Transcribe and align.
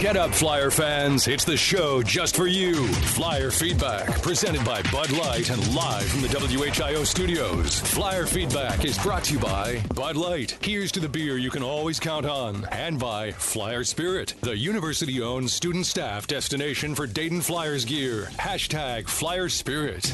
Get 0.00 0.14
up, 0.14 0.34
Flyer 0.34 0.70
fans. 0.70 1.26
It's 1.26 1.46
the 1.46 1.56
show 1.56 2.02
just 2.02 2.36
for 2.36 2.46
you. 2.46 2.86
Flyer 2.86 3.50
Feedback, 3.50 4.20
presented 4.20 4.62
by 4.62 4.82
Bud 4.92 5.10
Light 5.10 5.48
and 5.48 5.74
live 5.74 6.04
from 6.04 6.20
the 6.20 6.28
WHIO 6.28 7.06
studios. 7.06 7.80
Flyer 7.80 8.26
Feedback 8.26 8.84
is 8.84 8.98
brought 8.98 9.24
to 9.24 9.34
you 9.34 9.38
by 9.40 9.82
Bud 9.94 10.16
Light. 10.16 10.58
Here's 10.60 10.92
to 10.92 11.00
the 11.00 11.08
beer 11.08 11.38
you 11.38 11.50
can 11.50 11.62
always 11.62 11.98
count 11.98 12.26
on. 12.26 12.66
And 12.72 12.98
by 12.98 13.32
Flyer 13.32 13.84
Spirit, 13.84 14.34
the 14.42 14.56
university 14.56 15.22
owned 15.22 15.50
student 15.50 15.86
staff 15.86 16.26
destination 16.26 16.94
for 16.94 17.06
Dayton 17.06 17.40
Flyers 17.40 17.86
gear. 17.86 18.28
Hashtag 18.38 19.08
Flyer 19.08 19.48
Spirit. 19.48 20.12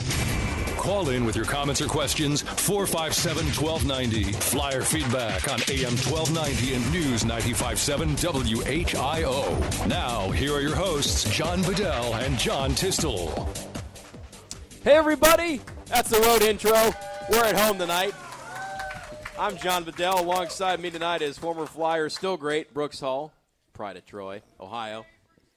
Call 0.83 1.11
in 1.11 1.25
with 1.25 1.37
your 1.37 1.45
comments 1.45 1.81
or 1.81 1.87
questions 1.87 2.43
457 2.43 3.47
1290. 3.55 4.33
Flyer 4.33 4.83
feedback 4.83 5.47
on 5.49 5.61
AM 5.71 5.95
1290 5.95 6.75
and 6.75 6.93
News 6.93 7.25
957 7.25 8.17
WHIO. 8.17 9.87
Now, 9.87 10.29
here 10.33 10.53
are 10.53 10.61
your 10.61 10.75
hosts, 10.75 11.23
John 11.31 11.63
Bedell 11.63 12.17
and 12.17 12.37
John 12.37 12.73
Tistel. 12.73 13.31
Hey, 14.83 14.97
everybody. 14.97 15.61
That's 15.87 16.11
the 16.11 16.19
road 16.19 16.43
intro. 16.43 16.73
We're 17.31 17.45
at 17.45 17.57
home 17.57 17.79
tonight. 17.79 18.13
I'm 19.39 19.57
John 19.59 19.85
Bedell. 19.85 20.21
Alongside 20.21 20.81
me 20.81 20.91
tonight 20.91 21.23
is 21.23 21.39
former 21.39 21.67
Flyer, 21.67 22.09
still 22.09 22.37
great, 22.37 22.75
Brooks 22.75 22.99
Hall, 22.99 23.33
pride 23.73 23.97
of 23.97 24.05
Troy, 24.05 24.43
Ohio. 24.59 25.07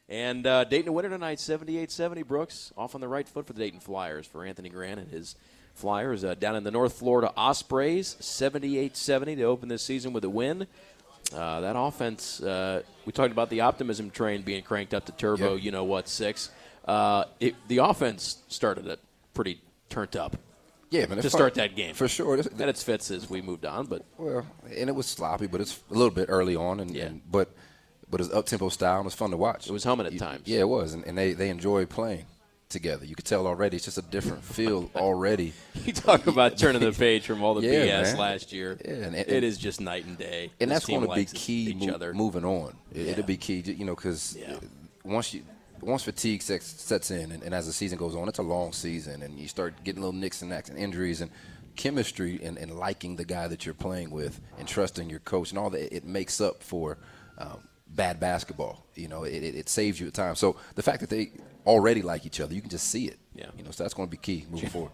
And 0.07 0.45
uh, 0.45 0.65
Dayton 0.65 0.89
a 0.89 0.91
winner 0.91 1.09
tonight, 1.09 1.39
78-70. 1.39 2.25
Brooks 2.27 2.71
off 2.77 2.93
on 2.95 3.01
the 3.01 3.07
right 3.07 3.27
foot 3.27 3.47
for 3.47 3.53
the 3.53 3.59
Dayton 3.59 3.79
Flyers 3.79 4.27
for 4.27 4.45
Anthony 4.45 4.69
Grant 4.69 4.99
and 4.99 5.09
his 5.09 5.35
Flyers 5.73 6.23
uh, 6.23 6.35
down 6.35 6.55
in 6.55 6.63
the 6.63 6.71
North 6.71 6.93
Florida 6.93 7.33
Ospreys, 7.35 8.15
78-70 8.21 9.35
to 9.37 9.43
open 9.43 9.67
this 9.67 9.81
season 9.83 10.13
with 10.13 10.23
a 10.23 10.29
win. 10.29 10.67
Uh, 11.35 11.59
that 11.61 11.75
offense, 11.75 12.41
uh, 12.41 12.81
we 13.05 13.11
talked 13.11 13.31
about 13.31 13.49
the 13.49 13.61
optimism 13.61 14.11
train 14.11 14.41
being 14.43 14.61
cranked 14.63 14.93
up 14.93 15.05
to 15.05 15.11
turbo. 15.11 15.55
Yep. 15.55 15.63
You 15.63 15.71
know 15.71 15.83
what, 15.83 16.07
six. 16.07 16.49
Uh, 16.87 17.25
it, 17.39 17.55
the 17.67 17.79
offense 17.79 18.37
started 18.47 18.85
it 18.87 18.99
pretty 19.33 19.59
turned 19.89 20.15
up 20.15 20.37
Yeah, 20.91 21.07
man. 21.07 21.17
to 21.17 21.29
start 21.31 21.55
that 21.55 21.75
game 21.75 21.95
for 21.95 22.07
sure. 22.07 22.37
This- 22.37 22.47
Then 22.47 22.69
it's 22.69 22.83
fits 22.83 23.09
as 23.09 23.27
we 23.29 23.41
moved 23.41 23.65
on, 23.65 23.87
but 23.87 24.05
well, 24.19 24.45
and 24.63 24.87
it 24.87 24.93
was 24.95 25.07
sloppy, 25.07 25.47
but 25.47 25.59
it's 25.61 25.81
a 25.89 25.93
little 25.93 26.13
bit 26.13 26.27
early 26.29 26.55
on, 26.55 26.79
and, 26.79 26.91
Yeah. 26.95 27.05
and 27.05 27.21
but 27.29 27.49
but 28.09 28.21
it's 28.21 28.31
up 28.31 28.45
tempo 28.45 28.69
style 28.69 28.99
and 28.99 29.05
it's 29.07 29.15
fun 29.15 29.31
to 29.31 29.37
watch. 29.37 29.67
It 29.67 29.73
was 29.73 29.83
humming 29.83 30.05
at 30.05 30.13
You- 30.13 30.19
times. 30.19 30.43
Yeah, 30.45 30.59
it 30.59 30.69
was, 30.69 30.93
and, 30.93 31.03
and 31.05 31.17
they 31.17 31.33
they 31.33 31.49
enjoy 31.49 31.85
playing 31.85 32.25
together. 32.69 33.05
You 33.05 33.15
could 33.15 33.25
tell 33.25 33.45
already. 33.47 33.75
It's 33.77 33.85
just 33.85 33.97
a 33.97 34.01
different 34.01 34.43
feel 34.57 34.89
already. 34.95 35.53
you 35.85 35.93
talk 35.93 36.25
about 36.27 36.57
turning 36.57 36.81
the 36.81 36.91
page 36.91 37.25
from 37.25 37.43
all 37.43 37.53
the 37.53 37.61
Yeah, 37.67 37.85
BS 37.85 38.03
man. 38.03 38.17
last 38.17 38.51
year. 38.53 38.77
Yeah, 38.83 38.91
and- 38.91 39.15
and- 39.15 39.29
it 39.29 39.43
is 39.43 39.57
just 39.57 39.79
night 39.79 40.05
and 40.05 40.17
day. 40.17 40.51
and 40.59 40.69
This 40.71 40.75
that's 40.77 40.85
going 40.87 41.07
to 41.07 41.13
be 41.15 41.25
key 41.25 41.71
each 41.71 41.87
mo- 41.87 41.93
other. 41.93 42.13
moving 42.13 42.43
on. 42.45 42.75
It, 42.93 43.05
Yeah. 43.05 43.11
It'll 43.11 43.23
be 43.23 43.37
key, 43.37 43.59
you 43.65 43.85
know, 43.85 43.95
because 43.95 44.35
Yeah. 44.39 44.57
once 45.03 45.33
you 45.33 45.43
once 45.81 46.03
fatigue 46.03 46.41
sets, 46.41 46.65
sets 46.81 47.11
in, 47.11 47.31
and, 47.31 47.43
and 47.43 47.53
as 47.53 47.67
the 47.67 47.73
season 47.73 47.97
goes 47.99 48.15
on, 48.15 48.27
it's 48.27 48.39
a 48.39 48.43
long 48.43 48.71
season, 48.73 49.21
and 49.21 49.37
you 49.37 49.47
start 49.47 49.83
getting 49.83 50.01
little 50.01 50.13
nicks 50.19 50.41
and 50.41 50.49
knacks 50.49 50.69
and 50.69 50.79
injuries 50.79 51.21
and 51.21 51.29
chemistry 51.75 52.39
and, 52.41 52.57
and 52.57 52.73
liking 52.79 53.15
the 53.17 53.25
guy 53.25 53.47
that 53.47 53.65
you're 53.65 53.75
playing 53.75 54.09
with 54.09 54.39
and 54.57 54.67
trusting 54.67 55.09
your 55.09 55.19
coach 55.19 55.49
and 55.51 55.59
all 55.59 55.69
that. 55.69 55.95
It 55.95 56.05
makes 56.05 56.39
up 56.41 56.63
for 56.63 56.97
um, 57.37 57.59
bad 57.95 58.19
basketball. 58.19 58.85
You 58.95 59.07
know, 59.07 59.23
it, 59.23 59.43
it, 59.43 59.55
it 59.55 59.69
saves 59.69 59.99
you 59.99 60.07
at 60.07 60.13
times. 60.13 60.39
So 60.39 60.57
the 60.75 60.83
fact 60.83 60.99
that 61.01 61.09
they 61.09 61.31
already 61.65 62.01
like 62.01 62.25
each 62.25 62.39
other, 62.39 62.53
you 62.53 62.61
can 62.61 62.69
just 62.69 62.89
see 62.89 63.05
it. 63.07 63.17
Yeah. 63.33 63.47
You 63.57 63.63
know, 63.63 63.71
so 63.71 63.83
that's 63.83 63.93
going 63.93 64.07
to 64.07 64.11
be 64.11 64.17
key 64.17 64.45
moving 64.49 64.69
forward. 64.75 64.91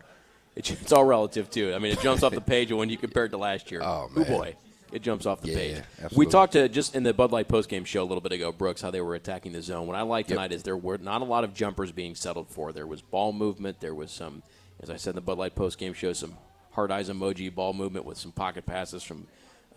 It's, 0.56 0.70
it's 0.70 0.92
all 0.92 1.06
relative 1.06 1.50
too. 1.50 1.74
I 1.74 1.80
mean, 1.80 1.92
it 1.94 2.00
jumps 2.02 2.24
off 2.24 2.34
the 2.34 2.42
page 2.42 2.72
when 2.72 2.90
you 2.90 2.98
compare 2.98 3.26
it 3.26 3.30
to 3.30 3.38
last 3.38 3.72
year. 3.72 3.82
Oh, 3.86 4.10
Ooh, 4.18 4.26
boy, 4.26 4.56
it 4.92 5.02
jumps 5.02 5.26
off 5.26 5.40
the 5.42 5.50
Yeah, 5.50 5.56
page. 5.56 5.78
absolutely. 5.94 6.18
We 6.18 6.26
talked 6.30 6.54
to 6.54 6.68
just 6.68 6.94
in 6.96 7.04
the 7.04 7.14
Bud 7.14 7.32
Light 7.32 7.48
postgame 7.48 7.86
show 7.86 8.04
a 8.04 8.10
little 8.10 8.20
bit 8.22 8.34
ago, 8.34 8.52
Brooks, 8.52 8.82
how 8.82 8.92
they 8.92 9.00
were 9.02 9.16
attacking 9.16 9.54
the 9.54 9.62
zone. 9.62 9.88
What 9.88 9.96
I 9.96 10.02
like 10.02 10.26
Yep. 10.28 10.36
tonight 10.36 10.52
is 10.52 10.64
there 10.64 10.76
were 10.78 10.98
not 10.98 11.22
a 11.22 11.26
lot 11.26 11.44
of 11.46 11.54
jumpers 11.54 11.92
being 11.94 12.16
settled 12.16 12.50
for. 12.50 12.74
There 12.74 12.86
was 12.88 13.02
ball 13.02 13.32
movement. 13.32 13.80
There 13.80 13.96
was 13.96 14.12
some, 14.12 14.44
as 14.82 14.90
I 14.90 14.98
said 14.98 15.12
in 15.12 15.16
the 15.16 15.22
Bud 15.22 15.38
Light 15.38 15.56
postgame 15.56 15.96
show, 15.96 16.12
some 16.12 16.36
hard 16.72 16.92
eyes 16.92 17.10
emoji 17.10 17.54
ball 17.54 17.72
movement 17.74 18.06
with 18.06 18.18
some 18.18 18.32
pocket 18.34 18.66
passes 18.66 19.04
from 19.04 19.28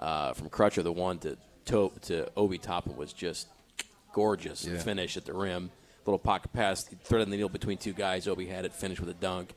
uh, 0.01 0.33
from 0.33 0.51
Crutcher. 0.51 0.83
The 0.83 0.91
one 0.93 1.19
to 1.21 1.37
to, 1.67 1.93
to 2.03 2.29
Obi 2.37 2.59
Toppin 2.59 2.97
was 2.97 3.13
just 3.13 3.49
gorgeous 4.13 4.65
Yeah. 4.65 4.79
finish 4.79 5.17
at 5.17 5.25
the 5.25 5.33
rim. 5.35 5.71
Little 6.07 6.19
pocket 6.19 6.53
pass, 6.53 6.85
threading 7.05 7.31
the 7.31 7.37
needle 7.37 7.49
between 7.49 7.79
two 7.79 7.93
guys. 7.95 8.29
Obi 8.29 8.47
had 8.47 8.65
it 8.65 8.73
finished 8.75 9.01
with 9.01 9.09
a 9.09 9.15
dunk. 9.15 9.55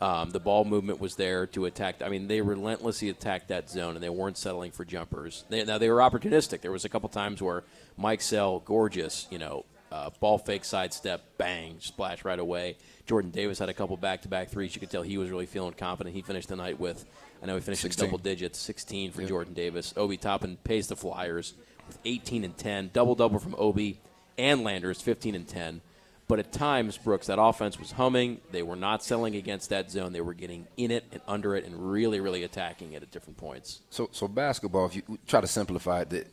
Um, 0.00 0.30
the 0.30 0.40
ball 0.40 0.64
movement 0.64 0.98
was 0.98 1.14
there 1.16 1.46
to 1.48 1.66
attack. 1.66 2.00
I 2.02 2.08
mean, 2.08 2.26
they 2.26 2.40
relentlessly 2.40 3.10
attacked 3.10 3.48
that 3.48 3.68
zone, 3.68 3.96
and 3.96 4.02
they 4.02 4.08
weren't 4.08 4.38
settling 4.38 4.70
for 4.72 4.82
jumpers. 4.86 5.44
They, 5.50 5.62
now 5.64 5.76
they 5.76 5.90
were 5.90 5.98
opportunistic. 5.98 6.62
There 6.62 6.72
was 6.72 6.86
a 6.86 6.88
couple 6.88 7.10
times 7.10 7.42
where 7.42 7.64
Mikesell, 7.98 8.64
gorgeous, 8.64 9.26
you 9.30 9.38
know, 9.38 9.66
uh, 9.92 10.08
ball 10.20 10.38
fake 10.38 10.64
sidestep, 10.64 11.20
bang, 11.36 11.76
splash 11.80 12.24
right 12.24 12.38
away. 12.38 12.78
Jordan 13.06 13.30
Davis 13.30 13.58
had 13.58 13.68
a 13.68 13.74
couple 13.74 13.94
back-to-back 13.98 14.48
threes. 14.48 14.74
You 14.74 14.80
could 14.80 14.90
tell 14.90 15.02
he 15.02 15.18
was 15.18 15.28
really 15.28 15.44
feeling 15.46 15.74
confident. 15.74 16.16
He 16.16 16.22
finished 16.22 16.48
the 16.48 16.56
night 16.56 16.80
with, 16.80 17.04
I 17.42 17.46
know 17.46 17.54
he 17.54 17.60
finished 17.60 17.84
in 17.84 17.90
16. 17.90 18.06
double 18.06 18.18
digits, 18.18 18.58
16 18.58 19.12
for 19.12 19.24
Jordan 19.24 19.54
Davis. 19.54 19.94
Obi 19.96 20.16
Toppin 20.16 20.58
pays 20.62 20.88
the 20.88 20.96
Flyers 20.96 21.54
with 21.86 21.98
18 22.04 22.44
and 22.44 22.56
10, 22.56 22.90
double 22.92 23.14
double 23.14 23.38
from 23.38 23.54
Obi 23.58 24.00
and 24.36 24.62
Landers, 24.62 25.00
15 25.00 25.34
and 25.34 25.48
10. 25.48 25.80
But 26.28 26.38
at 26.38 26.52
times, 26.52 26.96
Brooks, 26.96 27.26
that 27.26 27.40
offense 27.40 27.76
was 27.76 27.92
humming. 27.92 28.40
They 28.52 28.62
were 28.62 28.76
not 28.76 29.02
selling 29.02 29.34
against 29.34 29.70
that 29.70 29.90
zone. 29.90 30.12
They 30.12 30.20
were 30.20 30.34
getting 30.34 30.68
in 30.76 30.92
it 30.92 31.04
and 31.10 31.20
under 31.26 31.56
it 31.56 31.64
and 31.64 31.90
really, 31.90 32.20
really 32.20 32.44
attacking 32.44 32.92
it 32.92 33.02
at 33.02 33.10
different 33.10 33.36
points. 33.36 33.80
So, 33.90 34.08
so 34.12 34.28
basketball, 34.28 34.86
if 34.86 34.94
you 34.94 35.18
try 35.26 35.40
to 35.40 35.48
simplify 35.48 36.02
it, 36.02 36.10
the, 36.10 36.24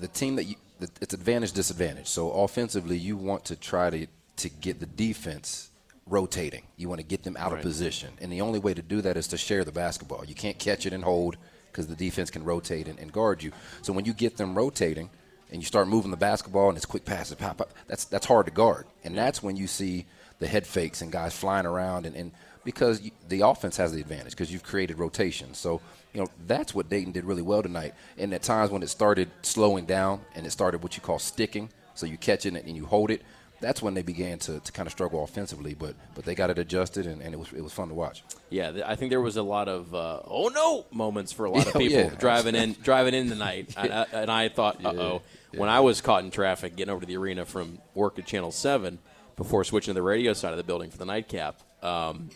the 0.00 0.08
team 0.08 0.36
that 0.36 0.44
you, 0.44 0.54
the, 0.78 0.88
it's 1.02 1.12
advantage 1.12 1.52
disadvantage. 1.52 2.06
So 2.06 2.30
offensively, 2.30 2.96
you 2.96 3.16
want 3.16 3.44
to 3.46 3.56
try 3.56 3.90
to 3.90 4.06
to 4.36 4.48
get 4.48 4.80
the 4.80 4.86
defense 4.86 5.68
rotating. 6.06 6.62
You 6.76 6.88
want 6.88 7.00
to 7.00 7.06
get 7.06 7.22
them 7.22 7.36
out 7.38 7.52
Right. 7.52 7.58
of 7.58 7.62
position, 7.62 8.10
and 8.20 8.32
the 8.32 8.40
only 8.40 8.58
way 8.58 8.74
to 8.74 8.82
do 8.82 9.00
that 9.02 9.16
is 9.16 9.28
to 9.28 9.36
share 9.38 9.64
the 9.64 9.72
basketball. 9.72 10.24
You 10.24 10.34
can't 10.34 10.58
catch 10.58 10.86
it 10.86 10.92
and 10.92 11.04
hold 11.04 11.36
because 11.70 11.86
the 11.86 11.96
defense 11.96 12.30
can 12.30 12.44
rotate 12.44 12.88
and, 12.88 12.98
and 12.98 13.12
guard 13.12 13.42
you. 13.42 13.52
So 13.82 13.92
when 13.92 14.04
you 14.04 14.12
get 14.12 14.36
them 14.36 14.54
rotating 14.54 15.10
and 15.50 15.60
you 15.62 15.66
start 15.66 15.88
moving 15.88 16.10
the 16.10 16.16
basketball 16.16 16.68
and 16.68 16.76
it's 16.76 16.86
quick 16.86 17.04
passes, 17.04 17.36
pop, 17.36 17.58
pop, 17.58 17.72
that's 17.86 18.04
that's 18.04 18.26
hard 18.26 18.46
to 18.46 18.52
guard, 18.52 18.86
and 19.04 19.16
that's 19.16 19.42
when 19.42 19.56
you 19.56 19.66
see 19.66 20.06
the 20.38 20.46
head 20.46 20.66
fakes 20.66 21.02
and 21.02 21.12
guys 21.12 21.34
flying 21.34 21.66
around 21.66 22.06
and. 22.06 22.16
and 22.16 22.32
because 22.64 23.02
you, 23.02 23.10
the 23.28 23.40
offense 23.40 23.76
has 23.76 23.90
the 23.90 24.00
advantage 24.00 24.30
because 24.30 24.52
you've 24.52 24.62
created 24.62 24.96
rotation. 24.96 25.52
So, 25.52 25.80
you 26.14 26.20
know, 26.20 26.28
that's 26.46 26.72
what 26.72 26.88
Dayton 26.88 27.10
did 27.10 27.24
really 27.24 27.42
well 27.42 27.60
tonight. 27.60 27.92
And 28.16 28.32
at 28.32 28.44
times 28.44 28.70
when 28.70 28.84
it 28.84 28.88
started 28.88 29.28
slowing 29.42 29.84
down 29.84 30.20
and 30.36 30.46
it 30.46 30.50
started 30.52 30.80
what 30.80 30.94
you 30.96 31.02
call 31.02 31.18
sticking, 31.18 31.70
so 31.96 32.06
you 32.06 32.16
catch 32.16 32.46
it 32.46 32.54
and 32.54 32.76
you 32.76 32.86
hold 32.86 33.10
it, 33.10 33.22
that's 33.62 33.80
when 33.80 33.94
they 33.94 34.02
began 34.02 34.38
to, 34.40 34.60
to 34.60 34.72
kind 34.72 34.86
of 34.86 34.92
struggle 34.92 35.24
offensively. 35.24 35.72
But 35.72 35.94
but 36.14 36.24
they 36.26 36.34
got 36.34 36.50
it 36.50 36.58
adjusted 36.58 37.06
and, 37.06 37.22
and 37.22 37.32
it 37.32 37.38
was 37.38 37.50
it 37.52 37.62
was 37.62 37.72
fun 37.72 37.88
to 37.88 37.94
watch. 37.94 38.22
Yeah, 38.50 38.72
th- 38.72 38.84
I 38.86 38.96
think 38.96 39.08
there 39.10 39.20
was 39.22 39.38
a 39.38 39.42
lot 39.42 39.68
of 39.68 39.94
uh, 39.94 40.20
oh 40.26 40.48
no 40.48 40.84
moments 40.92 41.32
for 41.32 41.46
a 41.46 41.50
lot 41.50 41.66
of 41.66 41.72
people 41.78 41.96
yeah. 41.98 42.10
driving 42.10 42.54
in 42.54 42.76
driving 42.82 43.14
in 43.14 43.28
tonight, 43.30 43.72
and, 43.78 43.92
I, 43.92 44.06
and 44.12 44.30
I 44.30 44.48
thought, 44.50 44.84
uh 44.84 44.90
oh. 44.90 45.22
When 45.54 45.68
I 45.68 45.80
was 45.80 46.00
caught 46.00 46.24
in 46.24 46.30
traffic 46.30 46.76
getting 46.76 46.90
over 46.92 47.00
to 47.00 47.06
the 47.06 47.16
arena 47.16 47.44
from 47.44 47.78
work 47.94 48.18
at 48.18 48.26
Channel 48.26 48.52
Seven 48.52 48.98
before 49.36 49.64
switching 49.64 49.92
to 49.92 49.94
the 49.94 50.02
radio 50.02 50.32
side 50.32 50.50
of 50.52 50.56
the 50.56 50.64
building 50.64 50.90
for 50.90 50.96
the 50.98 51.04
nightcap, 51.04 51.60
um, 51.82 52.30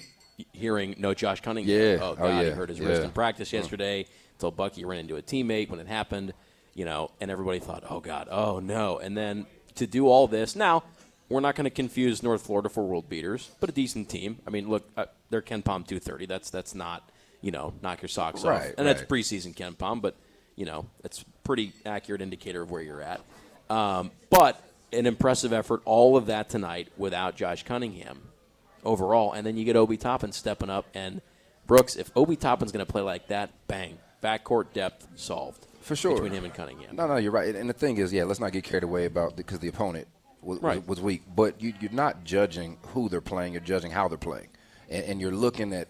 hearing 0.52 0.94
no 0.98 1.14
Josh 1.14 1.40
Cunningham. 1.40 1.80
Yeah. 1.80 1.98
Oh 2.02 2.10
Oh, 2.12 2.14
God, 2.16 2.44
he 2.44 2.50
hurt 2.50 2.68
his 2.68 2.80
wrist 2.80 3.02
in 3.02 3.10
practice 3.10 3.52
yesterday. 3.52 4.06
Told 4.38 4.54
Bucky 4.56 4.84
ran 4.84 5.00
into 5.00 5.16
a 5.16 5.22
teammate 5.22 5.70
when 5.70 5.80
it 5.80 5.86
happened. 5.86 6.34
You 6.74 6.84
know, 6.84 7.10
and 7.22 7.30
everybody 7.30 7.58
thought, 7.58 7.84
oh 7.88 8.00
God, 8.00 8.28
oh 8.30 8.58
no. 8.60 8.98
And 8.98 9.16
then 9.16 9.46
to 9.76 9.86
do 9.86 10.08
all 10.08 10.26
this 10.28 10.54
now. 10.54 10.82
We're 11.28 11.40
not 11.40 11.56
going 11.56 11.64
to 11.64 11.70
confuse 11.70 12.22
North 12.22 12.42
Florida 12.42 12.68
for 12.68 12.84
world 12.84 13.08
beaters, 13.08 13.50
but 13.60 13.68
a 13.68 13.72
decent 13.72 14.08
team. 14.08 14.38
I 14.46 14.50
mean, 14.50 14.68
look, 14.68 14.88
uh, 14.96 15.06
they're 15.30 15.42
KenPom 15.42 15.64
230. 15.86 16.26
That's 16.26 16.50
that's 16.50 16.74
not 16.74 17.08
you 17.40 17.50
know 17.50 17.74
knock 17.82 18.02
your 18.02 18.08
socks 18.08 18.44
off, 18.44 18.50
Right, 18.50 18.74
and 18.78 18.86
that's 18.86 19.02
preseason 19.02 19.54
KenPom, 19.54 20.00
but 20.00 20.14
you 20.54 20.66
know 20.66 20.86
that's 21.02 21.24
pretty 21.44 21.72
accurate 21.84 22.22
indicator 22.22 22.62
of 22.62 22.70
where 22.70 22.82
you're 22.82 23.02
at. 23.02 23.20
Um, 23.68 24.12
but 24.30 24.62
an 24.92 25.06
impressive 25.06 25.52
effort, 25.52 25.82
all 25.84 26.16
of 26.16 26.26
that 26.26 26.48
tonight 26.48 26.88
without 26.96 27.34
Josh 27.36 27.64
Cunningham 27.64 28.22
overall, 28.84 29.32
and 29.32 29.44
then 29.46 29.56
you 29.56 29.64
get 29.64 29.74
Obi 29.76 29.96
Toppin 29.96 30.30
stepping 30.32 30.70
up 30.70 30.86
and 30.94 31.20
Brooks. 31.66 31.96
If 31.96 32.10
Obi 32.16 32.36
Toppin's 32.36 32.70
going 32.70 32.86
to 32.86 32.90
play 32.90 33.02
like 33.02 33.26
that, 33.28 33.50
bang, 33.66 33.98
backcourt 34.22 34.72
depth 34.72 35.08
solved 35.16 35.66
For 35.80 35.96
sure. 35.96 36.14
between 36.14 36.32
him 36.32 36.44
and 36.44 36.54
Cunningham. 36.54 36.94
No, 36.94 37.08
no, 37.08 37.16
you're 37.16 37.32
right. 37.32 37.54
And 37.54 37.68
the 37.68 37.74
thing 37.74 37.96
is, 37.98 38.12
yeah, 38.12 38.22
let's 38.24 38.38
not 38.38 38.52
get 38.52 38.62
carried 38.62 38.84
away 38.84 39.04
about 39.06 39.36
because 39.36 39.58
the 39.58 39.68
opponent 39.68 40.06
was, 40.46 40.60
Right. 40.62 40.86
was 40.86 41.00
weak. 41.00 41.22
But 41.34 41.60
you, 41.60 41.74
you're 41.80 41.92
not 41.92 42.24
judging 42.24 42.78
who 42.88 43.08
they're 43.08 43.20
playing. 43.20 43.52
You're 43.52 43.60
judging 43.62 43.90
how 43.90 44.08
they're 44.08 44.16
playing, 44.18 44.48
and, 44.88 45.04
and 45.04 45.20
you're 45.20 45.32
looking 45.32 45.72
at 45.74 45.88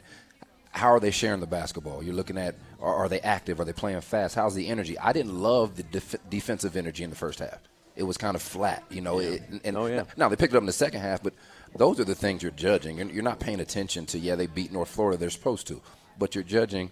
how 0.70 0.88
are 0.88 1.00
they 1.00 1.10
sharing 1.10 1.40
the 1.40 1.46
basketball. 1.46 2.02
You're 2.02 2.14
looking 2.14 2.38
at 2.38 2.54
are, 2.80 2.94
are 2.94 3.08
they 3.08 3.20
active? 3.20 3.60
Are 3.60 3.64
they 3.64 3.72
playing 3.72 4.00
fast? 4.00 4.34
How's 4.34 4.54
the 4.54 4.68
energy? 4.68 4.98
I 4.98 5.12
didn't 5.12 5.34
love 5.40 5.76
the 5.76 5.82
def- 5.84 6.16
defensive 6.28 6.76
energy 6.76 7.04
in 7.04 7.10
the 7.10 7.16
first 7.16 7.38
half. 7.38 7.58
It 7.94 8.02
was 8.02 8.18
kind 8.18 8.34
of 8.34 8.42
flat, 8.42 8.84
you 8.90 9.00
know. 9.00 9.20
It, 9.20 9.42
and 9.64 9.76
Oh, 9.76 9.86
yeah. 9.86 10.04
Now 10.18 10.28
they 10.28 10.36
picked 10.36 10.52
it 10.52 10.56
up 10.56 10.62
in 10.62 10.66
the 10.66 10.72
second 10.72 11.00
half, 11.00 11.22
but 11.22 11.32
those 11.76 11.98
are 11.98 12.04
the 12.04 12.14
things 12.14 12.42
you're 12.42 12.52
judging. 12.52 12.98
You're, 12.98 13.10
you're 13.10 13.22
not 13.22 13.40
paying 13.40 13.60
attention 13.60 14.04
to 14.06 14.18
yeah 14.18 14.34
they 14.34 14.46
beat 14.46 14.70
North 14.72 14.90
Florida. 14.90 15.16
They're 15.18 15.30
supposed 15.30 15.66
to, 15.68 15.80
but 16.18 16.34
you're 16.34 16.44
judging 16.44 16.90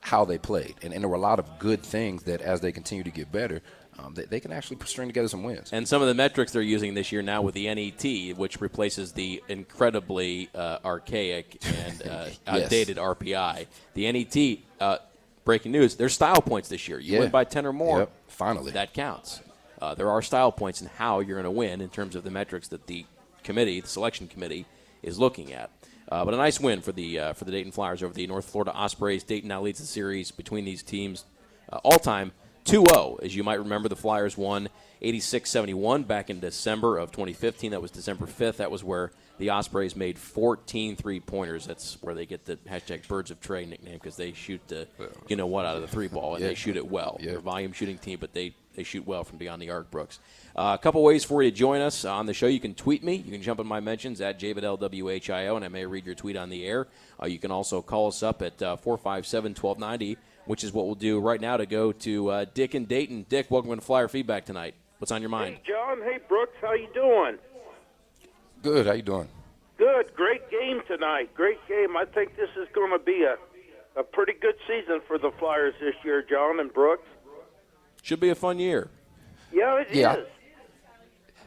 how 0.00 0.24
they 0.24 0.38
played. 0.38 0.76
And, 0.82 0.94
and 0.94 1.02
there 1.02 1.08
were 1.10 1.16
a 1.16 1.20
lot 1.20 1.38
of 1.38 1.58
good 1.58 1.82
things 1.82 2.22
that 2.22 2.40
as 2.40 2.60
they 2.62 2.72
continue 2.72 3.04
to 3.04 3.10
get 3.10 3.30
better, 3.30 3.60
um, 3.98 4.14
they, 4.14 4.24
they, 4.24 4.40
can 4.40 4.52
actually 4.52 4.78
string 4.84 5.08
together 5.08 5.28
some 5.28 5.42
wins. 5.42 5.70
And 5.72 5.86
some 5.86 6.00
of 6.02 6.08
the 6.08 6.14
metrics 6.14 6.52
they're 6.52 6.62
using 6.62 6.94
this 6.94 7.10
year 7.10 7.22
now 7.22 7.42
with 7.42 7.54
the 7.54 7.72
NET, 7.74 8.36
which 8.36 8.60
replaces 8.60 9.12
the 9.12 9.42
incredibly 9.48 10.48
uh, 10.54 10.78
archaic 10.84 11.58
and 11.64 12.02
uh, 12.02 12.04
yes. 12.26 12.38
outdated 12.46 12.96
RPI. 12.96 13.66
The 13.94 14.12
NET, 14.12 14.58
uh, 14.80 14.98
breaking 15.44 15.72
news, 15.72 15.96
there's 15.96 16.14
style 16.14 16.40
points 16.40 16.68
this 16.68 16.86
year. 16.88 17.00
You 17.00 17.14
yeah. 17.14 17.20
win 17.20 17.30
by 17.30 17.44
10 17.44 17.66
or 17.66 17.72
more. 17.72 18.00
Yep. 18.00 18.12
Finally. 18.28 18.72
That 18.72 18.94
counts. 18.94 19.40
Uh, 19.80 19.94
there 19.94 20.10
are 20.10 20.22
style 20.22 20.52
points 20.52 20.80
in 20.80 20.88
how 20.88 21.20
you're 21.20 21.36
going 21.36 21.44
to 21.44 21.50
win 21.50 21.80
in 21.80 21.88
terms 21.88 22.14
of 22.14 22.24
the 22.24 22.30
metrics 22.30 22.68
that 22.68 22.86
the 22.86 23.04
committee, 23.42 23.80
the 23.80 23.88
selection 23.88 24.28
committee, 24.28 24.66
is 25.02 25.18
looking 25.18 25.52
at. 25.52 25.70
Uh, 26.10 26.24
but 26.24 26.34
a 26.34 26.36
nice 26.36 26.58
win 26.58 26.80
for 26.80 26.92
the 26.92 27.18
uh, 27.18 27.32
for 27.34 27.44
the 27.44 27.50
Dayton 27.52 27.70
Flyers 27.70 28.02
over 28.02 28.14
the 28.14 28.26
North 28.26 28.46
Florida 28.48 28.72
Ospreys. 28.72 29.24
Dayton 29.24 29.48
now 29.48 29.60
leads 29.60 29.78
the 29.78 29.86
series 29.86 30.30
between 30.30 30.64
these 30.64 30.82
teams 30.82 31.26
uh, 31.70 31.76
all 31.84 31.98
time 31.98 32.32
2-0. 32.68 33.22
As 33.22 33.34
you 33.34 33.42
might 33.42 33.58
remember, 33.58 33.88
the 33.88 33.96
Flyers 33.96 34.36
won 34.36 34.68
86-71 35.02 36.06
back 36.06 36.30
in 36.30 36.40
December 36.40 36.98
of 36.98 37.10
2015. 37.12 37.70
That 37.70 37.82
was 37.82 37.90
December 37.90 38.26
5th. 38.26 38.56
That 38.56 38.70
was 38.70 38.84
where 38.84 39.12
the 39.38 39.50
Ospreys 39.50 39.96
made 39.96 40.18
14 40.18 40.96
three-pointers. 40.96 41.66
That's 41.66 41.96
where 42.02 42.14
they 42.14 42.26
get 42.26 42.44
the 42.44 42.56
hashtag 42.56 43.06
Birds 43.06 43.30
of 43.30 43.40
Trey 43.40 43.64
nickname 43.64 43.94
because 43.94 44.16
they 44.16 44.32
shoot 44.32 44.60
the 44.66 44.86
you 45.28 45.36
know 45.36 45.46
what 45.46 45.64
out 45.64 45.76
of 45.76 45.82
the 45.82 45.88
three 45.88 46.08
ball 46.08 46.34
and 46.34 46.42
yeah. 46.42 46.48
they 46.48 46.54
shoot 46.54 46.76
it 46.76 46.88
well. 46.90 47.16
Yeah. 47.20 47.30
They're 47.30 47.38
a 47.38 47.42
volume 47.42 47.72
shooting 47.72 47.98
team, 47.98 48.18
but 48.20 48.32
they 48.32 48.54
they 48.74 48.84
shoot 48.84 49.06
well 49.06 49.24
from 49.24 49.38
beyond 49.38 49.60
the 49.60 49.70
arc, 49.70 49.90
Brooks. 49.90 50.20
Uh, 50.54 50.76
a 50.78 50.82
couple 50.82 51.02
ways 51.02 51.24
for 51.24 51.42
you 51.42 51.50
to 51.50 51.56
join 51.56 51.80
us 51.80 52.04
on 52.04 52.26
the 52.26 52.34
show. 52.34 52.46
You 52.46 52.60
can 52.60 52.74
tweet 52.74 53.02
me. 53.02 53.16
You 53.16 53.32
can 53.32 53.42
jump 53.42 53.58
in 53.58 53.66
my 53.66 53.80
mentions 53.80 54.20
at 54.20 54.38
JBedellWHIO, 54.38 55.56
and 55.56 55.64
I 55.64 55.68
may 55.68 55.84
read 55.84 56.06
your 56.06 56.14
tweet 56.14 56.36
on 56.36 56.48
the 56.48 56.64
air. 56.64 56.86
Uh, 57.20 57.26
you 57.26 57.40
can 57.40 57.50
also 57.50 57.82
call 57.82 58.06
us 58.06 58.22
up 58.22 58.40
at 58.40 58.62
uh, 58.62 58.76
457 58.76 59.50
1290, 59.50 60.16
which 60.48 60.64
is 60.64 60.72
what 60.72 60.86
we'll 60.86 60.94
do 60.94 61.20
right 61.20 61.42
now 61.42 61.58
to 61.58 61.66
go 61.66 61.92
to 61.92 62.30
uh, 62.30 62.46
Dick 62.54 62.72
and 62.72 62.88
Dayton. 62.88 63.26
Dick, 63.28 63.50
welcome 63.50 63.74
to 63.74 63.80
Flyer 63.82 64.08
Feedback 64.08 64.46
tonight. 64.46 64.74
What's 64.96 65.12
on 65.12 65.20
your 65.20 65.28
mind? 65.28 65.56
Hey, 65.56 65.72
John. 65.72 65.98
Hey, 66.02 66.18
Brooks. 66.26 66.56
How 66.62 66.72
you 66.72 66.88
doing? 66.94 67.36
Good. 68.62 68.86
How 68.86 68.94
you 68.94 69.02
doing? 69.02 69.28
Good. 69.76 70.14
Great 70.16 70.50
game 70.50 70.80
tonight. 70.88 71.34
Great 71.34 71.58
game. 71.68 71.98
I 71.98 72.06
think 72.06 72.34
this 72.36 72.48
is 72.56 72.66
going 72.74 72.98
to 72.98 73.04
be 73.04 73.24
a, 73.24 73.36
a 74.00 74.02
pretty 74.02 74.32
good 74.40 74.54
season 74.66 75.00
for 75.06 75.18
the 75.18 75.30
Flyers 75.38 75.74
this 75.80 75.94
year, 76.02 76.24
John 76.28 76.60
and 76.60 76.72
Brooks. 76.72 77.06
Should 78.02 78.20
be 78.20 78.30
a 78.30 78.34
fun 78.34 78.58
year. 78.58 78.88
Yeah, 79.52 79.80
it 79.80 79.88
yeah. 79.92 80.16
is. 80.16 80.26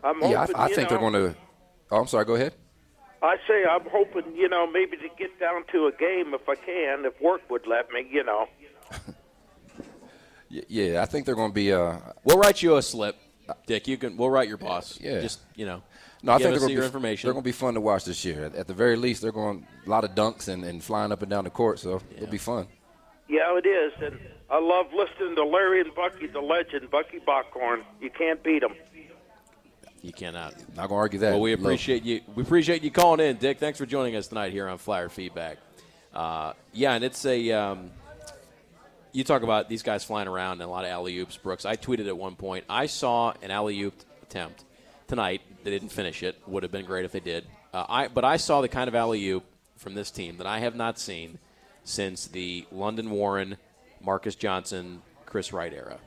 I'm 0.03 0.15
hoping, 0.15 0.31
yeah, 0.31 0.47
I, 0.55 0.65
I 0.65 0.67
think 0.67 0.89
know, 0.89 0.89
they're 0.89 1.09
going 1.09 1.13
to. 1.13 1.35
Oh, 1.89 1.97
I'm 2.01 2.07
sorry. 2.07 2.25
Go 2.25 2.35
ahead. 2.35 2.53
I 3.23 3.37
say 3.47 3.65
I'm 3.69 3.87
hoping, 3.91 4.35
you 4.35 4.47
know, 4.47 4.65
maybe 4.65 4.97
to 4.97 5.09
get 5.17 5.39
down 5.39 5.63
to 5.71 5.87
a 5.87 5.91
game 5.91 6.33
if 6.33 6.47
I 6.47 6.55
can, 6.55 7.05
if 7.05 7.19
work 7.21 7.41
would 7.49 7.67
let 7.67 7.91
me, 7.91 8.07
you 8.09 8.23
know. 8.23 8.47
yeah, 10.49 11.01
I 11.01 11.05
think 11.05 11.25
they're 11.25 11.35
going 11.35 11.51
to 11.51 11.55
be. 11.55 11.71
Uh, 11.71 11.97
we'll 12.23 12.37
write 12.37 12.61
you 12.61 12.77
a 12.77 12.81
slip, 12.81 13.15
Dick. 13.65 13.87
You 13.87 13.97
can. 13.97 14.17
We'll 14.17 14.29
write 14.29 14.47
your 14.47 14.57
boss. 14.57 14.99
Yeah. 15.01 15.21
Just 15.21 15.39
you 15.55 15.65
know. 15.65 15.81
No, 16.23 16.33
I 16.33 16.37
think 16.37 16.51
they're 16.51 16.59
going, 16.59 16.77
be, 16.77 16.85
information. 16.85 17.27
they're 17.27 17.33
going 17.33 17.43
to 17.43 17.47
be 17.47 17.51
fun 17.51 17.73
to 17.73 17.81
watch 17.81 18.05
this 18.05 18.23
year. 18.23 18.51
At 18.55 18.67
the 18.67 18.75
very 18.75 18.95
least, 18.95 19.23
they're 19.23 19.31
going 19.31 19.65
a 19.85 19.89
lot 19.89 20.03
of 20.03 20.11
dunks 20.11 20.49
and, 20.49 20.63
and 20.63 20.83
flying 20.83 21.11
up 21.11 21.23
and 21.23 21.31
down 21.31 21.45
the 21.45 21.49
court, 21.49 21.79
so 21.79 21.93
yeah. 22.11 22.17
it'll 22.17 22.29
be 22.29 22.37
fun. 22.37 22.67
Yeah, 23.27 23.57
it 23.57 23.65
is, 23.65 23.93
and 24.03 24.19
I 24.49 24.59
love 24.59 24.87
listening 24.93 25.35
to 25.35 25.45
Larry 25.45 25.81
and 25.81 25.95
Bucky, 25.95 26.27
the 26.27 26.41
legend, 26.41 26.91
Bucky 26.91 27.19
Bockhorn. 27.19 27.83
You 27.99 28.11
can't 28.11 28.43
beat 28.43 28.61
him. 28.61 28.73
You 30.01 30.11
cannot. 30.11 30.55
Not 30.75 30.89
gonna 30.89 30.99
argue 30.99 31.19
that. 31.19 31.31
Well, 31.31 31.41
we 31.41 31.53
appreciate 31.53 32.03
you. 32.03 32.21
We 32.35 32.43
appreciate 32.43 32.83
you 32.83 32.91
calling 32.91 33.19
in, 33.19 33.37
Dick. 33.37 33.59
Thanks 33.59 33.77
for 33.77 33.85
joining 33.85 34.15
us 34.15 34.27
tonight 34.27 34.51
here 34.51 34.67
on 34.67 34.77
Flyer 34.77 35.09
Feedback. 35.09 35.57
Uh, 36.13 36.53
yeah, 36.73 36.93
and 36.93 37.03
it's 37.03 37.25
a. 37.25 37.51
Um, 37.51 37.91
you 39.13 39.23
talk 39.23 39.43
about 39.43 39.69
these 39.69 39.83
guys 39.83 40.03
flying 40.03 40.27
around 40.27 40.53
and 40.53 40.63
a 40.63 40.67
lot 40.67 40.85
of 40.85 40.91
alley 40.91 41.17
oops, 41.17 41.37
Brooks. 41.37 41.65
I 41.65 41.75
tweeted 41.75 42.07
at 42.07 42.17
one 42.17 42.35
point. 42.35 42.65
I 42.69 42.85
saw 42.85 43.33
an 43.41 43.51
alley 43.51 43.79
oop 43.81 43.93
attempt 44.23 44.63
tonight. 45.07 45.41
They 45.63 45.71
didn't 45.71 45.89
finish 45.89 46.23
it. 46.23 46.37
Would 46.47 46.63
have 46.63 46.71
been 46.71 46.85
great 46.85 47.05
if 47.05 47.11
they 47.11 47.19
did. 47.19 47.45
Uh, 47.73 47.85
I 47.87 48.07
but 48.07 48.25
I 48.25 48.37
saw 48.37 48.61
the 48.61 48.67
kind 48.67 48.87
of 48.87 48.95
alley 48.95 49.27
oop 49.29 49.43
from 49.77 49.95
this 49.95 50.11
team 50.11 50.37
that 50.37 50.47
I 50.47 50.59
have 50.59 50.75
not 50.75 50.99
seen 50.99 51.39
since 51.83 52.27
the 52.27 52.65
London 52.71 53.09
Warren 53.09 53.57
Marcus 54.03 54.35
Johnson, 54.35 55.01
Chris 55.25 55.53
Wright 55.53 55.73
era. 55.73 55.97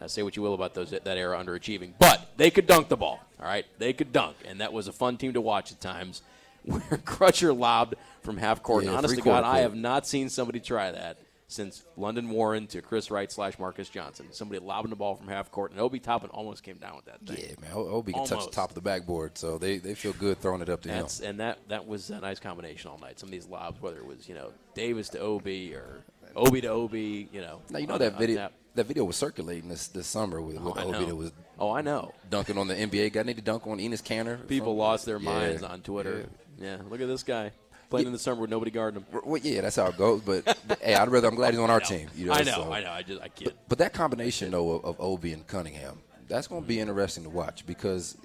Now, 0.00 0.08
say 0.08 0.22
what 0.22 0.36
you 0.36 0.42
will 0.42 0.54
about 0.54 0.74
those 0.74 0.90
that 0.90 1.06
era 1.06 1.42
underachieving, 1.42 1.92
but 1.98 2.30
they 2.36 2.50
could 2.50 2.66
dunk 2.66 2.88
the 2.88 2.96
ball. 2.96 3.20
All 3.40 3.46
right, 3.46 3.64
they 3.78 3.92
could 3.92 4.12
dunk, 4.12 4.36
and 4.46 4.60
that 4.60 4.72
was 4.72 4.88
a 4.88 4.92
fun 4.92 5.16
team 5.16 5.32
to 5.34 5.40
watch 5.40 5.72
at 5.72 5.80
times. 5.80 6.22
Where 6.66 6.80
Crutcher 6.80 7.56
lobbed 7.56 7.94
from 8.22 8.36
half 8.36 8.62
court. 8.62 8.84
Yeah, 8.84 8.90
and 8.90 8.98
honest 8.98 9.14
to 9.14 9.20
God, 9.20 9.42
court. 9.42 9.44
I 9.44 9.60
have 9.60 9.74
not 9.74 10.06
seen 10.06 10.28
somebody 10.28 10.58
try 10.58 10.90
that 10.90 11.18
since 11.48 11.84
London 11.96 12.28
Warren 12.30 12.66
to 12.68 12.82
Chris 12.82 13.10
Wright 13.10 13.30
slash 13.30 13.58
Marcus 13.58 13.88
Johnson. 13.88 14.26
Somebody 14.32 14.60
lobbing 14.60 14.90
the 14.90 14.96
ball 14.96 15.14
from 15.14 15.28
half 15.28 15.50
court, 15.50 15.70
and 15.70 15.80
Obi 15.80 16.00
Toppin 16.00 16.30
almost 16.30 16.62
came 16.62 16.76
down 16.78 16.96
with 16.96 17.04
that 17.06 17.20
thing. 17.20 17.36
Yeah, 17.38 17.54
man, 17.60 17.72
Obi 17.74 18.12
can 18.12 18.26
touch 18.26 18.44
the 18.44 18.50
top 18.50 18.70
of 18.70 18.74
the 18.74 18.80
backboard, 18.80 19.38
so 19.38 19.58
they, 19.58 19.78
they 19.78 19.94
feel 19.94 20.12
good 20.12 20.40
throwing 20.40 20.60
it 20.60 20.68
up 20.68 20.82
to 20.82 20.88
That's, 20.88 21.20
him. 21.20 21.30
And 21.30 21.40
that 21.40 21.58
that 21.68 21.86
was 21.86 22.10
a 22.10 22.20
nice 22.20 22.40
combination 22.40 22.90
all 22.90 22.98
night. 22.98 23.18
Some 23.18 23.28
of 23.28 23.32
these 23.32 23.46
lobs, 23.46 23.80
whether 23.80 23.98
it 23.98 24.06
was 24.06 24.28
you 24.28 24.34
know 24.34 24.52
Davis 24.74 25.08
to 25.10 25.20
Obi 25.20 25.74
or 25.74 26.02
Obi 26.34 26.60
to 26.62 26.68
Obi, 26.68 27.28
you 27.32 27.40
know. 27.40 27.60
Now 27.70 27.78
you 27.78 27.86
know 27.86 27.98
that 27.98 28.18
video. 28.18 28.50
That 28.74 28.84
video 28.84 29.04
was 29.04 29.16
circulating 29.16 29.70
this 29.70 29.88
this 29.88 30.06
summer 30.06 30.38
with, 30.42 30.60
with 30.60 30.76
oh, 30.76 30.94
Obi 30.94 31.06
that 31.06 31.16
was. 31.16 31.32
Oh, 31.58 31.72
I 31.72 31.80
know. 31.80 32.12
Dunking 32.28 32.58
on 32.58 32.68
the 32.68 32.74
NBA 32.74 33.14
guy. 33.14 33.22
Need 33.22 33.36
to 33.36 33.42
dunk 33.42 33.66
on 33.66 33.78
Enes 33.78 34.02
Kanter. 34.02 34.46
People 34.46 34.76
lost 34.76 35.06
their 35.06 35.18
minds 35.18 35.62
yeah, 35.62 35.68
on 35.68 35.80
Twitter. 35.80 36.26
Yeah. 36.58 36.76
yeah. 36.76 36.82
look 36.90 37.00
at 37.00 37.08
this 37.08 37.22
guy 37.22 37.52
playing 37.90 38.04
yeah. 38.04 38.08
in 38.08 38.12
the 38.12 38.18
summer 38.18 38.40
with 38.40 38.50
nobody 38.50 38.70
guarding 38.70 39.00
him. 39.00 39.20
Well, 39.24 39.40
yeah, 39.42 39.62
that's 39.62 39.76
how 39.76 39.86
it 39.86 39.96
goes. 39.96 40.22
But, 40.22 40.44
but 40.66 40.80
hey, 40.80 40.94
I'd 40.94 41.08
rather. 41.08 41.28
I'm 41.28 41.34
glad 41.34 41.52
he's 41.52 41.60
on 41.60 41.70
our 41.70 41.80
team. 41.92 42.08
You 42.14 42.26
know, 42.26 42.32
I 42.32 42.42
know, 42.42 42.52
so. 42.52 42.72
I 42.72 42.80
know. 42.80 42.90
I 42.90 43.02
just 43.02 43.22
I 43.22 43.28
can't. 43.28 43.44
But, 43.44 43.68
but 43.68 43.78
that 43.78 43.92
combination 43.92 44.50
though 44.50 44.72
of, 44.72 44.84
of 44.84 45.00
Obi 45.00 45.32
and 45.32 45.46
Cunningham, 45.46 46.00
that's 46.28 46.46
going 46.46 46.62
to 46.62 46.68
be 46.68 46.80
interesting 46.80 47.24
to 47.24 47.30
watch 47.30 47.66
because 47.66 48.16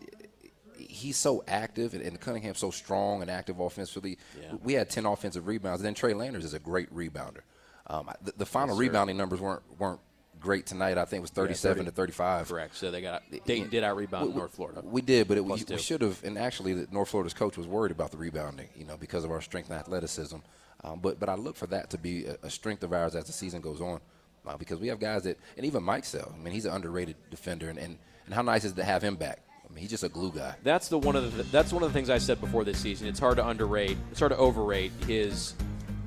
he's 0.77 1.17
so 1.17 1.43
active 1.47 1.93
and, 1.93 2.03
and 2.03 2.19
Cunningham's 2.19 2.59
so 2.59 2.71
strong 2.71 3.21
and 3.21 3.31
active 3.31 3.59
offensively. 3.59 4.17
Yeah. 4.39 4.53
We 4.63 4.73
had 4.73 4.89
10 4.89 5.05
offensive 5.05 5.47
rebounds. 5.47 5.81
And 5.81 5.87
then 5.87 5.93
Trey 5.93 6.13
Landers 6.13 6.43
is 6.43 6.53
a 6.53 6.59
great 6.59 6.93
rebounder. 6.93 7.41
Um, 7.87 8.09
the, 8.21 8.33
the, 8.37 8.45
final 8.45 8.75
yes, 8.75 8.79
rebounding 8.79 9.17
numbers 9.17 9.41
weren't 9.41 9.63
weren't 9.77 9.99
great 10.41 10.65
tonight. 10.65 10.97
I 10.97 11.05
think 11.05 11.19
it 11.19 11.21
was 11.21 11.29
37 11.31 11.77
yeah, 11.77 11.83
30, 11.83 11.85
to 11.85 11.95
35. 11.95 12.49
Correct. 12.49 12.75
So 12.75 12.91
they 12.91 13.01
got 13.01 13.23
Dayton 13.45 13.69
did 13.69 13.83
out 13.83 13.95
rebound 13.95 14.35
North 14.35 14.53
Florida. 14.53 14.81
We 14.83 15.01
did, 15.01 15.27
but 15.27 15.37
it, 15.37 15.45
we, 15.45 15.63
we 15.69 15.77
should 15.77 16.01
have. 16.01 16.21
And 16.23 16.37
actually, 16.37 16.87
North 16.91 17.09
Florida's 17.09 17.33
coach 17.33 17.57
was 17.57 17.67
worried 17.67 17.91
about 17.91 18.11
the 18.11 18.17
rebounding, 18.17 18.67
you 18.75 18.85
know, 18.85 18.97
because 18.97 19.23
of 19.23 19.31
our 19.31 19.41
strength 19.41 19.69
and 19.69 19.79
athleticism. 19.79 20.37
Um, 20.83 20.99
but 20.99 21.19
but 21.19 21.29
I 21.29 21.35
look 21.35 21.55
for 21.55 21.67
that 21.67 21.91
to 21.91 21.97
be 21.97 22.25
a, 22.25 22.37
a 22.43 22.49
strength 22.49 22.83
of 22.83 22.91
ours 22.91 23.15
as 23.15 23.25
the 23.25 23.33
season 23.33 23.61
goes 23.61 23.79
on, 23.79 24.01
uh, 24.45 24.57
because 24.57 24.79
we 24.79 24.87
have 24.87 24.99
guys 24.99 25.23
that, 25.23 25.37
and 25.55 25.65
even 25.65 25.83
Mikesell. 25.83 26.33
I 26.33 26.37
mean, 26.37 26.53
he's 26.53 26.65
an 26.65 26.73
underrated 26.73 27.15
defender, 27.29 27.69
and, 27.69 27.77
and, 27.77 27.97
and 28.25 28.33
how 28.33 28.41
nice 28.41 28.63
is 28.65 28.71
it 28.71 28.75
to 28.75 28.83
have 28.83 29.03
him 29.03 29.15
back? 29.15 29.43
I 29.69 29.73
mean, 29.73 29.81
he's 29.81 29.91
just 29.91 30.03
a 30.03 30.09
glue 30.09 30.31
guy. 30.31 30.55
That's 30.63 30.89
the 30.89 30.97
one 30.97 31.15
of 31.15 31.37
the 31.37 31.43
that's 31.43 31.71
one 31.71 31.83
of 31.83 31.89
the 31.89 31.93
things 31.93 32.09
I 32.09 32.17
said 32.17 32.41
before 32.41 32.63
this 32.63 32.79
season. 32.79 33.07
It's 33.07 33.19
hard 33.19 33.37
to 33.37 33.47
underrate. 33.47 33.97
It's 34.09 34.19
hard 34.19 34.31
to 34.31 34.37
overrate 34.37 34.91
his 35.07 35.53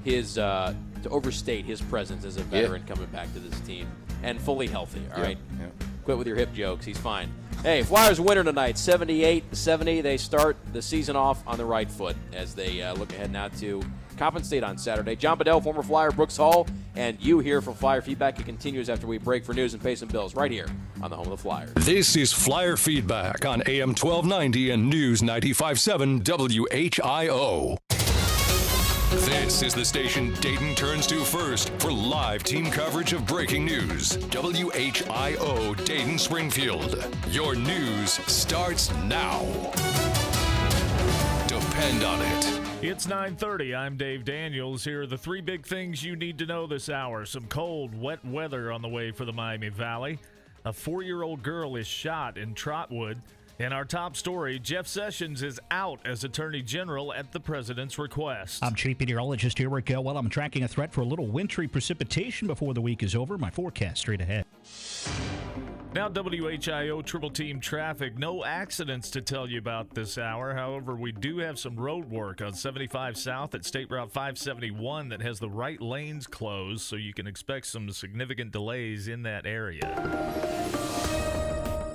his 0.05 0.37
uh, 0.37 0.75
to 1.05 1.11
overstate 1.11 1.65
his 1.65 1.81
presence 1.81 2.25
as 2.25 2.37
a 2.37 2.43
veteran 2.43 2.83
yeah. 2.87 2.95
coming 2.95 3.11
back 3.11 3.33
to 3.35 3.39
this 3.39 3.59
team 3.61 3.87
and 4.23 4.41
fully 4.41 4.67
healthy. 4.67 5.03
All 5.13 5.21
yeah. 5.21 5.25
right, 5.25 5.39
yeah. 5.61 5.67
Quit 6.05 6.19
with 6.19 6.27
your 6.27 6.37
hip 6.37 6.53
jokes. 6.53 6.85
He's 6.85 6.99
fine. 6.99 7.31
Hey, 7.63 7.83
Flyers 7.83 8.21
winner 8.21 8.45
tonight, 8.45 8.75
78-70. 8.75 10.03
They 10.03 10.17
start 10.17 10.57
the 10.73 10.83
season 10.83 11.17
off 11.17 11.43
on 11.47 11.57
the 11.57 11.65
right 11.65 11.91
foot 11.91 12.17
as 12.33 12.55
they 12.55 12.83
uh, 12.83 12.95
look 12.95 13.13
ahead 13.13 13.31
now 13.31 13.49
to 13.49 13.83
Coppin 14.17 14.45
State 14.45 14.63
on 14.63 14.79
Saturday. 14.79 15.17
John 15.17 15.39
Bedell, 15.39 15.61
former 15.61 15.83
Flyer, 15.83 16.11
Brooks 16.11 16.37
Hall, 16.37 16.67
and 16.95 17.21
you 17.21 17.39
here 17.39 17.61
from 17.61 17.75
Flyer 17.75 18.01
Feedback. 18.01 18.39
It 18.39 18.47
continues 18.47 18.89
after 18.89 19.07
we 19.07 19.19
break 19.19 19.45
for 19.45 19.55
news 19.55 19.75
and 19.75 19.83
pay 19.83 19.95
some 19.95 20.09
bills 20.09 20.35
right 20.35 20.51
here 20.51 20.69
on 21.03 21.11
the 21.11 21.17
home 21.17 21.27
of 21.27 21.31
the 21.31 21.37
Flyers. 21.37 21.73
This 21.75 22.17
is 22.17 22.33
Flyer 22.33 22.77
Feedback 22.77 23.45
on 23.45 23.63
AM 23.67 23.91
1290 23.91 24.71
and 24.71 24.89
News 24.89 25.21
95.7 25.21 26.23
WHIO. 26.23 27.79
This 29.15 29.63
is 29.63 29.73
the 29.73 29.85
station 29.85 30.35
Dayton 30.41 30.75
turns 30.75 31.07
to 31.07 31.23
first 31.23 31.69
for 31.79 31.93
live 31.93 32.43
team 32.43 32.69
coverage 32.69 33.13
of 33.13 33.25
breaking 33.25 33.65
news. 33.65 34.17
WHIO 34.17 35.85
Dayton 35.85 36.19
Springfield. 36.19 37.07
Your 37.31 37.55
news 37.55 38.11
starts 38.27 38.93
now. 39.05 39.45
Depend 41.47 42.03
on 42.03 42.21
it. 42.23 42.61
It's 42.83 43.07
9:30. 43.07 43.73
I'm 43.73 43.97
Dave 43.97 44.25
Daniels. 44.25 44.83
Here 44.83 45.03
are 45.03 45.07
the 45.07 45.17
three 45.17 45.41
big 45.41 45.65
things 45.65 46.03
you 46.03 46.17
need 46.17 46.37
to 46.39 46.47
know 46.47 46.67
this 46.67 46.89
hour. 46.89 47.25
Some 47.25 47.47
cold, 47.47 47.95
wet 47.95 48.25
weather 48.25 48.73
on 48.73 48.83
the 48.83 48.89
way 48.89 49.13
for 49.13 49.25
the 49.25 49.33
Miami 49.33 49.69
Valley. 49.69 50.19
A 50.65 50.73
4-year-old 50.73 51.45
girl 51.45 51.77
is 51.77 51.87
shot 51.87 52.37
in 52.37 52.53
Trotwood. 52.53 53.23
In 53.61 53.73
our 53.73 53.85
top 53.85 54.17
story, 54.17 54.59
Jeff 54.59 54.89
Sessions 54.89 55.41
is 55.45 55.61
out 55.71 56.01
as 56.05 56.25
Attorney 56.25 56.61
General 56.61 57.15
at 57.15 57.31
the 57.31 57.39
President's 57.39 58.01
request. 58.01 58.65
I'm 58.65 58.75
Chief 58.75 58.99
Meteorologist 58.99 59.61
Eric 59.61 59.93
Elwell, 59.93 60.17
I'm 60.17 60.29
tracking 60.29 60.65
a 60.65 60.69
threat 60.69 60.93
for 60.93 61.03
a 61.03 61.05
little 61.05 61.29
wintry 61.29 61.69
precipitation 61.69 62.49
before 62.49 62.75
the 62.75 62.81
week 62.81 63.05
is 63.05 63.15
over. 63.15 63.39
My 63.39 63.51
forecast 63.51 63.99
straight 63.99 64.21
ahead. 64.21 64.45
Now, 65.95 66.09
WHIO 66.09 67.05
Triple 67.05 67.31
Team 67.31 67.61
traffic. 67.61 68.19
No 68.19 68.45
accidents 68.45 69.09
to 69.11 69.21
tell 69.21 69.49
you 69.49 69.59
about 69.59 69.95
this 69.95 70.19
hour. 70.19 70.53
However, 70.53 70.97
we 70.97 71.13
do 71.13 71.39
have 71.39 71.57
some 71.57 71.77
road 71.77 72.11
work 72.11 72.43
on 72.43 72.55
75 72.55 73.17
South 73.17 73.55
at 73.55 73.65
State 73.65 73.89
Route 73.89 74.11
571 74.11 75.11
that 75.11 75.23
has 75.23 75.39
the 75.39 75.49
right 75.49 75.81
lanes 75.81 76.27
closed, 76.27 76.81
so 76.81 76.97
you 76.97 77.15
can 77.15 77.29
expect 77.29 77.67
some 77.67 77.89
significant 77.93 78.51
delays 78.51 79.07
in 79.07 79.23
that 79.23 79.47
area. 79.47 80.84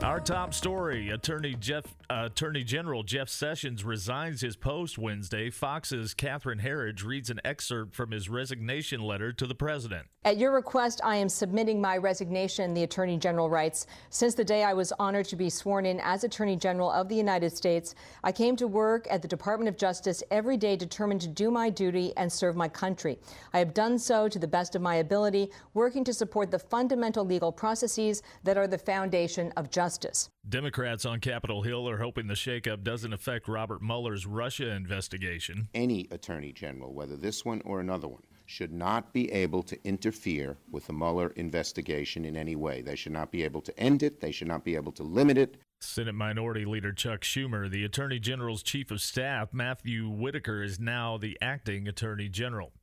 Our 0.09 0.19
top 0.19 0.55
story: 0.55 1.11
Attorney 1.11 1.53
Jeff, 1.53 1.85
uh, 2.09 2.29
Attorney 2.31 2.63
General 2.63 3.03
Jeff 3.03 3.29
Sessions 3.29 3.83
resigns 3.83 4.41
his 4.41 4.55
post 4.55 4.97
Wednesday. 4.97 5.51
Fox's 5.51 6.15
Catherine 6.15 6.57
Herridge 6.57 7.05
reads 7.05 7.29
an 7.29 7.39
excerpt 7.45 7.93
from 7.93 8.09
his 8.09 8.27
resignation 8.27 9.01
letter 9.01 9.31
to 9.33 9.45
the 9.45 9.53
president. 9.53 10.07
At 10.25 10.39
your 10.39 10.51
request, 10.51 10.99
I 11.03 11.17
am 11.17 11.29
submitting 11.29 11.79
my 11.79 11.95
resignation. 11.97 12.73
The 12.73 12.81
Attorney 12.81 13.19
General 13.19 13.51
writes: 13.51 13.85
Since 14.09 14.33
the 14.33 14.43
day 14.43 14.63
I 14.63 14.73
was 14.73 14.91
honored 14.97 15.27
to 15.27 15.35
be 15.35 15.47
sworn 15.47 15.85
in 15.85 15.99
as 15.99 16.23
Attorney 16.23 16.55
General 16.55 16.89
of 16.89 17.07
the 17.07 17.15
United 17.15 17.55
States, 17.55 17.93
I 18.23 18.31
came 18.31 18.55
to 18.55 18.65
work 18.65 19.05
at 19.11 19.21
the 19.21 19.27
Department 19.27 19.69
of 19.69 19.77
Justice 19.77 20.23
every 20.31 20.57
day, 20.57 20.75
determined 20.75 21.21
to 21.21 21.27
do 21.27 21.51
my 21.51 21.69
duty 21.69 22.13
and 22.17 22.33
serve 22.33 22.55
my 22.55 22.67
country. 22.67 23.19
I 23.53 23.59
have 23.59 23.75
done 23.75 23.99
so 23.99 24.27
to 24.27 24.39
the 24.39 24.47
best 24.47 24.73
of 24.73 24.81
my 24.81 24.95
ability, 24.95 25.51
working 25.75 26.03
to 26.05 26.15
support 26.15 26.49
the 26.49 26.57
fundamental 26.57 27.23
legal 27.23 27.51
processes 27.51 28.23
that 28.43 28.57
are 28.57 28.67
the 28.67 28.79
foundation 28.79 29.53
of 29.55 29.69
justice 29.69 29.98
justice. 29.99 30.29
Democrats 30.47 31.05
on 31.05 31.19
Capitol 31.19 31.63
Hill 31.63 31.87
are 31.89 31.97
hoping 31.97 32.27
the 32.27 32.33
shakeup 32.33 32.83
doesn't 32.83 33.13
affect 33.13 33.47
Robert 33.47 33.81
Mueller's 33.81 34.25
Russia 34.25 34.69
investigation. 34.69 35.69
Any 35.73 36.07
attorney 36.11 36.53
general, 36.53 36.93
whether 36.93 37.15
this 37.15 37.45
one 37.45 37.61
or 37.65 37.79
another 37.79 38.07
one, 38.07 38.23
should 38.45 38.73
not 38.73 39.13
be 39.13 39.31
able 39.31 39.61
to 39.61 39.77
interfere 39.85 40.57
with 40.71 40.87
the 40.87 40.93
Mueller 40.93 41.29
investigation 41.35 42.25
in 42.25 42.35
any 42.35 42.55
way. 42.55 42.81
They 42.81 42.95
should 42.95 43.11
not 43.11 43.31
be 43.31 43.43
able 43.43 43.61
to 43.61 43.79
end 43.79 44.01
it, 44.01 44.21
they 44.21 44.31
should 44.31 44.47
not 44.47 44.63
be 44.63 44.75
able 44.75 44.91
to 44.93 45.03
limit 45.03 45.37
it. 45.37 45.57
Senate 45.81 46.15
Minority 46.15 46.65
Leader 46.65 46.91
Chuck 46.91 47.21
Schumer, 47.21 47.69
the 47.69 47.85
Attorney 47.85 48.19
General's 48.19 48.63
Chief 48.63 48.91
of 48.91 48.99
Staff, 49.01 49.53
Matthew 49.53 50.09
Whitaker, 50.09 50.61
is 50.61 50.79
now 50.79 51.17
the 51.17 51.37
acting 51.41 51.87
Attorney 51.87 52.27
General. 52.27 52.73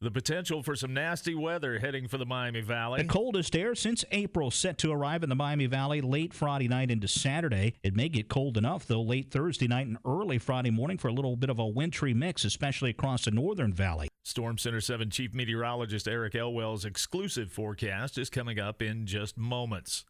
The 0.00 0.12
potential 0.12 0.62
for 0.62 0.76
some 0.76 0.94
nasty 0.94 1.34
weather 1.34 1.80
heading 1.80 2.06
for 2.06 2.18
the 2.18 2.24
Miami 2.24 2.60
Valley. 2.60 3.02
The 3.02 3.08
coldest 3.08 3.56
air 3.56 3.74
since 3.74 4.04
April 4.12 4.52
set 4.52 4.78
to 4.78 4.92
arrive 4.92 5.24
in 5.24 5.28
the 5.28 5.34
Miami 5.34 5.66
Valley 5.66 6.00
late 6.00 6.32
Friday 6.32 6.68
night 6.68 6.92
into 6.92 7.08
Saturday. 7.08 7.74
It 7.82 7.96
may 7.96 8.08
get 8.08 8.28
cold 8.28 8.56
enough, 8.56 8.86
though, 8.86 9.02
late 9.02 9.32
Thursday 9.32 9.66
night 9.66 9.88
and 9.88 9.98
early 10.06 10.38
Friday 10.38 10.70
morning 10.70 10.98
for 10.98 11.08
a 11.08 11.12
little 11.12 11.34
bit 11.34 11.50
of 11.50 11.58
a 11.58 11.66
wintry 11.66 12.14
mix, 12.14 12.44
especially 12.44 12.90
across 12.90 13.24
the 13.24 13.32
northern 13.32 13.72
valley. 13.72 14.06
Storm 14.22 14.56
Center 14.56 14.80
7 14.80 15.10
Chief 15.10 15.34
Meteorologist 15.34 16.06
Eric 16.06 16.36
Elwell's 16.36 16.84
exclusive 16.84 17.50
forecast 17.50 18.18
is 18.18 18.30
coming 18.30 18.60
up 18.60 18.80
in 18.80 19.04
just 19.04 19.36
moments. 19.36 20.04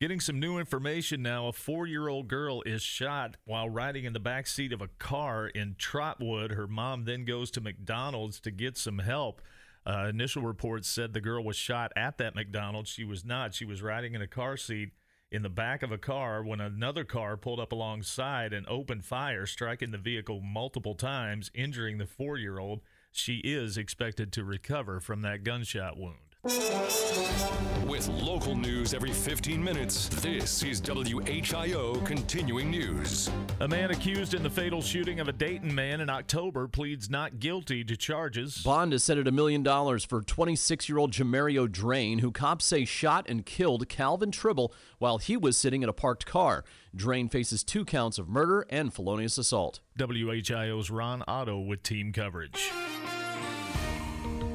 Getting 0.00 0.20
some 0.20 0.40
new 0.40 0.58
information 0.58 1.22
now. 1.22 1.46
A 1.46 1.52
four 1.52 1.86
year 1.86 2.08
old 2.08 2.26
girl 2.26 2.62
is 2.66 2.82
shot 2.82 3.36
while 3.44 3.70
riding 3.70 4.04
in 4.04 4.12
the 4.12 4.20
back 4.20 4.48
seat 4.48 4.72
of 4.72 4.82
a 4.82 4.88
car 4.88 5.46
in 5.46 5.76
Trotwood. 5.78 6.52
Her 6.52 6.66
mom 6.66 7.04
then 7.04 7.24
goes 7.24 7.50
to 7.52 7.60
McDonald's 7.60 8.40
to 8.40 8.50
get 8.50 8.76
some 8.76 8.98
help. 8.98 9.40
Uh, 9.86 10.06
initial 10.08 10.42
reports 10.42 10.88
said 10.88 11.12
the 11.12 11.20
girl 11.20 11.44
was 11.44 11.56
shot 11.56 11.92
at 11.94 12.18
that 12.18 12.34
McDonald's. 12.34 12.90
She 12.90 13.04
was 13.04 13.24
not. 13.24 13.54
She 13.54 13.64
was 13.64 13.82
riding 13.82 14.14
in 14.14 14.22
a 14.22 14.26
car 14.26 14.56
seat 14.56 14.90
in 15.30 15.42
the 15.42 15.48
back 15.48 15.82
of 15.84 15.92
a 15.92 15.98
car 15.98 16.42
when 16.42 16.60
another 16.60 17.04
car 17.04 17.36
pulled 17.36 17.60
up 17.60 17.70
alongside 17.70 18.52
and 18.52 18.68
opened 18.68 19.04
fire, 19.04 19.46
striking 19.46 19.92
the 19.92 19.98
vehicle 19.98 20.40
multiple 20.40 20.96
times, 20.96 21.52
injuring 21.54 21.98
the 21.98 22.06
four 22.06 22.36
year 22.36 22.58
old. 22.58 22.80
She 23.12 23.36
is 23.38 23.78
expected 23.78 24.32
to 24.32 24.44
recover 24.44 24.98
from 24.98 25.22
that 25.22 25.44
gunshot 25.44 25.96
wound. 25.96 26.23
With 26.44 28.06
local 28.08 28.54
news 28.54 28.92
every 28.92 29.12
15 29.12 29.64
minutes, 29.64 30.08
this 30.20 30.62
is 30.62 30.78
WHIO 30.78 32.04
Continuing 32.04 32.70
News. 32.70 33.30
A 33.60 33.68
man 33.68 33.90
accused 33.90 34.34
in 34.34 34.42
the 34.42 34.50
fatal 34.50 34.82
shooting 34.82 35.20
of 35.20 35.28
a 35.28 35.32
Dayton 35.32 35.74
man 35.74 36.02
in 36.02 36.10
October 36.10 36.68
pleads 36.68 37.08
not 37.08 37.40
guilty 37.40 37.82
to 37.84 37.96
charges. 37.96 38.62
Bond 38.62 38.92
is 38.92 39.02
set 39.02 39.16
at 39.16 39.26
a 39.26 39.32
million 39.32 39.62
dollars 39.62 40.04
for 40.04 40.20
26 40.20 40.86
year 40.86 40.98
old 40.98 41.12
Jamario 41.12 41.66
Drain, 41.70 42.18
who 42.18 42.30
cops 42.30 42.66
say 42.66 42.84
shot 42.84 43.24
and 43.26 43.46
killed 43.46 43.88
Calvin 43.88 44.30
Tribble 44.30 44.74
while 44.98 45.16
he 45.16 45.38
was 45.38 45.56
sitting 45.56 45.82
in 45.82 45.88
a 45.88 45.94
parked 45.94 46.26
car. 46.26 46.62
Drain 46.94 47.30
faces 47.30 47.64
two 47.64 47.86
counts 47.86 48.18
of 48.18 48.28
murder 48.28 48.66
and 48.68 48.92
felonious 48.92 49.38
assault. 49.38 49.80
WHIO's 49.98 50.90
Ron 50.90 51.24
Otto 51.26 51.58
with 51.58 51.82
team 51.82 52.12
coverage. 52.12 52.70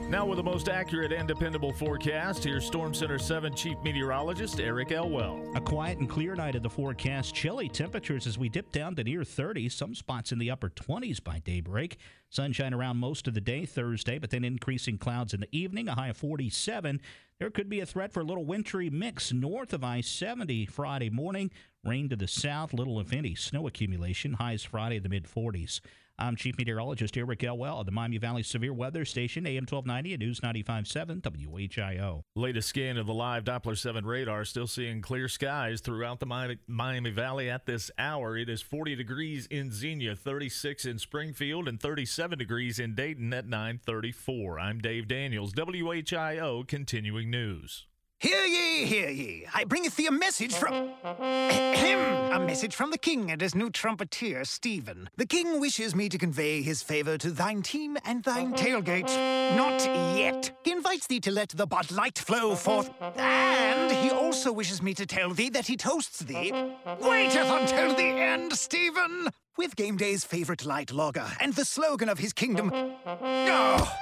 Now, 0.10 0.25
with 0.25 0.38
the 0.38 0.44
most 0.44 0.70
accurate 0.70 1.13
and 1.13 1.28
dependable 1.28 1.72
forecast, 1.72 2.44
here's 2.44 2.66
Storm 2.66 2.96
Center 2.96 3.20
7 3.20 3.54
Chief 3.54 3.78
Meteorologist 3.84 4.60
Eric 4.60 4.92
Elwell. 4.92 5.39
A 5.54 5.62
quiet 5.62 6.00
and 6.00 6.10
clear 6.10 6.34
night 6.34 6.56
of 6.56 6.63
the 6.63 6.70
forecast. 6.70 7.36
Chilly 7.36 7.70
temperatures 7.70 8.25
as 8.25 8.36
we 8.36 8.50
dip 8.50 8.72
down 8.72 8.96
to 8.96 9.04
near 9.04 9.24
30, 9.24 9.70
some 9.70 9.94
spots 9.94 10.32
in 10.32 10.39
the 10.39 10.50
upper 10.50 10.72
20s 10.72 11.24
by 11.24 11.38
daybreak. 11.46 11.98
Sunshine 12.32 12.74
around 12.74 12.98
most 12.98 13.28
of 13.28 13.36
the 13.36 13.39
day 13.39 13.68
Thursday, 13.68 14.18
but 14.18 14.32
then 14.32 14.44
increasing 14.44 14.98
clouds 14.98 15.36
in 15.36 15.42
the 15.42 15.56
evening, 15.56 15.88
a 15.88 15.94
high 15.94 16.08
of 16.08 16.18
47. 16.18 17.00
There 17.38 17.51
could 17.51 17.70
be 17.70 17.80
a 17.80 17.86
threat 17.86 18.12
for 18.12 18.22
a 18.22 18.25
little 18.25 18.46
wintry 18.46 18.89
mix 18.89 19.32
north 19.32 19.74
of 19.74 19.84
I 19.84 20.01
70 20.01 20.66
Friday 20.66 21.12
morning. 21.12 21.51
Rain 21.86 22.10
to 22.10 22.16
the 22.16 22.28
south, 22.28 22.74
little 22.74 23.00
if 23.00 23.13
any 23.13 23.36
snow 23.36 23.68
accumulation. 23.68 24.34
Highs 24.34 24.63
Friday 24.63 24.96
in 24.96 25.04
the 25.04 25.10
mid 25.10 25.25
40s. 25.25 25.82
I'm 26.21 26.35
Chief 26.35 26.57
Meteorologist 26.57 27.15
Eric 27.15 27.45
Elwell 27.45 27.79
at 27.79 27.85
the 27.85 27.93
Miami 27.93 28.17
Valley 28.17 28.43
Severe 28.43 28.73
Weather 28.73 29.05
Station, 29.05 29.47
AM 29.47 29.63
1290 29.63 30.13
and 30.13 30.19
News 30.19 30.41
95.7 30.41 31.21
WHIO. 31.47 32.23
Latest 32.35 32.67
scan 32.67 32.97
of 32.97 33.07
the 33.07 33.13
live 33.13 33.45
Doppler 33.45 33.77
7 33.77 34.05
radar, 34.05 34.43
still 34.43 34.67
seeing 34.67 35.01
clear 35.01 35.29
skies 35.29 35.79
throughout 35.79 36.19
the 36.19 36.57
Miami 36.67 37.09
Valley 37.09 37.49
at 37.49 37.65
this 37.65 37.89
hour. 37.97 38.35
It 38.35 38.49
is 38.49 38.61
40 38.61 38.97
degrees 38.97 39.47
in 39.47 39.71
Xenia, 39.71 40.13
36 40.13 40.83
in 40.83 40.99
Springfield, 40.99 41.69
and 41.69 41.79
37 41.79 42.38
degrees 42.38 42.79
in 42.79 42.95
Dayton 42.95 43.33
at 43.33 43.47
934. 43.47 44.59
I'm 44.59 44.79
Dave 44.79 45.07
Daniels, 45.07 45.53
WHIO 45.53 46.67
Continuing 46.67 47.29
News. 47.29 47.85
Hear 48.19 48.43
ye, 48.43 48.83
hear 48.83 49.09
ye. 49.09 49.45
I 49.53 49.63
bringeth 49.63 49.95
thee 49.95 50.07
a 50.07 50.11
message 50.11 50.53
from 50.53 50.73
him, 51.21 51.99
a 52.33 52.39
message 52.45 52.75
from 52.75 52.91
the 52.91 52.97
king 52.97 53.31
and 53.31 53.39
his 53.39 53.55
new 53.55 53.69
trumpeter, 53.69 54.43
Stephen. 54.43 55.09
The 55.15 55.25
king 55.25 55.61
wishes 55.61 55.95
me 55.95 56.09
to 56.09 56.17
convey 56.17 56.61
his 56.61 56.81
favor 56.81 57.17
to 57.17 57.31
thine 57.31 57.61
team 57.61 57.97
and 58.03 58.21
thine 58.21 58.53
tailgate. 58.55 59.07
Not 59.55 59.85
yet. 60.17 60.51
He 60.65 60.71
invites 60.73 61.07
thee 61.07 61.21
to 61.21 61.31
let 61.31 61.49
the 61.49 61.65
Bud 61.65 61.91
Light 61.91 62.19
flow 62.19 62.55
forth, 62.55 62.89
and 63.15 63.89
he 63.89 64.09
also 64.09 64.51
wishes 64.51 64.81
me 64.81 64.93
to 64.95 65.05
tell 65.05 65.29
thee 65.29 65.49
that 65.51 65.67
he 65.67 65.77
toasts 65.77 66.19
thee. 66.19 66.51
Waiteth 66.99 67.49
until 67.49 67.95
the 67.95 68.03
end, 68.03 68.51
Stephen, 68.51 69.29
with 69.57 69.77
game 69.77 69.95
day's 69.95 70.25
favorite 70.25 70.65
light 70.65 70.91
lager 70.91 71.25
and 71.39 71.53
the 71.53 71.63
slogan 71.63 72.09
of 72.09 72.19
his 72.19 72.33
kingdom. 72.33 72.69
Oh, 72.75 73.97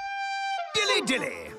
dilly 0.73 1.01
dilly. 1.05 1.56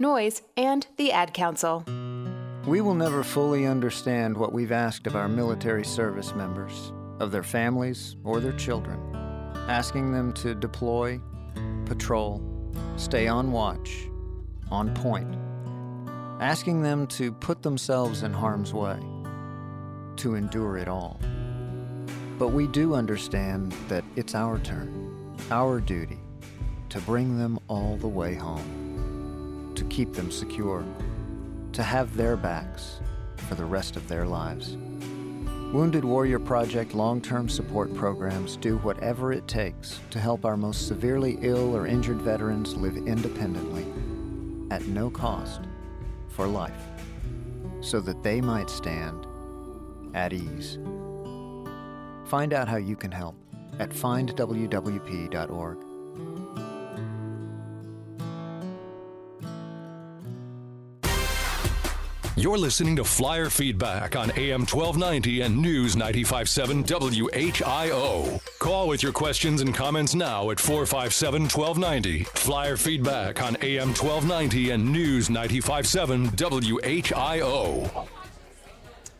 Noise, 0.00 0.42
and 0.56 0.86
the 0.96 1.10
Ad 1.10 1.34
Council. 1.34 1.84
We 2.68 2.80
will 2.80 2.94
never 2.94 3.24
fully 3.24 3.66
understand 3.66 4.36
what 4.36 4.52
we've 4.52 4.70
asked 4.70 5.08
of 5.08 5.16
our 5.16 5.28
military 5.28 5.84
service 5.84 6.36
members, 6.36 6.92
of 7.18 7.32
their 7.32 7.42
families, 7.42 8.14
or 8.22 8.38
their 8.38 8.52
children, 8.52 9.00
asking 9.68 10.12
them 10.12 10.32
to 10.34 10.54
deploy, 10.54 11.20
patrol, 11.84 12.40
stay 12.96 13.26
on 13.26 13.50
watch, 13.50 14.08
on 14.70 14.94
point, 14.94 15.34
asking 16.40 16.80
them 16.82 17.04
to 17.08 17.32
put 17.32 17.64
themselves 17.64 18.22
in 18.22 18.32
harm's 18.32 18.72
way, 18.72 19.00
to 20.14 20.36
endure 20.36 20.76
it 20.76 20.86
all. 20.86 21.18
But 22.38 22.48
we 22.48 22.68
do 22.68 22.94
understand 22.94 23.72
that 23.88 24.04
it's 24.14 24.36
our 24.36 24.60
turn, 24.60 25.36
our 25.50 25.80
duty, 25.80 26.20
to 26.90 27.00
bring 27.00 27.36
them 27.36 27.58
all 27.66 27.96
the 27.96 28.06
way 28.06 28.36
home 28.36 28.87
to 29.78 29.84
keep 29.84 30.12
them 30.12 30.30
secure, 30.30 30.84
to 31.72 31.82
have 31.82 32.16
their 32.16 32.36
backs 32.36 33.00
for 33.48 33.54
the 33.54 33.64
rest 33.64 33.96
of 33.96 34.06
their 34.08 34.26
lives. 34.26 34.76
Wounded 35.72 36.04
Warrior 36.04 36.40
Project 36.40 36.94
long 36.94 37.20
term 37.20 37.48
support 37.48 37.94
programs 37.94 38.56
do 38.56 38.78
whatever 38.78 39.32
it 39.32 39.46
takes 39.46 40.00
to 40.10 40.18
help 40.18 40.44
our 40.44 40.56
most 40.56 40.88
severely 40.88 41.38
ill 41.42 41.76
or 41.76 41.86
injured 41.86 42.20
veterans 42.20 42.74
live 42.74 42.96
independently, 42.96 43.86
at 44.70 44.86
no 44.86 45.10
cost, 45.10 45.60
for 46.28 46.46
life, 46.46 46.82
so 47.80 48.00
that 48.00 48.22
they 48.22 48.40
might 48.40 48.70
stand 48.70 49.26
at 50.14 50.32
ease. 50.32 50.78
Find 52.26 52.52
out 52.52 52.68
how 52.68 52.78
you 52.78 52.96
can 52.96 53.12
help 53.12 53.36
at 53.78 53.90
findwwp.org. 53.90 55.87
You're 62.38 62.56
listening 62.56 62.94
to 62.94 63.02
Flyer 63.02 63.50
Feedback 63.50 64.14
on 64.14 64.30
AM 64.36 64.60
1290 64.60 65.40
and 65.40 65.58
News 65.58 65.96
957 65.96 66.84
WHIO. 66.84 68.40
Call 68.60 68.86
with 68.86 69.02
your 69.02 69.10
questions 69.10 69.60
and 69.60 69.74
comments 69.74 70.14
now 70.14 70.50
at 70.50 70.60
457 70.60 71.42
1290. 71.42 72.22
Flyer 72.22 72.76
Feedback 72.76 73.42
on 73.42 73.56
AM 73.60 73.88
1290 73.88 74.70
and 74.70 74.92
News 74.92 75.28
957 75.28 76.28
WHIO. 76.28 78.06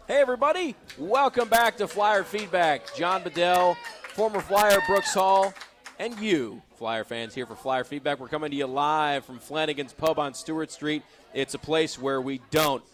Hey, 0.06 0.20
everybody. 0.20 0.76
Welcome 0.96 1.48
back 1.48 1.76
to 1.78 1.88
Flyer 1.88 2.22
Feedback. 2.22 2.94
John 2.94 3.24
Bedell, 3.24 3.76
former 4.10 4.40
Flyer 4.40 4.78
Brooks 4.86 5.12
Hall, 5.12 5.52
and 5.98 6.16
you, 6.20 6.62
Flyer 6.76 7.02
fans, 7.02 7.34
here 7.34 7.46
for 7.46 7.56
Flyer 7.56 7.82
Feedback. 7.82 8.20
We're 8.20 8.28
coming 8.28 8.52
to 8.52 8.56
you 8.56 8.66
live 8.68 9.24
from 9.24 9.40
Flanagan's 9.40 9.92
Pub 9.92 10.20
on 10.20 10.34
Stewart 10.34 10.70
Street. 10.70 11.02
It's 11.34 11.54
a 11.54 11.58
place 11.58 11.98
where 11.98 12.20
we 12.20 12.40
don't, 12.52 12.84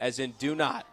as 0.00 0.18
in 0.18 0.32
do 0.38 0.54
not, 0.54 0.86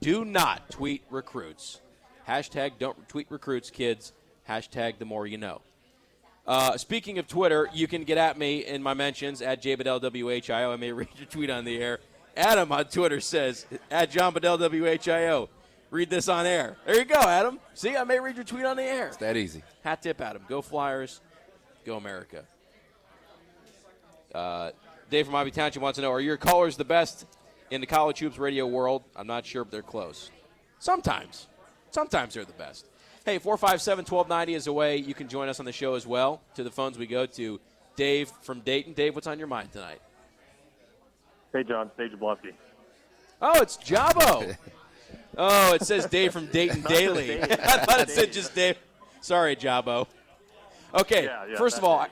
do 0.00 0.24
not 0.24 0.70
tweet 0.70 1.02
recruits. 1.10 1.80
Hashtag 2.28 2.72
don't 2.78 3.08
tweet 3.08 3.26
recruits, 3.30 3.70
kids. 3.70 4.12
Hashtag 4.48 4.98
the 4.98 5.04
more 5.04 5.26
you 5.26 5.38
know. 5.38 5.62
Uh, 6.46 6.76
speaking 6.76 7.18
of 7.18 7.28
Twitter, 7.28 7.68
you 7.72 7.86
can 7.86 8.04
get 8.04 8.18
at 8.18 8.38
me 8.38 8.64
in 8.64 8.82
my 8.82 8.94
mentions 8.94 9.42
at 9.42 9.62
JBedellWHIO. 9.62 10.72
I 10.72 10.76
may 10.76 10.92
read 10.92 11.08
your 11.16 11.26
tweet 11.26 11.50
on 11.50 11.64
the 11.64 11.78
air. 11.78 12.00
Adam 12.36 12.72
on 12.72 12.84
Twitter 12.86 13.20
says, 13.20 13.66
at 13.90 14.10
John 14.10 14.32
Bedell 14.32 14.58
WHIO. 14.58 15.48
Read 15.90 16.08
this 16.08 16.28
on 16.28 16.46
air. 16.46 16.76
There 16.86 16.96
you 16.96 17.04
go, 17.04 17.20
Adam. 17.20 17.58
See, 17.74 17.96
I 17.96 18.04
may 18.04 18.20
read 18.20 18.36
your 18.36 18.44
tweet 18.44 18.64
on 18.64 18.76
the 18.76 18.84
air. 18.84 19.08
It's 19.08 19.16
that 19.16 19.36
easy. 19.36 19.62
Hat 19.82 20.02
tip, 20.02 20.20
Adam. 20.20 20.42
Go 20.48 20.62
Flyers. 20.62 21.20
Go 21.84 21.96
America. 21.96 22.44
Uh, 24.32 24.70
Dave 25.10 25.26
from 25.26 25.34
Ivy 25.34 25.50
Township 25.50 25.82
wants 25.82 25.96
to 25.96 26.02
know 26.02 26.12
Are 26.12 26.20
your 26.20 26.36
callers 26.36 26.76
the 26.76 26.84
best 26.84 27.26
in 27.70 27.80
the 27.80 27.86
college 27.86 28.18
hoops 28.18 28.38
radio 28.38 28.66
world? 28.66 29.02
I'm 29.16 29.26
not 29.26 29.46
sure, 29.46 29.64
but 29.64 29.70
they're 29.70 29.82
close. 29.82 30.30
Sometimes. 30.78 31.46
Sometimes 31.90 32.34
they're 32.34 32.44
the 32.44 32.52
best. 32.52 32.86
Hey, 33.24 33.38
457 33.38 34.04
1290 34.04 34.54
is 34.54 34.66
a 34.66 34.72
way 34.72 34.96
you 34.96 35.14
can 35.14 35.28
join 35.28 35.48
us 35.48 35.60
on 35.60 35.66
the 35.66 35.72
show 35.72 35.94
as 35.94 36.06
well. 36.06 36.40
To 36.54 36.62
the 36.62 36.70
phones 36.70 36.98
we 36.98 37.06
go 37.06 37.26
to. 37.26 37.60
Dave 37.96 38.30
from 38.42 38.60
Dayton. 38.60 38.94
Dave, 38.94 39.14
what's 39.14 39.26
on 39.26 39.38
your 39.38 39.48
mind 39.48 39.72
tonight? 39.72 40.00
Hey, 41.52 41.64
John, 41.64 41.90
Stage 41.94 42.12
Jablonski. 42.12 42.52
Oh, 43.42 43.60
it's 43.60 43.76
Jabo. 43.76 44.56
oh, 45.38 45.74
it 45.74 45.82
says 45.82 46.06
Dave 46.06 46.32
from 46.32 46.46
Dayton 46.46 46.82
Daily. 46.82 47.42
I 47.42 47.46
thought 47.46 48.00
it 48.00 48.10
said 48.10 48.32
just 48.32 48.54
Dave. 48.54 48.78
Sorry, 49.20 49.56
Jabo. 49.56 50.06
Okay, 50.94 51.24
Yeah, 51.24 51.44
yeah, 51.46 51.56
first 51.56 51.76
of 51.76 51.84
all, 51.84 51.98
I, 51.98 52.08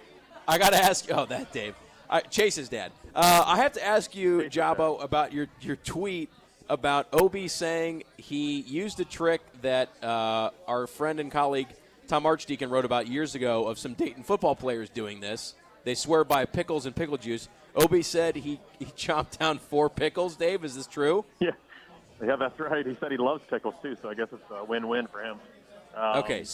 I 0.46 0.58
got 0.58 0.70
to 0.70 0.78
ask 0.78 1.08
you. 1.08 1.14
Oh, 1.14 1.26
that 1.26 1.52
Dave. 1.52 1.74
I, 2.10 2.20
Chase's 2.20 2.68
dad. 2.68 2.92
Uh, 3.14 3.44
I 3.46 3.56
have 3.58 3.72
to 3.72 3.84
ask 3.84 4.14
you, 4.14 4.42
Jabo, 4.50 5.02
about 5.02 5.32
your, 5.32 5.48
your 5.60 5.76
tweet 5.76 6.30
about 6.68 7.08
Obi 7.12 7.48
saying 7.48 8.04
he 8.16 8.60
used 8.60 9.00
a 9.00 9.04
trick 9.04 9.40
that 9.62 9.90
uh, 10.02 10.50
our 10.66 10.86
friend 10.86 11.20
and 11.20 11.30
colleague 11.30 11.68
Tom 12.06 12.24
Archdeacon 12.26 12.70
wrote 12.70 12.84
about 12.84 13.06
years 13.06 13.34
ago 13.34 13.66
of 13.66 13.78
some 13.78 13.92
Dayton 13.94 14.22
football 14.22 14.56
players 14.56 14.88
doing 14.88 15.20
this. 15.20 15.54
They 15.84 15.94
swear 15.94 16.24
by 16.24 16.44
pickles 16.46 16.86
and 16.86 16.96
pickle 16.96 17.18
juice. 17.18 17.48
Obi 17.74 18.02
said 18.02 18.36
he, 18.36 18.60
he 18.78 18.84
chomped 18.96 19.38
down 19.38 19.58
four 19.58 19.90
pickles. 19.90 20.36
Dave, 20.36 20.64
is 20.64 20.74
this 20.74 20.86
true? 20.86 21.24
Yeah, 21.40 21.50
yeah, 22.24 22.36
that's 22.36 22.58
right. 22.58 22.86
He 22.86 22.96
said 22.98 23.10
he 23.12 23.18
loves 23.18 23.42
pickles 23.48 23.74
too, 23.82 23.96
so 24.00 24.08
I 24.08 24.14
guess 24.14 24.28
it's 24.32 24.42
a 24.50 24.64
win-win 24.64 25.06
for 25.06 25.22
him. 25.22 25.38
Um, 25.94 26.18
Okay. 26.18 26.44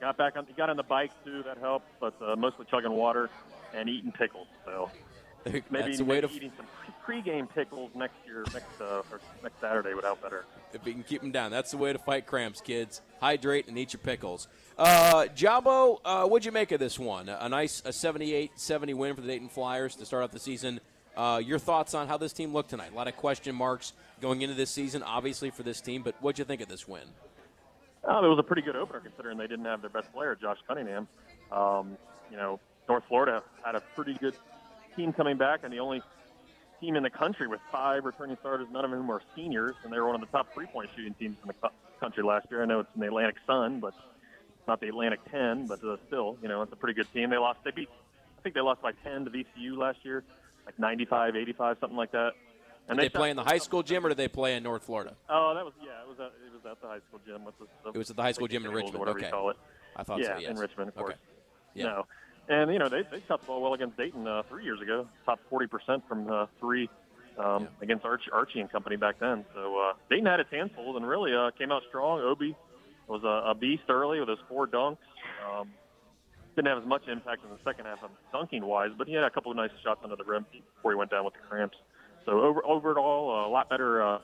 Got 0.00 0.16
back 0.16 0.36
on. 0.36 0.46
He 0.46 0.54
got 0.54 0.70
on 0.70 0.78
the 0.78 0.82
bike 0.82 1.10
too. 1.24 1.42
That 1.42 1.58
helped, 1.58 1.86
but 2.00 2.14
uh, 2.22 2.34
mostly 2.34 2.64
chugging 2.70 2.92
water 2.92 3.28
and 3.74 3.88
eating 3.88 4.12
pickles. 4.12 4.46
So 4.64 4.90
maybe, 5.44 5.62
That's 5.70 5.98
the 5.98 6.04
way 6.04 6.20
to- 6.20 6.30
eating 6.30 6.52
some 6.56 6.66
pre- 6.84 7.20
pre-game 7.22 7.46
pickles 7.46 7.90
next 7.94 8.14
year, 8.26 8.44
next 8.52 8.80
uh, 8.80 9.02
or 9.10 9.20
next 9.42 9.60
Saturday 9.60 9.94
would 9.94 10.04
help 10.04 10.22
better. 10.22 10.44
If 10.72 10.84
we 10.84 10.92
can 10.92 11.02
keep 11.02 11.20
them 11.20 11.32
down, 11.32 11.50
that's 11.50 11.72
the 11.72 11.76
way 11.76 11.92
to 11.92 11.98
fight 11.98 12.26
cramps, 12.26 12.60
kids. 12.60 13.00
Hydrate 13.20 13.66
and 13.66 13.76
eat 13.76 13.92
your 13.92 14.00
pickles. 14.00 14.46
Uh, 14.78 15.26
Jabo, 15.34 15.98
uh, 16.04 16.26
what'd 16.26 16.44
you 16.46 16.52
make 16.52 16.70
of 16.72 16.78
this 16.80 16.98
one? 16.98 17.28
A 17.28 17.48
nice 17.48 17.80
a 17.84 17.88
78-70 17.90 18.94
win 18.94 19.14
for 19.14 19.20
the 19.20 19.26
Dayton 19.28 19.48
Flyers 19.48 19.96
to 19.96 20.06
start 20.06 20.22
off 20.22 20.30
the 20.30 20.38
season. 20.38 20.80
Uh, 21.16 21.40
your 21.44 21.58
thoughts 21.58 21.92
on 21.92 22.06
how 22.06 22.16
this 22.16 22.32
team 22.32 22.52
looked 22.52 22.70
tonight? 22.70 22.92
A 22.92 22.94
lot 22.94 23.08
of 23.08 23.16
question 23.16 23.54
marks 23.54 23.92
going 24.20 24.42
into 24.42 24.54
this 24.54 24.70
season, 24.70 25.02
obviously 25.02 25.50
for 25.50 25.64
this 25.64 25.80
team. 25.80 26.02
But 26.02 26.14
what'd 26.20 26.38
you 26.38 26.44
think 26.44 26.60
of 26.60 26.68
this 26.68 26.86
win? 26.86 27.02
Oh, 28.04 28.24
it 28.24 28.28
was 28.28 28.38
a 28.38 28.42
pretty 28.42 28.62
good 28.62 28.76
opener 28.76 29.00
considering 29.00 29.36
they 29.36 29.46
didn't 29.48 29.64
have 29.66 29.80
their 29.82 29.90
best 29.90 30.10
player, 30.14 30.38
Josh 30.40 30.58
Cunningham. 30.66 31.08
Um, 31.52 31.98
you 32.30 32.36
know, 32.36 32.60
North 32.90 33.04
Florida 33.08 33.40
had 33.64 33.76
a 33.76 33.80
pretty 33.94 34.14
good 34.14 34.34
team 34.96 35.12
coming 35.12 35.36
back, 35.36 35.60
and 35.62 35.72
the 35.72 35.78
only 35.78 36.02
team 36.80 36.96
in 36.96 37.04
the 37.04 37.10
country 37.10 37.46
with 37.46 37.60
five 37.70 38.04
returning 38.04 38.36
starters, 38.40 38.66
none 38.72 38.84
of 38.84 38.90
whom 38.90 39.08
are 39.12 39.22
seniors, 39.36 39.76
and 39.84 39.92
they 39.92 39.96
were 39.98 40.06
one 40.06 40.16
of 40.16 40.20
the 40.20 40.26
top 40.26 40.52
three-point 40.52 40.90
shooting 40.96 41.14
teams 41.14 41.36
in 41.40 41.46
the 41.46 41.54
co- 41.62 41.70
country 42.00 42.24
last 42.24 42.48
year. 42.50 42.62
I 42.62 42.66
know 42.66 42.80
it's 42.80 42.88
in 42.96 43.00
the 43.00 43.06
Atlantic 43.06 43.36
Sun, 43.46 43.78
but 43.78 43.94
it's 44.58 44.66
not 44.66 44.80
the 44.80 44.88
Atlantic 44.88 45.20
10, 45.30 45.68
but 45.68 45.84
uh, 45.84 45.98
still, 46.08 46.36
you 46.42 46.48
know, 46.48 46.62
it's 46.62 46.72
a 46.72 46.76
pretty 46.76 46.94
good 46.94 47.06
team. 47.12 47.30
They 47.30 47.36
lost, 47.36 47.60
they 47.64 47.70
beat, 47.70 47.88
I 48.38 48.42
think 48.42 48.56
they 48.56 48.60
lost 48.60 48.82
by 48.82 48.90
10 49.04 49.26
to 49.26 49.30
VCU 49.30 49.76
last 49.78 49.98
year, 50.02 50.24
like 50.66 50.76
95, 50.76 51.36
85, 51.36 51.76
something 51.80 51.96
like 51.96 52.10
that. 52.10 52.32
Did 52.88 52.98
they, 52.98 53.04
shot- 53.04 53.12
play 53.14 53.30
in 53.30 53.36
the 53.36 53.44
high 53.44 53.58
school 53.58 53.84
gym 53.84 54.04
or 54.04 54.08
did 54.08 54.18
they 54.18 54.26
play 54.26 54.56
in 54.56 54.64
North 54.64 54.82
Florida? 54.82 55.14
Oh, 55.28 55.54
that 55.54 55.64
was 55.64 55.74
yeah. 55.80 56.02
It 56.02 56.08
was 56.08 56.18
at 56.18 56.32
it 56.44 56.52
was 56.52 56.66
at 56.68 56.80
the 56.80 56.88
high 56.88 56.98
school 57.06 57.20
gym. 57.24 57.44
With 57.44 57.56
the, 57.60 57.66
the 57.84 57.90
It 57.90 57.98
was 57.98 58.10
at 58.10 58.16
the 58.16 58.22
high 58.22 58.32
school 58.32 58.48
gym 58.48 58.64
in 58.66 58.72
Richmond. 58.72 58.98
whatever 58.98 59.18
Okay. 59.20 59.30
call 59.30 59.50
it. 59.50 59.56
I 59.94 60.02
thought 60.02 60.18
yeah, 60.18 60.34
so. 60.34 60.38
Yes. 60.40 60.50
in 60.50 60.56
Richmond, 60.56 60.88
of 60.88 60.96
course. 60.96 61.12
Okay. 61.12 61.20
Yeah. 61.74 61.84
No, 61.84 62.06
and 62.50 62.72
you 62.72 62.78
know 62.78 62.88
they 62.88 63.02
they 63.10 63.22
shot 63.26 63.40
the 63.40 63.46
ball 63.46 63.62
well 63.62 63.74
against 63.74 63.96
Dayton 63.96 64.26
uh, 64.26 64.42
three 64.48 64.64
years 64.64 64.80
ago. 64.82 65.06
Top 65.24 65.38
forty 65.48 65.66
percent 65.66 66.06
from 66.08 66.30
uh, 66.30 66.46
three 66.58 66.90
um, 67.38 67.68
against 67.80 68.04
Archie, 68.04 68.30
Archie 68.32 68.60
and 68.60 68.70
company 68.70 68.96
back 68.96 69.18
then. 69.20 69.44
So 69.54 69.78
uh, 69.78 69.92
Dayton 70.10 70.26
had 70.26 70.40
its 70.40 70.50
hands 70.50 70.72
full 70.74 70.96
and 70.96 71.06
really 71.06 71.32
uh, 71.34 71.50
came 71.56 71.72
out 71.72 71.82
strong. 71.88 72.20
Obi 72.20 72.54
was 73.08 73.22
a, 73.24 73.50
a 73.50 73.54
beast 73.54 73.84
early 73.88 74.20
with 74.20 74.28
his 74.28 74.38
four 74.48 74.66
dunks. 74.66 74.98
Um, 75.48 75.70
didn't 76.56 76.68
have 76.68 76.82
as 76.82 76.88
much 76.88 77.06
impact 77.08 77.44
in 77.44 77.50
the 77.50 77.58
second 77.64 77.86
half 77.86 78.02
of 78.02 78.10
dunking 78.32 78.64
wise, 78.64 78.90
but 78.98 79.06
he 79.06 79.14
had 79.14 79.24
a 79.24 79.30
couple 79.30 79.50
of 79.52 79.56
nice 79.56 79.70
shots 79.84 80.00
under 80.02 80.16
the 80.16 80.24
rim 80.24 80.44
before 80.52 80.90
he 80.90 80.96
went 80.96 81.10
down 81.10 81.24
with 81.24 81.34
the 81.34 81.40
cramps. 81.48 81.76
So 82.26 82.40
over, 82.40 82.60
overall, 82.66 83.46
a 83.46 83.50
lot 83.50 83.70
better 83.70 84.02
uh, 84.02 84.18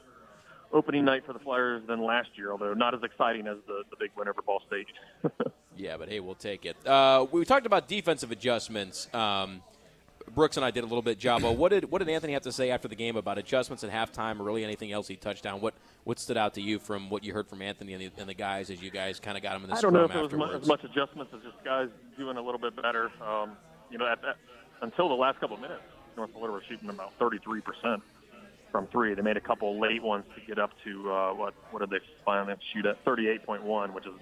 opening 0.73 1.05
night 1.05 1.25
for 1.25 1.33
the 1.33 1.39
Flyers 1.39 1.83
than 1.87 2.03
last 2.05 2.31
year, 2.37 2.51
although 2.53 2.75
not 2.75 2.95
as 2.95 3.03
exciting 3.03 3.47
as 3.47 3.57
the, 3.67 3.83
the 3.91 3.97
big 3.99 4.11
win 4.17 4.29
over 4.29 4.43
Ball 4.43 4.63
State. 4.67 4.87
Yeah, 5.79 5.99
but 5.99 6.09
hey, 6.09 6.21
we'll 6.21 6.35
take 6.35 6.65
it. 6.65 6.75
Uh, 6.87 7.27
we 7.31 7.45
talked 7.45 7.67
about 7.67 7.87
defensive 7.87 8.31
adjustments. 8.33 9.13
Um, 9.13 9.63
Brooks 10.35 10.57
and 10.57 10.65
I 10.65 10.71
did 10.71 10.85
a 10.85 10.87
little 10.87 11.03
bit. 11.03 11.19
Jabo, 11.19 11.55
what 11.55 11.69
did 11.71 11.91
what 11.91 11.99
did 11.99 12.09
Anthony 12.09 12.33
have 12.33 12.45
to 12.45 12.53
say 12.53 12.71
after 12.71 12.89
the 12.89 12.95
game 12.97 13.17
about 13.17 13.37
adjustments 13.37 13.85
at 13.85 13.91
halftime, 13.91 14.41
or 14.41 14.45
really 14.45 14.65
anything 14.65 14.91
else 14.91 15.07
he 15.07 15.17
touched 15.17 15.45
on? 15.47 15.61
What 15.61 15.75
what 16.05 16.19
stood 16.19 16.39
out 16.39 16.55
to 16.55 16.63
you 16.63 16.79
from 16.79 17.11
what 17.11 17.23
you 17.23 17.35
heard 17.35 17.47
from 17.47 17.61
Anthony 17.61 17.93
and 17.93 18.03
the, 18.03 18.11
and 18.19 18.27
the 18.27 18.33
guys 18.33 18.71
as 18.71 18.83
you 18.83 18.91
guys 18.91 19.21
kind 19.21 19.37
of 19.37 19.43
got 19.43 19.55
him 19.55 19.65
in 19.65 19.69
the 19.71 19.77
I 19.77 19.81
don't 19.83 19.93
know 19.93 20.05
if 20.05 20.11
scrum 20.13 20.25
it 20.25 20.25
was 20.25 20.33
mu- 20.33 20.45
afterwards? 20.45 20.65
as 20.65 20.69
much 20.69 20.85
adjustments 20.85 21.33
as 21.37 21.43
just 21.43 21.63
guys 21.63 21.89
doing 22.17 22.39
a 22.39 22.43
little 22.43 22.59
bit 22.59 22.75
better. 22.75 23.11
Um, 23.23 23.51
you 23.91 23.99
know, 23.99 24.07
at 24.11 24.23
that, 24.23 24.37
until 24.81 25.09
the 25.11 25.15
last 25.15 25.39
couple 25.41 25.57
of 25.57 25.63
minutes, 25.63 25.83
North 26.17 26.31
Florida 26.33 26.55
was 26.55 26.63
shooting 26.69 26.89
about 26.89 27.13
33 27.19 27.61
percent 27.61 28.03
from 28.77 28.87
three. 28.89 29.15
They 29.15 29.23
made 29.23 29.39
a 29.39 29.41
couple 29.41 29.81
late 29.81 30.03
ones 30.03 30.25
to 30.35 30.41
get 30.47 30.59
up 30.59 30.71
to 30.85 31.11
uh, 31.11 31.33
what 31.35 31.55
what 31.71 31.81
did 31.81 31.89
they 31.91 32.05
finally 32.27 32.55
shoot 32.75 32.85
at 32.85 33.03
38.1, 33.07 33.95
which 33.95 34.05
is 34.07 34.13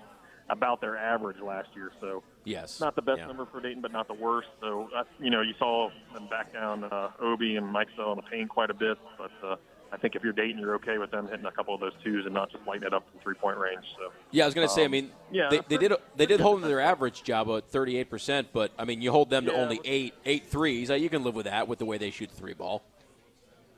about 0.49 0.81
their 0.81 0.97
average 0.97 1.39
last 1.45 1.69
year. 1.75 1.91
So 2.01 2.23
Yes. 2.45 2.79
not 2.79 2.95
the 2.95 3.03
best 3.03 3.19
Yeah. 3.21 3.27
number 3.29 3.47
for 3.47 3.61
Dayton, 3.61 3.81
but 3.83 3.91
not 3.91 4.07
the 4.07 4.15
worst. 4.15 4.49
So 4.61 4.89
uh, 4.97 5.03
you 5.19 5.31
know, 5.31 5.41
you 5.41 5.55
saw 5.59 5.91
them 6.13 6.29
back 6.29 6.53
down 6.53 6.85
uh, 6.85 7.11
Obi 7.21 7.57
and 7.57 7.67
Mikesell 7.75 8.13
in 8.13 8.17
the 8.17 8.31
paint 8.31 8.49
quite 8.49 8.71
a 8.71 8.75
bit, 8.75 8.97
but. 9.19 9.33
Uh, 9.43 9.57
I 9.93 9.97
think 9.97 10.17
if 10.17 10.25
you're 10.25 10.33
Dayton, 10.33 10.59
you're 10.59 10.75
okay 10.77 10.99
with 10.99 11.13
them 11.13 11.29
hitting 11.29 11.47
a 11.47 11.53
couple 11.53 11.73
of 11.73 11.81
those 11.81 11.93
twos 12.03 12.25
and 12.25 12.35
not 12.35 12.51
just 12.51 12.67
lighting 12.67 12.85
it 12.85 12.93
up 12.93 13.05
from 13.09 13.21
three 13.21 13.37
point 13.37 13.57
range. 13.59 13.85
So 13.97 14.11
Yeah, 14.33 14.43
I 14.43 14.47
was 14.47 14.55
going 14.55 14.67
to 14.67 14.75
say. 14.75 14.83
I 14.83 14.87
um, 14.87 14.91
mean, 14.91 15.13
yeah, 15.31 15.49
they, 15.49 15.61
they 15.69 15.77
did 15.77 15.93
they 16.17 16.27
did 16.27 16.41
hold 16.41 16.57
them 16.57 16.63
to 16.63 16.69
their 16.69 16.81
average 16.81 17.23
job 17.23 17.49
at 17.51 17.69
38 17.71 18.11
percent, 18.11 18.49
but 18.53 18.73
I 18.77 18.87
mean, 18.87 19.01
you 19.01 19.13
hold 19.13 19.31
them 19.31 19.45
to 19.45 19.55
only 19.55 19.81
eight 19.85 20.15
eight 20.25 20.47
threes. 20.49 20.91
Uh, 20.91 20.95
You 20.95 21.09
can 21.09 21.23
live 21.23 21.37
with 21.37 21.45
that 21.45 21.69
with 21.69 21.79
the 21.79 21.85
way 21.85 21.97
they 21.97 22.11
shoot 22.11 22.29
the 22.29 22.35
three 22.35 22.55
ball. 22.55 22.83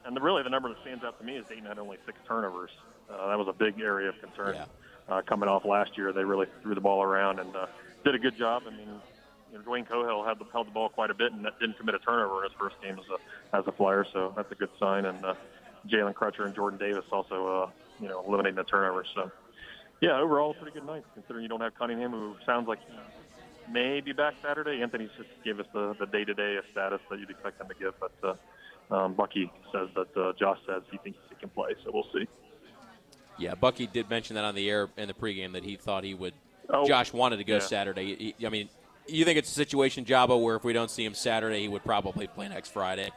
And 0.06 0.16
the, 0.16 0.20
really, 0.20 0.44
the 0.44 0.50
number 0.50 0.68
that 0.68 0.80
stands 0.82 1.02
out 1.02 1.18
to 1.18 1.24
me 1.24 1.36
is 1.36 1.44
Dayton 1.46 1.64
had 1.64 1.78
only 1.78 1.98
six 2.06 2.16
turnovers. 2.28 2.70
Uh, 3.10 3.28
that 3.28 3.38
was 3.38 3.48
a 3.48 3.52
big 3.52 3.80
area 3.80 4.08
of 4.08 4.20
concern 4.20 4.56
uh, 5.08 5.22
coming 5.22 5.48
off 5.48 5.64
last 5.64 5.98
year. 5.98 6.12
They 6.12 6.24
really 6.24 6.46
threw 6.62 6.74
the 6.76 6.80
ball 6.80 7.02
around 7.02 7.40
and 7.40 7.54
uh, 7.54 7.66
did 8.04 8.14
a 8.14 8.18
good 8.18 8.36
job. 8.36 8.62
I 8.66 8.70
mean, 8.70 8.88
you 9.52 9.58
know, 9.58 9.64
Dwayne 9.64 9.86
Cohill 9.86 10.24
had 10.26 10.38
the, 10.38 10.44
held 10.52 10.68
the 10.68 10.70
ball 10.70 10.88
quite 10.88 11.10
a 11.10 11.14
bit 11.14 11.32
and 11.32 11.46
didn't 11.60 11.76
commit 11.76 11.96
a 11.96 11.98
turnover 11.98 12.44
in 12.44 12.50
his 12.50 12.58
first 12.58 12.80
game 12.80 12.98
as 12.98 13.04
a 13.10 13.56
as 13.56 13.66
a 13.66 13.72
Flyer, 13.72 14.06
so 14.12 14.32
that's 14.36 14.50
a 14.52 14.54
good 14.54 14.70
sign. 14.78 15.06
And 15.06 15.24
uh, 15.24 15.34
Jalen 15.88 16.14
Crutcher 16.14 16.46
and 16.46 16.54
Jordan 16.54 16.78
Davis 16.78 17.04
also, 17.10 17.46
uh, 17.46 17.70
you 18.00 18.08
know, 18.08 18.22
eliminating 18.26 18.56
the 18.56 18.64
turnovers. 18.64 19.08
So, 19.12 19.30
yeah, 20.00 20.20
overall, 20.20 20.54
pretty 20.54 20.72
good 20.72 20.86
night 20.86 21.04
considering 21.14 21.42
you 21.42 21.48
don't 21.48 21.60
have 21.60 21.74
Cunningham, 21.74 22.12
who 22.12 22.36
sounds 22.44 22.68
like 22.68 22.78
may 23.68 24.00
be 24.00 24.12
back 24.12 24.34
Saturday. 24.40 24.82
Anthony 24.82 25.08
just 25.16 25.30
gave 25.44 25.58
us 25.58 25.66
the 25.72 25.96
the 25.98 26.06
day 26.06 26.24
to 26.24 26.34
day 26.34 26.58
status 26.70 27.00
that 27.10 27.18
you'd 27.18 27.30
expect 27.30 27.60
him 27.60 27.66
to 27.66 27.74
give, 27.74 27.94
but. 27.98 28.12
Uh, 28.22 28.34
um, 28.90 29.14
Bucky 29.14 29.50
says 29.72 29.88
that 29.94 30.16
uh, 30.16 30.32
Josh 30.38 30.58
says 30.66 30.82
he 30.90 30.98
thinks 30.98 31.18
he 31.28 31.34
can 31.36 31.48
play, 31.50 31.74
so 31.84 31.90
we'll 31.92 32.06
see. 32.12 32.26
Yeah, 33.38 33.54
Bucky 33.54 33.86
did 33.86 34.08
mention 34.08 34.36
that 34.36 34.44
on 34.44 34.54
the 34.54 34.68
air 34.68 34.88
in 34.96 35.08
the 35.08 35.14
pregame 35.14 35.52
that 35.52 35.64
he 35.64 35.76
thought 35.76 36.04
he 36.04 36.14
would. 36.14 36.34
Oh, 36.70 36.86
Josh 36.86 37.12
wanted 37.12 37.36
to 37.36 37.44
go 37.44 37.54
yeah. 37.54 37.60
Saturday. 37.60 38.34
He- 38.38 38.46
I 38.46 38.48
mean, 38.48 38.68
you 39.06 39.24
think 39.24 39.38
it's 39.38 39.50
a 39.50 39.54
situation, 39.54 40.04
Jabo, 40.04 40.40
where 40.42 40.56
if 40.56 40.64
we 40.64 40.72
don't 40.72 40.90
see 40.90 41.04
him 41.04 41.14
Saturday, 41.14 41.60
he 41.60 41.68
would 41.68 41.84
probably 41.84 42.26
play 42.26 42.48
next 42.48 42.70
Friday. 42.70 43.10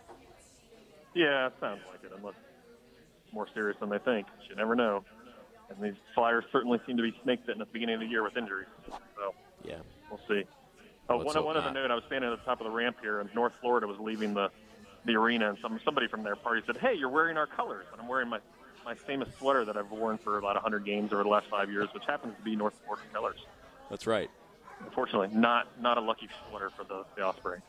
Yeah, 1.16 1.48
it 1.48 1.54
sounds 1.60 1.82
like 1.92 2.04
it, 2.04 2.12
unless 2.16 2.36
more 3.32 3.48
serious 3.54 3.78
than 3.80 3.90
they 3.90 3.98
think. 4.00 4.28
You 4.50 4.56
never 4.56 4.76
know. 4.76 5.04
And 5.70 5.82
these 5.84 6.00
Flyers 6.16 6.44
certainly 6.52 6.80
seem 6.86 6.98
to 6.98 7.04
be 7.04 7.16
snake 7.24 7.46
bitten 7.46 7.62
at 7.62 7.68
the 7.68 7.74
beginning 7.74 7.96
of 7.96 8.02
the 8.02 8.08
year 8.08 8.24
with 8.24 8.36
injuries. 8.38 8.68
So 8.88 9.34
yeah, 9.64 9.76
we'll 10.10 10.20
see. 10.28 10.44
Oh, 11.10 11.18
one, 11.18 11.44
one 11.44 11.58
other 11.58 11.72
note: 11.72 11.92
I 11.92 11.96
was 11.96 12.04
standing 12.08 12.32
at 12.32 12.40
the 12.40 12.46
top 12.46 12.60
of 12.60 12.66
the 12.66 12.72
ramp 12.72 12.98
here, 13.02 13.20
and 13.20 13.34
North 13.34 13.54
Florida 13.62 13.88
was 13.88 13.98
leaving 14.00 14.34
the 14.34 14.50
the 15.06 15.16
arena, 15.16 15.50
and 15.50 15.58
some 15.62 15.80
somebody 15.86 16.08
from 16.08 16.24
their 16.24 16.36
party 16.36 16.62
said, 16.66 16.78
"Hey, 16.78 16.94
you're 16.96 17.10
wearing 17.10 17.38
our 17.38 17.48
colors," 17.48 17.86
and 17.92 18.02
I'm 18.02 18.08
wearing 18.08 18.30
my 18.30 18.40
my 18.86 18.96
famous 18.96 19.30
sweater 19.38 19.66
that 19.66 19.78
I've 19.78 19.92
worn 19.92 20.18
for 20.18 20.38
about 20.38 20.56
100 20.56 20.86
games 20.86 21.12
over 21.14 21.24
the 21.24 21.30
last 21.30 21.48
five 21.48 21.70
years, 21.70 21.90
which 21.94 22.04
happens 22.08 22.36
to 22.38 22.42
be 22.44 22.56
North 22.56 22.74
Florida 22.86 23.06
colors. 23.14 23.38
That's 23.90 24.08
right. 24.08 24.30
Unfortunately, 24.86 25.28
not 25.34 25.68
not 25.82 25.98
a 25.98 26.02
lucky 26.02 26.30
sweater 26.50 26.70
for 26.70 26.84
the, 26.86 27.04
the 27.16 27.22
Osprey. 27.24 27.60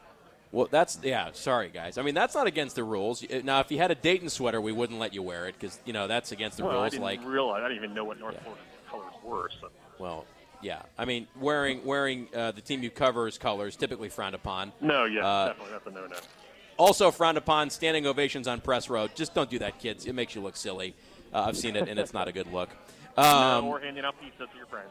Well, 0.53 0.69
that's 0.71 0.99
yeah. 1.03 1.31
Sorry, 1.33 1.69
guys. 1.69 1.99
I 1.99 2.03
mean, 2.03 2.15
that's 2.15 2.35
not 2.35 2.47
against 2.47 2.77
the 2.77 2.85
rules. 2.85 3.25
Now, 3.45 3.61
if 3.61 3.71
you 3.71 3.79
had 3.79 3.91
a 3.91 3.95
Dayton 3.95 4.29
sweater, 4.31 4.61
we 4.61 4.73
wouldn't 4.73 4.99
let 4.99 5.15
you 5.15 5.23
wear 5.23 5.47
it 5.47 5.55
because 5.59 5.79
you 5.85 5.93
know 5.93 6.07
that's 6.09 6.33
against 6.33 6.57
the 6.57 6.65
well, 6.65 6.73
I 6.79 6.81
rules. 6.83 6.91
didn't 6.93 7.05
Like, 7.05 7.25
realize 7.25 7.63
I 7.65 7.69
didn't 7.69 7.85
even 7.85 7.95
know 7.95 8.05
what 8.05 8.19
North 8.19 8.37
Florida 8.43 8.63
colors 8.89 9.13
were. 9.25 9.51
So. 9.61 9.69
well, 9.99 10.25
yeah. 10.63 10.83
I 10.99 11.05
mean, 11.05 11.27
wearing 11.39 11.85
wearing 11.85 12.29
uh, 12.35 12.51
the 12.53 12.61
team 12.61 12.83
you 12.83 12.91
cover's 12.91 13.39
colors 13.39 13.77
typically 13.77 14.09
frowned 14.09 14.35
upon. 14.35 14.73
No, 14.81 15.05
yeah, 15.05 15.27
Uh, 15.27 15.47
definitely 15.49 15.73
that's 15.73 15.87
a 15.87 15.91
no-no. 15.91 16.17
Also 16.81 17.11
frowned 17.11 17.37
upon 17.37 17.69
standing 17.69 18.07
ovations 18.07 18.49
on 18.49 18.59
press 18.59 18.89
road. 18.89 19.11
Just 19.15 19.35
don't 19.35 19.51
do 19.51 19.59
that, 19.59 19.79
kids. 19.79 20.07
It 20.07 20.15
makes 20.15 20.35
you 20.35 20.41
look 20.41 20.57
silly. 20.57 20.95
Uh, 21.31 21.45
I've 21.47 21.57
seen 21.59 21.77
it, 21.77 21.87
and 21.91 22.01
it's 22.01 22.15
not 22.15 22.27
a 22.27 22.33
good 22.33 22.51
look. 22.51 22.71
Um, 23.19 23.67
no, 23.67 23.73
or 23.73 23.81
handing 23.81 24.03
out 24.03 24.19
pizza 24.19 24.47
to 24.47 24.57
your 24.57 24.65
friends. 24.65 24.89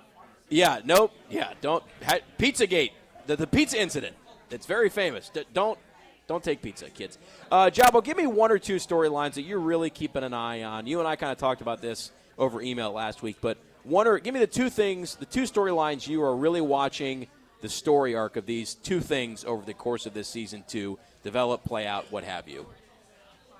Yeah, 0.50 0.82
nope. 0.86 1.12
Yeah, 1.32 1.52
don't. 1.62 1.84
Ha, 2.06 2.20
Pizzagate, 2.38 2.92
the, 3.26 3.38
the 3.38 3.48
pizza 3.48 3.82
incident. 3.82 4.16
It's 4.52 4.68
very 4.68 4.90
famous. 4.90 5.30
D- 5.30 5.46
don't 5.52 5.80
don't 6.28 6.44
take 6.44 6.62
pizza, 6.62 6.92
kids. 6.92 7.18
Uh, 7.52 7.72
Jabo, 7.72 8.04
give 8.04 8.18
me 8.18 8.28
one 8.28 8.52
or 8.52 8.60
two 8.60 8.76
storylines 8.76 9.34
that 9.34 9.42
you're 9.42 9.58
really 9.58 9.90
keeping 9.90 10.24
an 10.24 10.36
eye 10.36 10.62
on. 10.62 10.86
You 10.86 11.00
and 11.00 11.08
I 11.08 11.16
kind 11.16 11.32
of 11.32 11.40
talked 11.40 11.62
about 11.62 11.82
this 11.82 12.12
over 12.38 12.62
email 12.62 12.92
last 12.92 13.24
week, 13.24 13.38
but 13.42 13.58
one 13.82 14.06
or 14.06 14.20
give 14.20 14.36
me 14.36 14.40
the 14.40 14.46
two 14.46 14.70
things, 14.70 15.16
the 15.16 15.26
two 15.26 15.44
storylines 15.44 16.08
you 16.08 16.22
are 16.22 16.36
really 16.36 16.62
watching 16.62 17.26
the 17.62 17.70
story 17.70 18.14
arc 18.14 18.38
of 18.38 18.46
these 18.46 18.76
two 18.76 19.00
things 19.00 19.44
over 19.44 19.66
the 19.66 19.74
course 19.74 20.06
of 20.06 20.14
this 20.14 20.28
season 20.28 20.64
to 20.68 21.00
develop, 21.24 21.64
play 21.64 21.88
out, 21.88 22.12
what 22.12 22.24
have 22.24 22.48
you. 22.48 22.66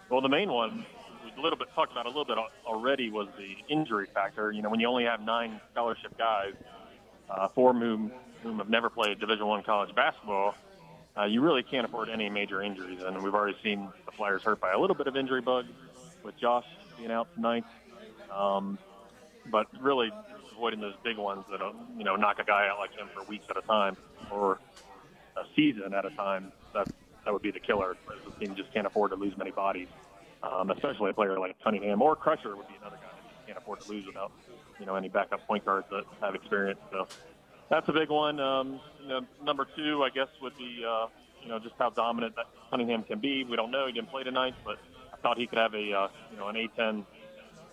Well, 0.10 0.22
the 0.22 0.30
main 0.30 0.52
one 0.52 0.86
we 1.24 1.32
a 1.38 1.44
little 1.44 1.58
bit 1.58 1.68
talked 1.76 1.92
about 1.92 2.06
a 2.06 2.10
little 2.10 2.26
bit 2.26 2.38
already 2.66 3.10
was 3.10 3.28
the 3.38 3.56
injury 3.74 4.08
factor. 4.14 4.52
You 4.52 4.62
know, 4.62 4.70
when 4.70 4.80
you 4.80 4.88
only 4.88 5.06
have 5.06 5.22
nine 5.22 5.60
scholarship 5.72 6.18
guys, 6.18 6.54
uh, 7.30 7.48
four 7.50 7.74
whom 7.74 8.12
whom 8.44 8.58
have 8.60 8.70
never 8.70 8.90
played 8.90 9.20
Division 9.20 9.46
One 9.46 9.64
college 9.64 9.94
basketball, 9.96 10.56
uh, 11.18 11.26
you 11.26 11.42
really 11.42 11.64
can't 11.64 11.86
afford 11.86 12.10
any 12.10 12.30
major 12.30 12.62
injuries. 12.62 13.00
And 13.02 13.22
we've 13.22 13.34
already 13.34 13.58
seen 13.62 13.90
the 14.06 14.12
Flyers 14.12 14.44
hurt 14.44 14.60
by 14.60 14.72
a 14.72 14.80
little 14.80 14.96
bit 14.96 15.08
of 15.08 15.18
injury 15.18 15.42
bug 15.42 15.66
with 16.24 16.38
Josh 16.40 16.66
being 16.98 17.12
out 17.12 17.28
tonight. 17.36 17.66
Um, 18.32 18.78
but 19.52 19.68
really 19.82 20.12
avoiding 20.52 20.80
those 20.80 20.96
big 21.04 21.18
ones 21.18 21.44
that 21.52 21.62
uh, 21.62 21.72
you 21.98 22.04
know 22.04 22.16
knock 22.16 22.40
a 22.40 22.44
guy 22.44 22.68
out 22.70 22.80
like 22.80 22.92
him 22.92 23.08
for 23.14 23.24
weeks 23.24 23.46
at 23.50 23.58
a 23.58 23.62
time 23.62 23.98
or 24.32 24.60
a 25.38 25.44
season 25.56 25.94
at 25.94 26.06
a 26.06 26.10
time. 26.12 26.52
That 26.74 26.88
that 27.30 27.34
would 27.34 27.44
be 27.44 27.52
the 27.52 27.60
killer. 27.60 27.96
The 28.26 28.44
team 28.44 28.56
just 28.56 28.74
can't 28.74 28.88
afford 28.88 29.12
to 29.12 29.16
lose 29.16 29.38
many 29.38 29.52
bodies, 29.52 29.88
um, 30.42 30.72
especially 30.72 31.12
a 31.12 31.14
player 31.14 31.38
like 31.38 31.56
Cunningham 31.64 32.02
or 32.02 32.16
Crutcher 32.16 32.58
would 32.58 32.68
be 32.68 32.74
another 32.82 32.96
guy 32.96 33.12
that 33.14 33.30
just 33.30 33.46
can't 33.46 33.58
afford 33.60 33.82
to 33.82 33.90
lose 33.92 34.08
without 34.08 34.32
you 34.80 34.88
know 34.88 34.96
any 34.96 35.10
backup 35.10 35.46
point 35.46 35.64
guards 35.64 35.86
that 35.92 36.06
have 36.22 36.34
experience. 36.34 36.80
So 36.92 37.08
that's 37.70 37.88
a 37.88 37.94
big 37.94 38.10
one. 38.10 38.40
Um, 38.40 38.80
you 39.00 39.10
know, 39.10 39.22
number 39.44 39.68
two, 39.76 40.04
I 40.04 40.10
guess, 40.10 40.30
would 40.42 40.58
be 40.58 40.84
uh, 40.84 41.06
you 41.44 41.50
know 41.50 41.60
just 41.60 41.76
how 41.78 41.92
dominant 41.92 42.36
that 42.36 42.48
Cunningham 42.72 43.04
can 43.04 43.20
be. 43.20 43.44
We 43.44 43.56
don't 43.56 43.70
know. 43.70 43.86
He 43.86 43.94
didn't 43.94 44.10
play 44.10 44.24
tonight, 44.24 44.56
but 44.66 44.80
I 45.14 45.18
thought 45.18 45.38
he 45.38 45.46
could 45.46 45.60
have 45.60 45.76
a 45.76 45.94
uh, 45.94 46.08
you 46.32 46.38
know 46.38 46.48
an 46.48 46.56
A10 46.56 47.06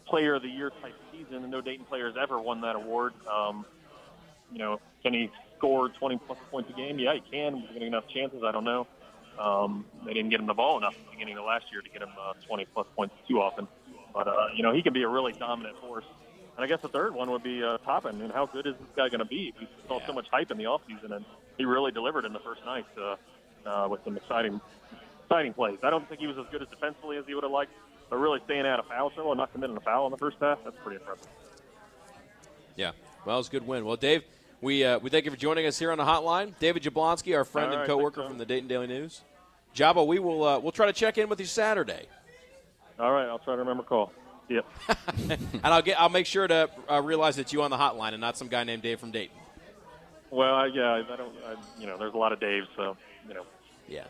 Player 0.06 0.34
of 0.34 0.42
the 0.42 0.50
Year 0.50 0.70
type 0.82 0.92
season, 1.10 1.36
and 1.44 1.50
no 1.50 1.62
Dayton 1.62 1.86
players 1.86 2.14
ever 2.20 2.38
won 2.38 2.60
that 2.60 2.76
award. 2.76 3.14
Um, 3.26 3.64
you 4.52 4.58
know, 4.58 4.82
can 5.02 5.14
he 5.14 5.30
score 5.56 5.88
20 5.88 6.18
plus 6.26 6.38
points 6.50 6.70
a 6.70 6.72
game? 6.74 6.98
Yeah, 6.98 7.14
he 7.14 7.20
can. 7.20 7.66
Getting 7.72 7.88
enough 7.88 8.06
chances, 8.08 8.42
I 8.44 8.52
don't 8.52 8.64
know. 8.64 8.86
Um, 9.38 9.84
they 10.04 10.14
didn't 10.14 10.30
get 10.30 10.40
him 10.40 10.46
the 10.46 10.54
ball 10.54 10.78
enough 10.78 10.94
at 10.94 11.04
the 11.04 11.10
beginning 11.12 11.38
of 11.38 11.44
last 11.44 11.66
year 11.70 11.82
to 11.82 11.88
get 11.88 12.02
him 12.02 12.10
uh, 12.20 12.34
20 12.46 12.66
plus 12.72 12.86
points 12.96 13.14
too 13.28 13.40
often. 13.40 13.68
But 14.14 14.28
uh, 14.28 14.48
you 14.54 14.62
know, 14.62 14.72
he 14.72 14.82
can 14.82 14.92
be 14.92 15.02
a 15.02 15.08
really 15.08 15.32
dominant 15.32 15.78
force. 15.78 16.04
And 16.56 16.64
I 16.64 16.68
guess 16.68 16.80
the 16.80 16.88
third 16.88 17.14
one 17.14 17.30
would 17.30 17.42
be 17.42 17.62
uh, 17.62 17.78
Toppin. 17.78 18.20
And 18.22 18.32
how 18.32 18.46
good 18.46 18.66
is 18.66 18.74
this 18.80 18.88
guy 18.96 19.08
going 19.08 19.20
to 19.20 19.26
be? 19.26 19.52
We 19.60 19.68
saw 19.86 20.00
so 20.06 20.14
much 20.14 20.26
hype 20.30 20.50
in 20.50 20.56
the 20.56 20.64
offseason, 20.64 21.14
and 21.14 21.24
he 21.58 21.66
really 21.66 21.92
delivered 21.92 22.24
in 22.24 22.32
the 22.32 22.38
first 22.38 22.64
night 22.64 22.86
uh, 22.98 23.16
uh, 23.66 23.88
with 23.88 24.02
some 24.04 24.16
exciting, 24.16 24.58
exciting 25.24 25.52
plays. 25.52 25.78
I 25.82 25.90
don't 25.90 26.08
think 26.08 26.20
he 26.20 26.26
was 26.26 26.38
as 26.38 26.46
good 26.50 26.62
as 26.62 26.68
defensively 26.68 27.18
as 27.18 27.26
he 27.26 27.34
would 27.34 27.44
have 27.44 27.52
liked, 27.52 27.72
but 28.08 28.16
really 28.16 28.40
staying 28.46 28.66
out 28.66 28.78
of 28.78 28.86
foul 28.86 29.10
trouble 29.10 29.32
and 29.32 29.38
not 29.38 29.52
committing 29.52 29.76
a 29.76 29.80
foul 29.80 30.06
in 30.06 30.12
the 30.12 30.18
first 30.18 30.38
half, 30.40 30.58
that's 30.64 30.76
pretty 30.82 30.96
impressive. 30.96 31.28
Yeah, 32.74 32.92
well, 33.26 33.36
it 33.36 33.40
was 33.40 33.48
a 33.48 33.50
good 33.50 33.66
win. 33.66 33.84
Well, 33.84 33.96
Dave, 33.96 34.24
we 34.60 34.84
uh, 34.84 34.98
we 34.98 35.10
thank 35.10 35.24
you 35.24 35.30
for 35.30 35.36
joining 35.36 35.66
us 35.66 35.78
here 35.78 35.92
on 35.92 35.98
the 35.98 36.04
hotline. 36.04 36.52
David 36.58 36.82
Jablonski, 36.82 37.36
our 37.36 37.44
friend 37.44 37.68
All 37.68 37.72
and 37.72 37.80
right, 37.80 37.86
coworker 37.86 38.26
from 38.26 38.38
the 38.38 38.46
Dayton 38.46 38.68
Daily 38.68 38.86
News. 38.86 39.22
Jabo, 39.74 40.06
we 40.06 40.18
will 40.18 40.44
uh, 40.44 40.58
we'll 40.58 40.72
try 40.72 40.86
to 40.86 40.92
check 40.92 41.18
in 41.18 41.28
with 41.28 41.38
you 41.38 41.46
Saturday, 41.46 42.06
All 42.98 43.12
right, 43.12 43.26
I'll 43.26 43.38
try 43.38 43.54
to 43.54 43.60
remember 43.60 43.82
call. 43.82 44.12
Yep. 44.48 44.64
and 45.28 45.60
I'll 45.64 45.82
get 45.82 46.00
I'll 46.00 46.08
make 46.08 46.26
sure 46.26 46.46
to 46.46 46.70
uh, 46.90 47.02
realize 47.02 47.36
that 47.36 47.52
you 47.52 47.62
on 47.62 47.70
the 47.70 47.76
hotline 47.76 48.12
and 48.12 48.20
not 48.20 48.36
some 48.36 48.48
guy 48.48 48.64
named 48.64 48.82
Dave 48.82 49.00
from 49.00 49.10
Dayton. 49.10 49.36
Well, 50.30 50.54
I, 50.54 50.66
yeah, 50.66 51.02
I 51.10 51.16
don't. 51.16 51.34
I, 51.46 51.80
you 51.80 51.86
know, 51.86 51.98
there's 51.98 52.14
a 52.14 52.16
lot 52.16 52.32
of 52.32 52.40
Daves, 52.40 52.66
so 52.76 52.96
you 53.28 53.34
know. 53.34 53.44
Yeah. 53.88 54.04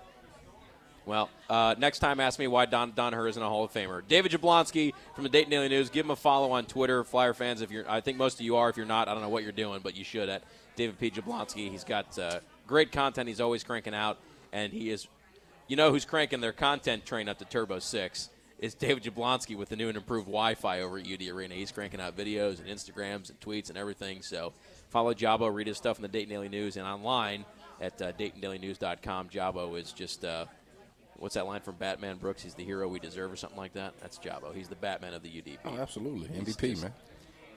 Well, 1.06 1.30
uh, 1.48 1.76
next 1.78 2.00
time, 2.00 2.18
ask 2.18 2.36
me 2.36 2.48
why 2.48 2.66
Don 2.66 2.90
Donoher 2.90 3.28
isn't 3.28 3.42
a 3.42 3.48
Hall 3.48 3.62
of 3.62 3.72
Famer. 3.72 4.02
David 4.06 4.32
Jablonski 4.32 4.92
from 5.14 5.22
the 5.22 5.30
Dayton 5.30 5.50
Daily 5.50 5.68
News. 5.68 5.88
Give 5.88 6.04
him 6.04 6.10
a 6.10 6.16
follow 6.16 6.50
on 6.50 6.66
Twitter, 6.66 7.04
Flyer 7.04 7.32
fans. 7.32 7.62
If 7.62 7.70
you're, 7.70 7.88
I 7.88 8.00
think 8.00 8.18
most 8.18 8.34
of 8.34 8.40
you 8.40 8.56
are. 8.56 8.68
If 8.68 8.76
you're 8.76 8.86
not, 8.86 9.08
I 9.08 9.12
don't 9.12 9.22
know 9.22 9.28
what 9.28 9.44
you're 9.44 9.52
doing, 9.52 9.80
but 9.84 9.96
you 9.96 10.02
should. 10.02 10.28
At 10.28 10.42
David 10.74 10.98
P. 10.98 11.12
Jablonski, 11.12 11.70
he's 11.70 11.84
got 11.84 12.18
uh, 12.18 12.40
great 12.66 12.90
content. 12.90 13.28
He's 13.28 13.40
always 13.40 13.62
cranking 13.62 13.94
out, 13.94 14.18
and 14.52 14.72
he 14.72 14.90
is. 14.90 15.06
You 15.68 15.76
know 15.76 15.92
who's 15.92 16.04
cranking 16.04 16.40
their 16.40 16.52
content 16.52 17.06
train 17.06 17.28
up 17.28 17.38
to 17.38 17.44
Turbo 17.44 17.78
Six? 17.78 18.30
Is 18.58 18.74
David 18.74 19.04
Jablonski 19.04 19.56
with 19.56 19.68
the 19.68 19.76
new 19.76 19.88
and 19.88 19.96
improved 19.96 20.26
Wi-Fi 20.26 20.80
over 20.80 20.98
at 20.98 21.06
UD 21.06 21.28
Arena. 21.28 21.54
He's 21.54 21.70
cranking 21.70 22.00
out 22.00 22.16
videos 22.16 22.58
and 22.58 22.66
Instagrams 22.68 23.28
and 23.28 23.38
tweets 23.38 23.68
and 23.68 23.78
everything. 23.78 24.22
So 24.22 24.54
follow 24.88 25.12
Jabo, 25.14 25.54
read 25.54 25.66
his 25.66 25.76
stuff 25.76 25.98
in 25.98 26.02
the 26.02 26.08
Dayton 26.08 26.30
Daily 26.30 26.48
News 26.48 26.76
and 26.76 26.86
online 26.86 27.44
at 27.80 28.00
uh, 28.00 28.12
DaytonDailyNews.com. 28.12 29.28
Jabo 29.28 29.78
is 29.78 29.92
just. 29.92 30.24
Uh, 30.24 30.46
What's 31.18 31.34
that 31.34 31.46
line 31.46 31.60
from 31.60 31.76
Batman 31.76 32.16
Brooks? 32.16 32.42
He's 32.42 32.54
the 32.54 32.64
hero 32.64 32.88
we 32.88 32.98
deserve, 32.98 33.32
or 33.32 33.36
something 33.36 33.58
like 33.58 33.72
that. 33.74 33.94
That's 34.00 34.18
Jabo. 34.18 34.54
He's 34.54 34.68
the 34.68 34.76
Batman 34.76 35.14
of 35.14 35.22
the 35.22 35.28
UDP. 35.30 35.58
Oh, 35.64 35.76
absolutely. 35.78 36.28
He's 36.28 36.56
MVP, 36.56 36.70
just- 36.70 36.82
man. 36.82 36.92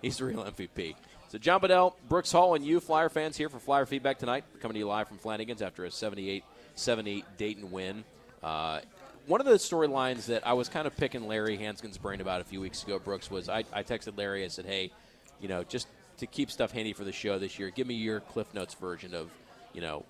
He's 0.02 0.17
the 0.17 0.26
real 0.26 0.43
MVP. 0.45 0.95
So 1.28 1.38
John 1.38 1.60
Bedell, 1.62 1.95
Brooks 2.08 2.32
Hall, 2.32 2.56
and 2.56 2.65
you, 2.65 2.80
Flyer 2.80 3.10
fans, 3.10 3.36
here 3.38 3.50
for 3.50 3.60
Flyer 3.60 3.86
feedback 3.86 4.17
tonight. 4.17 4.45
Coming 4.62 4.74
to 4.76 4.80
you 4.80 4.88
live 4.88 5.08
from 5.10 5.17
Flanagan's 5.17 5.62
after 5.62 5.86
a 5.86 5.89
78-70 5.89 7.24
Dayton 7.38 7.69
win. 7.69 8.04
Uh, 8.41 8.80
one 9.28 9.41
of 9.41 9.45
the 9.45 9.54
storylines 9.56 10.26
that 10.28 10.48
I 10.48 10.54
was 10.54 10.69
kind 10.69 10.88
of 10.88 10.95
picking 10.98 11.28
Larry 11.28 11.58
Hansgen's 11.58 11.98
brain 11.98 12.22
about 12.22 12.41
a 12.41 12.43
few 12.45 12.62
weeks 12.62 12.82
ago, 12.84 12.98
Brooks, 12.98 13.30
was 13.30 13.48
I, 13.50 13.63
I 13.74 13.84
texted 13.84 14.17
Larry. 14.17 14.43
I 14.43 14.48
said, 14.48 14.65
"Hey, 14.65 14.91
you 15.39 15.48
know, 15.50 15.63
just 15.63 15.88
to 16.17 16.26
keep 16.26 16.50
stuff 16.50 16.72
handy 16.72 16.93
for 16.93 17.04
the 17.04 17.12
show 17.12 17.38
this 17.38 17.60
year, 17.60 17.69
give 17.69 17.86
me 17.86 17.93
your 17.93 18.22
Cliff 18.22 18.52
Notes 18.54 18.74
version 18.74 19.13
of, 19.13 19.30
you 19.74 19.82
know, 19.82 20.06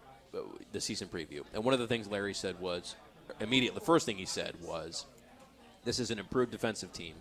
the 0.72 0.80
season 0.80 1.10
preview." 1.10 1.42
And 1.54 1.64
one 1.66 1.74
of 1.74 1.80
the 1.82 1.88
things 1.88 2.08
Larry 2.08 2.34
said 2.34 2.60
was 2.62 2.96
immediately. 3.40 3.80
The 3.80 3.86
first 3.86 4.06
thing 4.06 4.18
he 4.18 4.26
said 4.26 4.56
was, 4.62 5.06
"This 5.86 6.00
is 6.00 6.12
an 6.12 6.20
improved 6.20 6.52
defensive 6.52 6.92
team." 6.94 7.16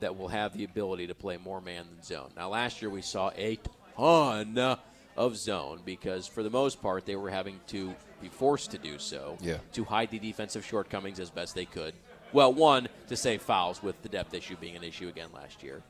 that 0.00 0.16
will 0.16 0.28
have 0.28 0.56
the 0.56 0.62
ability 0.62 1.08
to 1.08 1.14
play 1.16 1.36
more 1.38 1.60
man 1.60 1.84
than 1.90 2.00
zone. 2.04 2.30
Now, 2.36 2.50
last 2.50 2.80
year 2.80 2.88
we 2.88 3.02
saw 3.02 3.32
a 3.36 3.58
ton 3.96 4.76
of 5.16 5.36
zone 5.36 5.80
because, 5.84 6.24
for 6.28 6.44
the 6.44 6.50
most 6.50 6.80
part, 6.80 7.04
they 7.04 7.16
were 7.16 7.30
having 7.30 7.58
to 7.66 7.92
be 8.22 8.28
forced 8.28 8.70
to 8.70 8.78
do 8.78 8.96
so 9.00 9.36
Yeah. 9.40 9.58
to 9.72 9.82
hide 9.82 10.12
the 10.12 10.20
defensive 10.20 10.64
shortcomings 10.64 11.18
as 11.18 11.30
best 11.30 11.56
they 11.56 11.64
could. 11.64 11.94
Well, 12.32 12.52
one, 12.52 12.88
to 13.08 13.16
save 13.16 13.42
fouls 13.42 13.82
with 13.82 14.00
the 14.02 14.08
depth 14.08 14.34
issue 14.34 14.54
being 14.54 14.76
an 14.76 14.84
issue 14.84 15.08
again 15.08 15.30
last 15.34 15.64
year. 15.64 15.82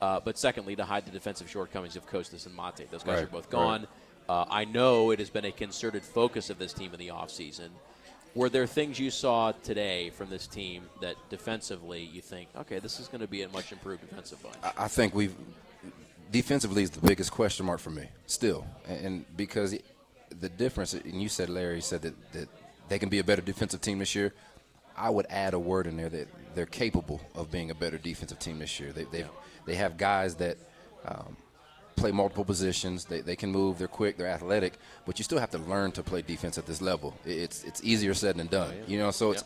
Uh, 0.00 0.20
but 0.20 0.38
secondly, 0.38 0.76
to 0.76 0.84
hide 0.84 1.04
the 1.04 1.10
defensive 1.10 1.50
shortcomings 1.50 1.96
of 1.96 2.06
Costas 2.06 2.46
and 2.46 2.54
Mate. 2.54 2.88
Those 2.92 3.02
guys 3.02 3.16
Right, 3.16 3.24
are 3.24 3.26
both 3.26 3.46
right. 3.46 3.50
gone. 3.50 3.88
Uh, 4.28 4.44
I 4.48 4.64
know 4.64 5.10
it 5.10 5.18
has 5.18 5.30
been 5.30 5.44
a 5.44 5.50
concerted 5.50 6.04
focus 6.04 6.50
of 6.50 6.58
this 6.60 6.72
team 6.72 6.92
in 6.92 7.00
the 7.00 7.08
offseason. 7.08 7.70
Were 8.36 8.50
there 8.50 8.66
things 8.66 8.98
you 8.98 9.10
saw 9.10 9.52
today 9.62 10.10
from 10.10 10.28
this 10.28 10.46
team 10.46 10.82
that 11.00 11.16
defensively 11.30 12.02
you 12.02 12.20
think, 12.20 12.50
okay, 12.54 12.78
this 12.78 13.00
is 13.00 13.08
going 13.08 13.22
to 13.22 13.26
be 13.26 13.40
a 13.42 13.48
much 13.48 13.72
improved 13.72 14.02
defensive 14.02 14.42
bunch? 14.42 14.56
I- 14.76 14.88
think 14.88 15.14
we've 15.14 15.34
defensively 16.30 16.82
is 16.82 16.90
the 16.90 17.00
biggest 17.00 17.32
question 17.32 17.64
mark 17.64 17.80
for 17.80 17.88
me 17.88 18.08
still, 18.26 18.66
and, 18.86 19.24
because 19.38 19.74
the 20.40 20.50
difference. 20.50 20.92
And 20.92 21.22
you 21.22 21.30
said 21.30 21.48
Larry 21.48 21.80
said 21.80 22.02
that, 22.02 22.32
that 22.32 22.48
they 22.88 22.98
can 22.98 23.08
be 23.08 23.20
a 23.20 23.24
better 23.24 23.40
defensive 23.40 23.80
team 23.80 24.00
this 24.00 24.14
year. 24.14 24.34
I 24.94 25.08
would 25.08 25.26
add 25.30 25.54
a 25.54 25.58
word 25.58 25.86
in 25.86 25.96
there 25.96 26.10
that 26.10 26.28
they're 26.54 26.66
capable 26.66 27.22
of 27.34 27.50
being 27.50 27.70
a 27.70 27.74
better 27.74 27.96
defensive 27.96 28.38
team 28.38 28.58
this 28.58 28.78
year. 28.78 28.92
They 28.92 29.04
they 29.04 29.24
they 29.64 29.76
have 29.76 29.96
guys 29.96 30.34
that. 30.36 30.58
Um, 31.06 31.38
play 31.96 32.12
multiple 32.12 32.44
positions. 32.44 33.04
They, 33.06 33.20
they 33.20 33.36
can 33.36 33.50
move. 33.50 33.78
They're 33.78 33.88
quick. 33.88 34.16
They're 34.16 34.28
athletic. 34.28 34.74
But 35.06 35.18
you 35.18 35.24
still 35.24 35.38
have 35.38 35.50
to 35.50 35.58
learn 35.58 35.92
to 35.92 36.02
play 36.02 36.22
defense 36.22 36.58
at 36.58 36.66
this 36.66 36.80
level. 36.80 37.14
It's 37.24 37.64
it's 37.64 37.82
easier 37.82 38.14
said 38.14 38.36
than 38.36 38.46
done. 38.48 38.74
You 38.86 38.98
know. 38.98 39.10
So 39.10 39.32
it's 39.32 39.44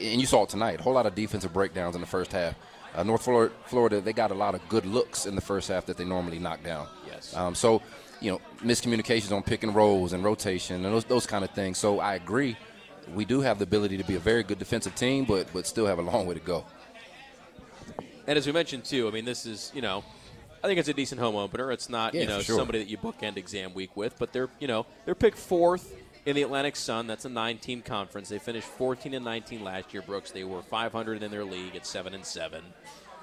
and 0.00 0.20
you 0.20 0.26
saw 0.26 0.42
it 0.44 0.48
tonight. 0.50 0.80
A 0.80 0.82
whole 0.82 0.94
lot 0.94 1.06
of 1.06 1.14
defensive 1.14 1.52
breakdowns 1.52 1.94
in 1.94 2.00
the 2.00 2.06
first 2.06 2.32
half. 2.32 2.54
uh, 2.96 3.02
North 3.02 3.22
Florida, 3.22 3.54
Florida, 3.66 4.00
they 4.00 4.12
got 4.12 4.30
a 4.30 4.34
lot 4.34 4.54
of 4.54 4.66
good 4.68 4.86
looks 4.86 5.26
in 5.26 5.34
the 5.34 5.40
first 5.40 5.68
half 5.68 5.86
that 5.86 5.96
they 5.96 6.04
normally 6.04 6.38
knock 6.38 6.62
down. 6.64 6.88
Yes. 7.06 7.36
Um, 7.36 7.54
so, 7.54 7.82
you 8.20 8.32
know, 8.32 8.40
miscommunications 8.62 9.34
on 9.36 9.42
pick 9.42 9.62
and 9.62 9.74
rolls 9.74 10.14
and 10.14 10.24
rotation 10.24 10.84
and 10.84 10.94
those, 10.94 11.04
those 11.04 11.26
kind 11.26 11.44
of 11.44 11.50
things. 11.50 11.76
So 11.76 12.00
I 12.00 12.14
agree. 12.14 12.56
We 13.14 13.24
do 13.24 13.40
have 13.42 13.58
the 13.58 13.64
ability 13.64 13.98
to 13.98 14.04
be 14.04 14.16
a 14.16 14.18
very 14.18 14.42
good 14.42 14.58
defensive 14.58 14.94
team, 14.96 15.26
but 15.26 15.52
but 15.52 15.66
still 15.66 15.86
have 15.86 15.98
a 15.98 16.02
long 16.02 16.26
way 16.26 16.34
to 16.34 16.40
go. 16.40 16.64
And 18.26 18.36
as 18.36 18.46
we 18.46 18.52
mentioned 18.52 18.84
too, 18.84 19.06
I 19.06 19.10
mean, 19.12 19.24
this 19.24 19.46
is 19.46 19.70
you 19.74 19.82
know, 19.82 20.02
I 20.66 20.68
think 20.68 20.80
it's 20.80 20.88
a 20.88 20.94
decent 20.94 21.20
home 21.20 21.36
opener. 21.36 21.70
It's 21.70 21.88
not 21.88 22.12
Yeah, 22.12 22.22
you 22.22 22.26
know 22.26 22.40
sure. 22.40 22.58
somebody 22.58 22.80
that 22.80 22.88
you 22.88 22.98
bookend 22.98 23.36
exam 23.36 23.72
week 23.72 23.96
with, 23.96 24.18
but 24.18 24.32
they're 24.32 24.48
you 24.58 24.66
know 24.66 24.84
they're 25.04 25.14
picked 25.14 25.38
fourth 25.38 25.94
in 26.24 26.34
the 26.34 26.42
Atlantic 26.42 26.74
Sun. 26.74 27.06
That's 27.06 27.24
a 27.24 27.28
nine-team 27.28 27.82
conference. 27.82 28.28
They 28.28 28.40
finished 28.40 28.66
14 28.66 29.14
and 29.14 29.24
19 29.24 29.62
last 29.62 29.94
year. 29.94 30.02
Brooks. 30.02 30.32
They 30.32 30.42
were 30.42 30.62
500 30.62 31.22
in 31.22 31.30
their 31.30 31.44
league 31.44 31.76
at 31.76 31.86
seven 31.86 32.14
and 32.14 32.26
seven. 32.26 32.64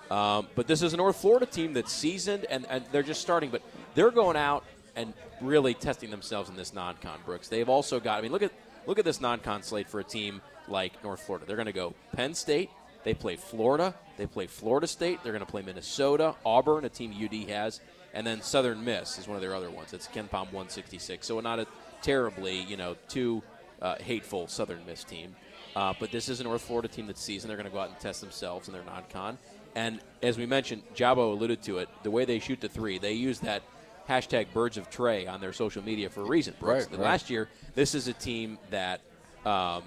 Um, 0.10 0.48
but 0.56 0.68
this 0.68 0.82
is 0.82 0.94
a 0.94 0.98
North 0.98 1.18
Florida 1.18 1.46
team 1.46 1.74
that's 1.74 1.92
seasoned 1.92 2.46
and, 2.50 2.66
and 2.70 2.86
they're 2.94 3.04
just 3.04 3.20
starting, 3.20 3.50
but 3.50 3.62
they're 3.94 4.12
going 4.12 4.38
out 4.38 4.64
and 4.96 5.14
really 5.42 5.74
testing 5.74 6.12
themselves 6.12 6.50
in 6.50 6.56
this 6.56 6.74
non-con. 6.74 7.20
Brooks. 7.26 7.50
They've 7.50 7.68
also 7.68 8.00
got. 8.00 8.20
I 8.20 8.22
mean, 8.22 8.32
look 8.32 8.44
at 8.44 8.54
look 8.88 9.00
at 9.00 9.04
this 9.04 9.20
non-con 9.20 9.64
slate 9.64 9.90
for 9.90 10.00
a 10.00 10.04
team 10.06 10.42
like 10.70 11.04
North 11.04 11.20
Florida. 11.24 11.46
They're 11.46 11.58
going 11.58 11.66
to 11.66 11.74
go 11.74 11.94
Penn 12.16 12.34
State. 12.36 12.70
They 13.04 13.14
play 13.14 13.36
Florida. 13.36 13.96
They 14.18 14.28
play 14.28 14.48
Florida 14.48 14.88
State. 14.88 15.20
They're 15.24 15.34
going 15.34 15.46
to 15.46 15.52
play 15.52 15.62
Minnesota, 15.62 16.36
Auburn, 16.46 16.86
a 16.86 16.90
team 16.90 17.14
UD 17.14 17.50
has, 17.50 17.80
and 18.14 18.26
then 18.26 18.42
Southern 18.42 18.84
Miss 18.84 19.18
is 19.18 19.28
one 19.28 19.36
of 19.36 19.42
their 19.42 19.56
other 19.56 19.72
ones. 19.72 19.94
It's 19.94 20.08
KenPom 20.08 20.52
166. 20.52 21.26
So 21.26 21.40
not 21.40 21.60
a 21.60 21.68
terribly, 22.02 22.62
you 22.62 22.78
know, 22.78 22.96
too 23.08 23.42
uh, 23.82 23.96
hateful 23.96 24.48
Southern 24.48 24.86
Miss 24.86 25.04
team. 25.04 25.36
Uh, 25.76 25.94
but 26.00 26.12
this 26.12 26.30
is 26.30 26.40
a 26.40 26.44
North 26.44 26.62
Florida 26.62 26.88
team 26.88 27.08
that's 27.08 27.22
seasoned. 27.22 27.50
They're 27.50 27.58
going 27.58 27.70
to 27.70 27.74
go 27.74 27.80
out 27.80 27.90
and 27.90 28.00
test 28.00 28.22
themselves 28.22 28.68
in 28.68 28.74
their 28.74 28.84
non-con. 28.84 29.40
And 29.76 30.00
as 30.22 30.38
we 30.38 30.46
mentioned, 30.46 30.84
Jabo 30.96 31.34
alluded 31.34 31.64
to 31.64 31.80
it. 31.80 31.90
The 32.04 32.12
way 32.12 32.26
they 32.26 32.38
shoot 32.38 32.62
the 32.62 32.70
three, 32.70 33.00
they 33.00 33.14
use 33.14 33.40
that 33.40 33.64
hashtag 34.08 34.54
Birds 34.54 34.78
of 34.78 34.90
Trey 34.90 35.26
on 35.26 35.42
their 35.42 35.54
social 35.54 35.84
media 35.84 36.10
for 36.10 36.22
a 36.22 36.26
reason. 36.26 36.54
Brooks. 36.60 36.86
Right, 36.86 37.00
right. 37.00 37.06
Last 37.06 37.30
year, 37.30 37.50
this 37.74 37.96
is 37.96 38.08
a 38.08 38.14
team 38.14 38.60
that 38.70 39.02
um, 39.46 39.84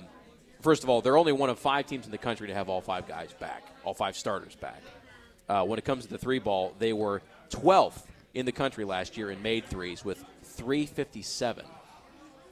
first 0.61 0.83
of 0.83 0.89
all, 0.89 1.01
they're 1.01 1.17
only 1.17 1.33
one 1.33 1.51
of 1.51 1.59
five 1.59 1.87
teams 1.87 2.07
in 2.07 2.11
the 2.11 2.19
country 2.19 2.49
to 2.49 2.55
have 2.55 2.69
all 2.69 2.81
five 2.81 3.07
guys 3.07 3.33
back, 3.35 3.65
all 3.85 3.95
five 3.95 4.17
starters 4.17 4.55
back. 4.57 4.83
Uh, 5.49 5.65
when 5.65 5.79
it 5.79 5.85
comes 5.85 6.05
to 6.05 6.11
the 6.11 6.19
three 6.19 6.39
ball, 6.39 6.75
they 6.79 6.93
were 6.93 7.23
12th 7.51 8.03
in 8.35 8.47
the 8.47 8.53
country 8.53 8.85
last 8.85 9.17
year 9.17 9.31
in 9.31 9.41
made 9.43 9.65
threes 9.65 10.05
with 10.05 10.25
357. 10.43 11.65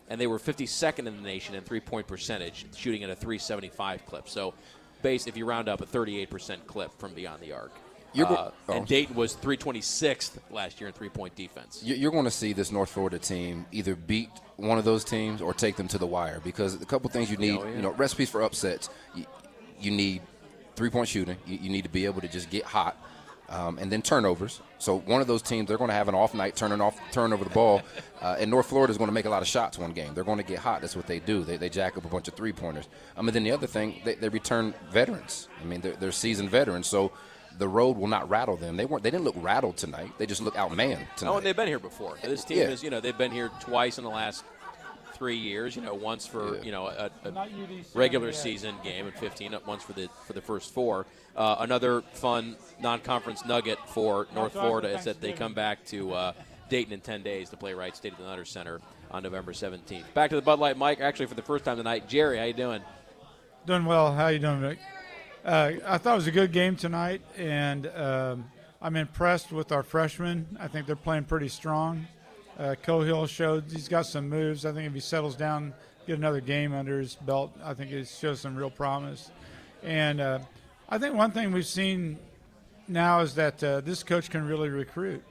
And 0.08 0.20
they 0.20 0.26
were 0.26 0.38
52nd 0.38 0.98
in 1.00 1.16
the 1.16 1.22
nation 1.22 1.54
in 1.54 1.62
three 1.62 1.80
point 1.80 2.06
percentage, 2.06 2.66
shooting 2.76 3.02
at 3.04 3.10
a 3.10 3.14
375 3.14 4.06
clip. 4.06 4.28
So, 4.28 4.54
base, 5.02 5.26
if 5.26 5.36
you 5.36 5.44
round 5.46 5.68
up, 5.68 5.80
a 5.80 5.86
38% 5.86 6.66
clip 6.66 6.90
from 6.98 7.14
beyond 7.14 7.40
the 7.40 7.52
arc. 7.52 7.72
Uh, 8.14 8.50
oh. 8.68 8.72
and 8.72 8.87
Dayton 8.87 9.14
was 9.16 9.35
326th 9.37 10.38
last 10.50 10.81
year 10.81 10.88
in 10.88 10.94
three 10.94 11.09
point 11.09 11.35
defense. 11.35 11.83
You- 11.85 11.96
You're 11.96 12.12
going 12.12 12.24
to 12.24 12.31
see 12.31 12.53
this 12.53 12.70
North 12.70 12.90
Florida 12.90 13.18
team 13.18 13.66
either 13.72 13.94
beat 13.94 14.31
one 14.57 14.79
of 14.79 14.85
those 14.85 15.05
teams 15.05 15.40
or 15.42 15.53
take 15.53 15.77
them 15.77 15.88
to 15.88 15.98
the 15.98 16.07
wire 16.07 16.40
because 16.44 16.81
a 16.81 16.87
couple 16.87 17.11
things 17.11 17.31
you 17.31 17.37
need, 17.37 17.59
Oh, 17.59 17.64
yeah. 17.64 17.74
you 17.77 17.83
know, 17.83 17.90
recipes 17.90 18.31
for 18.31 18.42
upsets. 18.42 18.88
You, 19.14 19.27
you 19.81 19.90
need 19.90 20.22
three 20.77 20.90
point 20.90 21.09
shooting. 21.09 21.37
You, 21.46 21.59
you 21.62 21.70
need 21.70 21.83
to 21.83 21.90
be 21.90 22.05
able 22.05 22.20
to 22.20 22.29
just 22.29 22.50
get 22.50 22.64
hot, 22.64 22.96
um, 23.48 23.79
and 23.79 23.90
then 23.90 24.00
turnovers. 24.03 24.61
So 24.79 24.98
one 24.98 25.20
of 25.20 25.27
those 25.27 25.42
teams, 25.42 25.66
they're 25.68 25.79
going 25.79 25.88
to 25.90 25.94
have 25.94 26.09
an 26.09 26.14
off 26.14 26.35
night, 26.35 26.57
turning 26.57 26.81
off, 26.81 26.98
turn 27.11 27.33
over 27.33 27.42
the 27.42 27.50
ball, 27.50 27.83
uh, 28.22 28.37
and 28.38 28.50
North 28.50 28.66
Florida 28.66 28.90
is 28.90 28.98
going 28.98 29.09
to 29.09 29.14
make 29.14 29.24
a 29.24 29.31
lot 29.31 29.42
of 29.42 29.48
shots 29.48 29.79
one 29.79 29.92
game. 29.92 30.14
They're 30.14 30.24
going 30.24 30.38
to 30.38 30.44
get 30.44 30.59
hot. 30.59 30.81
That's 30.83 30.94
what 30.96 31.07
they 31.07 31.18
do. 31.20 31.42
They, 31.42 31.57
they 31.57 31.68
jack 31.68 31.96
up 31.96 32.05
a 32.05 32.09
bunch 32.09 32.29
of 32.29 32.35
three 32.35 32.53
pointers. 32.53 32.88
Um, 33.16 33.27
mean, 33.27 33.35
then 33.35 33.44
the 33.44 33.53
other 33.53 33.66
thing, 33.66 34.00
they, 34.05 34.14
they 34.14 34.29
return 34.29 34.74
veterans. 34.90 35.48
I 35.61 35.64
mean, 35.64 35.81
they're, 35.81 35.96
they're 35.96 36.12
seasoned 36.12 36.50
veterans, 36.50 36.87
so. 36.87 37.12
The 37.58 37.68
road 37.68 37.96
will 37.96 38.08
not 38.08 38.28
rattle 38.28 38.56
them. 38.56 38.76
They 38.76 38.84
weren't. 38.84 39.02
They 39.04 39.10
didn't 39.10 39.24
look 39.24 39.36
rattled 39.38 39.76
tonight. 39.76 40.10
They 40.18 40.26
just 40.26 40.40
look 40.42 40.54
outmanned 40.54 41.06
tonight. 41.16 41.30
Oh, 41.32 41.36
and 41.36 41.46
they've 41.46 41.54
been 41.56 41.68
here 41.68 41.78
before. 41.78 42.16
This 42.22 42.44
team 42.44 42.58
Yeah. 42.58 42.64
is, 42.70 42.82
you 42.82 42.90
know, 42.90 43.00
they've 43.00 43.16
been 43.16 43.30
here 43.32 43.50
twice 43.60 43.98
in 43.98 44.04
the 44.04 44.10
last 44.10 44.44
three 45.14 45.36
years. 45.36 45.76
You 45.76 45.82
know, 45.82 45.94
once 45.94 46.26
for 46.26 46.58
you 46.64 46.72
know 46.72 46.86
a, 46.88 47.10
a 47.24 47.48
regular 47.94 48.26
yet. 48.28 48.34
season 48.36 48.74
game 48.82 49.06
at 49.06 49.18
15, 49.18 49.56
once 49.66 49.82
for 49.84 49.92
the 49.92 50.08
for 50.26 50.32
the 50.32 50.40
first 50.42 50.74
four. 50.74 51.06
Uh, 51.36 51.56
another 51.60 52.02
fun 52.12 52.56
non-conference 52.80 53.44
nugget 53.44 53.78
for 53.88 54.26
North 54.34 54.52
Florida 54.52 54.96
is 54.98 55.04
that 55.04 55.20
they 55.20 55.32
come 55.32 55.52
back 55.54 55.84
to 55.86 56.12
uh, 56.12 56.32
Dayton 56.68 56.92
in 56.92 57.00
10 57.00 57.22
days 57.22 57.50
to 57.50 57.56
play 57.56 57.74
Wright 57.74 57.94
State 57.96 58.12
at 58.12 58.18
the 58.18 58.24
Nutter 58.24 58.44
Center 58.44 58.80
on 59.10 59.22
November 59.22 59.52
17th. 59.52 60.12
Back 60.14 60.30
to 60.30 60.36
the 60.36 60.42
Bud 60.42 60.58
Light 60.60 60.76
Mike. 60.76 61.00
Actually, 61.00 61.26
for 61.26 61.34
the 61.34 61.42
first 61.42 61.64
time 61.64 61.76
tonight, 61.76 62.08
Jerry, 62.08 62.38
how 62.38 62.44
you 62.44 62.52
doing? 62.52 62.82
Doing 63.66 63.84
well. 63.84 64.12
How 64.12 64.28
you 64.28 64.38
doing, 64.38 64.60
Vic? 64.60 64.78
Uh, 65.44 65.72
I 65.87 65.98
thought 65.98 66.12
it 66.12 66.16
was 66.16 66.26
a 66.26 66.30
good 66.33 66.52
game 66.52 66.74
tonight, 66.74 67.20
and 67.37 67.87
um, 67.88 68.50
I'm 68.80 68.96
impressed 68.96 69.52
with 69.52 69.72
our 69.72 69.83
freshmen. 69.83 70.57
I 70.59 70.68
think 70.68 70.87
they're 70.87 70.96
playing 70.96 71.24
pretty 71.24 71.48
strong. 71.48 72.07
Uh, 72.59 72.76
Cohill 72.83 73.28
showed 73.28 73.64
he's 73.70 73.88
got 73.88 74.07
some 74.07 74.28
moves. 74.28 74.64
I 74.64 74.72
think 74.72 74.87
if 74.87 74.94
he 74.94 75.00
settles 75.00 75.37
down, 75.37 75.74
get 76.07 76.16
another 76.18 76.40
game 76.40 76.72
under 76.72 76.98
his 76.98 77.14
belt, 77.16 77.52
I 77.62 77.74
think 77.74 77.90
it 77.92 78.09
shows 78.09 78.40
some 78.40 78.57
real 78.57 78.70
promise. 78.70 79.30
And 79.83 80.20
uh, 80.20 80.38
I 80.88 80.96
think 80.98 81.14
one 81.14 81.30
thing 81.33 81.52
we've 81.52 81.66
seen 81.66 82.18
now 82.88 83.20
is 83.20 83.35
that 83.35 83.62
uh, 83.62 83.80
this 83.83 84.02
coach 84.02 84.30
can 84.30 84.46
really 84.46 84.70
recruit. 84.70 85.22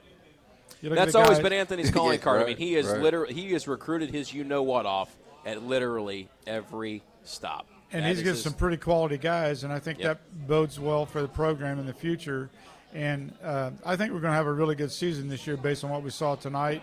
You 0.82 0.90
look 0.90 1.00
at 1.00 1.06
That's 1.06 1.16
always 1.16 1.38
guys- 1.40 1.44
been 1.44 1.54
Anthony's 1.54 1.90
calling 1.92 2.20
Yeah, 2.20 2.24
card. 2.24 2.42
I 2.44 2.46
mean, 2.46 2.58
he 2.58 2.76
is 2.76 2.86
right. 2.88 3.00
literally 3.02 3.34
he 3.34 3.54
has 3.54 3.68
recruited 3.68 4.12
his 4.12 4.32
you 4.34 4.44
know 4.44 4.62
what 4.62 4.86
off 4.86 5.10
at 5.46 5.64
literally 5.64 6.28
every 6.46 7.02
stop. 7.24 7.68
And 7.94 8.06
he's 8.06 8.24
got 8.24 8.36
some 8.38 8.54
pretty 8.54 8.78
quality 8.78 9.18
guys, 9.18 9.64
and 9.64 9.72
I 9.72 9.80
think 9.80 10.00
Yep. 10.00 10.08
that 10.08 10.48
bodes 10.48 10.80
well 10.80 11.06
for 11.06 11.22
the 11.22 11.28
program 11.28 11.80
in 11.80 11.86
the 11.86 11.94
future. 11.94 12.50
And 12.94 13.34
uh, 13.44 13.72
I 13.86 13.96
think 13.96 14.12
we're 14.14 14.20
going 14.20 14.32
to 14.32 14.38
have 14.38 14.48
a 14.48 14.52
really 14.54 14.76
good 14.76 14.92
season 14.92 15.28
this 15.30 15.46
year 15.48 15.58
based 15.58 15.84
on 15.84 15.90
what 15.92 16.04
we 16.04 16.10
saw 16.10 16.36
tonight, 16.36 16.82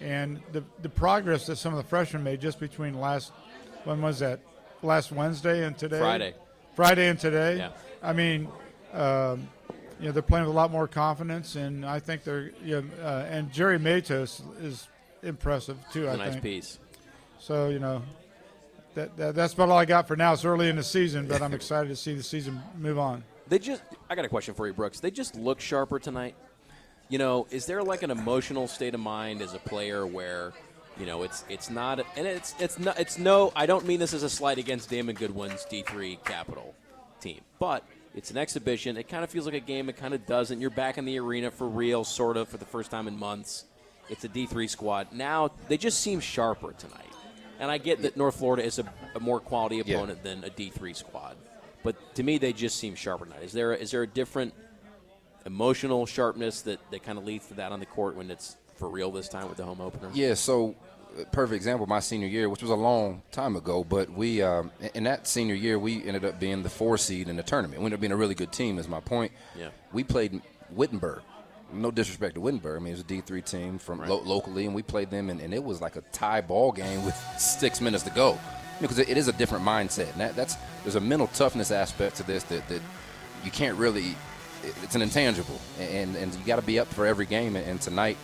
and 0.00 0.40
the 0.52 0.62
the 0.82 0.88
progress 0.88 1.46
that 1.46 1.56
some 1.56 1.72
of 1.74 1.82
the 1.82 1.88
freshmen 1.88 2.22
made 2.24 2.40
just 2.40 2.58
between 2.60 2.98
last 3.00 3.32
when 3.84 4.00
was 4.02 4.18
that 4.20 4.40
last 4.82 5.12
Wednesday 5.12 5.64
and 5.66 5.76
today 5.76 5.98
Friday. 5.98 6.34
Friday 6.74 7.08
and 7.08 7.18
today. 7.18 7.56
Yeah. 7.58 7.70
I 8.02 8.12
mean, 8.12 8.48
um, 8.94 9.48
you 10.00 10.06
know, 10.06 10.12
they're 10.12 10.22
playing 10.22 10.46
with 10.46 10.54
a 10.54 10.56
lot 10.56 10.70
more 10.70 10.88
confidence, 10.88 11.54
and 11.56 11.84
I 11.84 11.98
think 11.98 12.24
they're 12.24 12.50
you 12.64 12.80
know, 12.80 13.04
uh, 13.04 13.26
and 13.30 13.52
Jhery 13.52 13.80
Matos 13.80 14.42
is 14.60 14.88
impressive 15.22 15.76
too. 15.92 16.08
a 16.08 16.12
I 16.12 16.16
nice 16.16 16.30
think. 16.32 16.42
piece. 16.42 16.78
So 17.38 17.68
you 17.68 17.78
know, 17.78 18.02
that, 18.94 19.16
that 19.16 19.34
that's 19.34 19.54
about 19.54 19.68
all 19.68 19.78
I 19.78 19.84
got 19.84 20.08
for 20.08 20.16
now. 20.16 20.32
It's 20.32 20.44
early 20.44 20.68
in 20.68 20.76
the 20.76 20.82
season, 20.82 21.26
but 21.26 21.42
I'm 21.42 21.54
excited 21.54 21.88
to 21.88 21.96
see 21.96 22.14
the 22.14 22.22
season 22.22 22.60
move 22.78 22.98
on. 22.98 23.24
They 23.48 23.58
just 23.58 23.82
I 24.08 24.14
got 24.14 24.24
a 24.24 24.28
question 24.28 24.54
for 24.54 24.66
you, 24.66 24.72
Brooks. 24.72 25.00
They 25.00 25.10
just 25.10 25.34
look 25.36 25.60
sharper 25.60 25.98
tonight. 25.98 26.34
You 27.08 27.18
know, 27.18 27.46
is 27.50 27.66
there 27.66 27.82
like 27.82 28.02
an 28.02 28.10
emotional 28.10 28.66
state 28.68 28.94
of 28.94 29.00
mind 29.00 29.42
as 29.42 29.54
a 29.54 29.58
player 29.58 30.06
where, 30.06 30.52
you 30.98 31.06
know, 31.06 31.22
it's 31.22 31.44
it's 31.48 31.68
not 31.68 32.00
and 32.16 32.26
it's 32.26 32.54
it's 32.58 32.78
not 32.78 32.98
it's 32.98 33.18
no 33.18 33.52
I 33.54 33.66
don't 33.66 33.86
mean 33.86 34.00
this 34.00 34.14
as 34.14 34.22
a 34.22 34.30
slight 34.30 34.58
against 34.58 34.88
Damon 34.88 35.16
Goodwin's 35.16 35.64
D 35.64 35.82
three 35.82 36.18
capital 36.24 36.74
team. 37.20 37.40
But 37.58 37.84
it's 38.14 38.30
an 38.30 38.36
exhibition. 38.36 38.96
It 38.96 39.08
kind 39.08 39.24
of 39.24 39.30
feels 39.30 39.46
like 39.46 39.54
a 39.54 39.60
game. 39.60 39.88
It 39.88 39.96
kind 39.96 40.14
of 40.14 40.26
doesn't. 40.26 40.60
You're 40.60 40.70
back 40.70 40.98
in 40.98 41.04
the 41.04 41.18
arena 41.18 41.50
for 41.50 41.66
real, 41.66 42.04
sort 42.04 42.36
of, 42.36 42.48
for 42.48 42.58
the 42.58 42.66
first 42.66 42.90
time 42.90 43.08
in 43.08 43.18
months. 43.18 43.64
It's 44.10 44.24
a 44.24 44.28
D3 44.28 44.68
squad. 44.68 45.12
Now, 45.12 45.52
they 45.68 45.78
just 45.78 46.00
seem 46.00 46.20
sharper 46.20 46.72
tonight. 46.72 47.11
And 47.60 47.70
I 47.70 47.78
get 47.78 48.02
that 48.02 48.16
North 48.16 48.36
Florida 48.36 48.64
is 48.64 48.78
a, 48.78 48.84
a 49.14 49.20
more 49.20 49.40
quality 49.40 49.76
Yeah. 49.84 49.96
opponent 49.96 50.22
than 50.22 50.42
a 50.44 50.48
D3 50.50 50.94
squad. 50.96 51.36
But 51.84 52.14
to 52.16 52.22
me, 52.22 52.38
they 52.38 52.52
just 52.52 52.76
seem 52.78 52.94
sharper 52.94 53.24
tonight. 53.24 53.42
Is 53.42 53.52
there, 53.52 53.72
is 53.74 53.90
there 53.90 54.02
a 54.02 54.06
different 54.06 54.54
emotional 55.46 56.06
sharpness 56.06 56.62
that, 56.62 56.78
that 56.90 57.02
kind 57.02 57.18
of 57.18 57.24
leads 57.24 57.46
to 57.48 57.54
that 57.54 57.72
on 57.72 57.80
the 57.80 57.86
court 57.86 58.16
when 58.16 58.30
it's 58.30 58.56
for 58.76 58.88
real 58.88 59.10
this 59.10 59.28
time 59.28 59.48
with 59.48 59.56
the 59.58 59.64
home 59.64 59.80
opener? 59.80 60.10
Yeah, 60.14 60.34
so 60.34 60.74
uh, 61.18 61.24
perfect 61.32 61.56
example. 61.56 61.86
My 61.86 62.00
senior 62.00 62.28
year, 62.28 62.48
which 62.48 62.62
was 62.62 62.70
a 62.70 62.74
long 62.76 63.22
time 63.32 63.56
ago, 63.56 63.84
but 63.84 64.10
we 64.10 64.42
um, 64.42 64.70
in- 64.80 64.90
in 64.94 65.04
that 65.04 65.26
senior 65.26 65.54
year 65.54 65.78
we 65.78 66.04
ended 66.06 66.24
up 66.24 66.38
being 66.38 66.62
the 66.62 66.70
four 66.70 66.96
seed 66.98 67.28
in 67.28 67.36
the 67.36 67.42
tournament. 67.42 67.80
We 67.80 67.86
ended 67.86 67.96
up 67.98 68.00
being 68.00 68.12
a 68.12 68.16
really 68.16 68.34
good 68.34 68.52
team. 68.52 68.78
Is 68.78 68.88
my 68.88 69.00
point. 69.00 69.32
Yeah. 69.58 69.70
We 69.92 70.04
played 70.04 70.40
Wittenberg. 70.70 71.22
No 71.72 71.90
disrespect 71.90 72.34
to 72.34 72.40
Wittenberg. 72.40 72.76
I 72.80 72.84
mean, 72.84 72.88
it 72.88 72.96
was 72.96 73.00
a 73.00 73.04
D 73.04 73.20
three 73.20 73.42
team 73.42 73.78
from 73.78 74.06
lo- 74.06 74.22
locally, 74.24 74.66
and 74.66 74.74
we 74.74 74.82
played 74.82 75.10
them, 75.10 75.30
and, 75.30 75.40
and 75.40 75.52
it 75.54 75.62
was 75.62 75.80
like 75.80 75.96
a 75.96 76.02
tie 76.12 76.40
ball 76.40 76.72
game 76.72 77.04
with 77.04 77.14
six 77.38 77.80
minutes 77.80 78.04
to 78.04 78.10
go. 78.10 78.38
Because 78.80 78.98
it, 78.98 79.08
it 79.08 79.16
is 79.16 79.28
a 79.28 79.32
different 79.32 79.64
mindset, 79.64 80.10
and 80.12 80.20
that, 80.20 80.34
that's 80.36 80.56
there's 80.82 80.96
a 80.96 81.00
mental 81.00 81.28
toughness 81.28 81.70
aspect 81.70 82.16
to 82.16 82.22
this 82.24 82.42
that, 82.44 82.68
that 82.68 82.80
you 83.44 83.50
can't 83.50 83.76
really. 83.78 84.10
it- 84.64 84.74
It's 84.82 84.94
an 84.94 85.02
intangible, 85.02 85.60
and 85.80 86.14
and 86.16 86.34
you 86.34 86.40
got 86.44 86.56
to 86.56 86.62
be 86.62 86.78
up 86.78 86.88
for 86.88 87.06
every 87.06 87.26
game. 87.26 87.56
And, 87.56 87.66
and 87.66 87.80
tonight, 87.80 88.16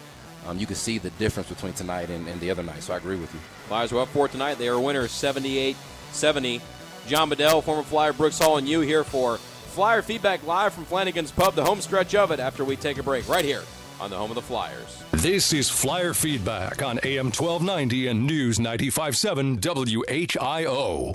um, 0.47 0.59
you 0.59 0.67
can 0.67 0.77
see 0.77 0.99
the 0.99 1.11
difference 1.11 1.49
between 1.49 1.73
tonight 1.75 2.11
and, 2.11 2.27
and 2.29 2.41
the 2.41 2.51
other 2.51 2.63
night. 2.63 2.83
So 2.83 2.93
I 2.95 2.97
agree 2.97 3.17
with 3.17 3.33
you. 3.35 3.41
Flyers 3.69 3.93
were 3.93 4.01
up 4.01 4.09
for 4.09 4.29
tonight. 4.29 4.55
They 4.59 4.69
are 4.69 4.79
winners 4.81 5.11
78 5.13 5.77
70. 6.13 6.61
John 7.07 7.29
Bedell, 7.31 7.63
former 7.63 7.83
Flyer, 7.83 8.13
Brooks 8.13 8.39
Hall, 8.39 8.59
and 8.59 8.69
you 8.69 8.81
here 8.81 9.03
for 9.03 9.39
Flyer 9.69 10.03
Feedback 10.03 10.45
Live 10.47 10.73
from 10.73 10.85
Flanagan's 10.85 11.31
Pub, 11.31 11.55
the 11.55 11.65
home 11.65 11.81
stretch 11.81 12.15
of 12.15 12.31
it 12.31 12.41
after 12.41 12.65
we 12.65 12.75
take 12.75 12.99
a 12.99 13.03
break 13.03 13.29
right 13.29 13.45
here 13.45 13.63
on 14.01 14.11
the 14.11 14.17
home 14.17 14.31
of 14.31 14.35
the 14.35 14.43
Flyers. 14.43 15.03
This 15.13 15.53
is 15.53 15.69
Flyer 15.69 16.15
Feedback 16.15 16.83
on 16.83 16.99
AM 17.05 17.27
1290 17.27 18.09
and 18.09 18.27
News 18.27 18.59
957 18.59 19.59
WHIO. 19.59 21.15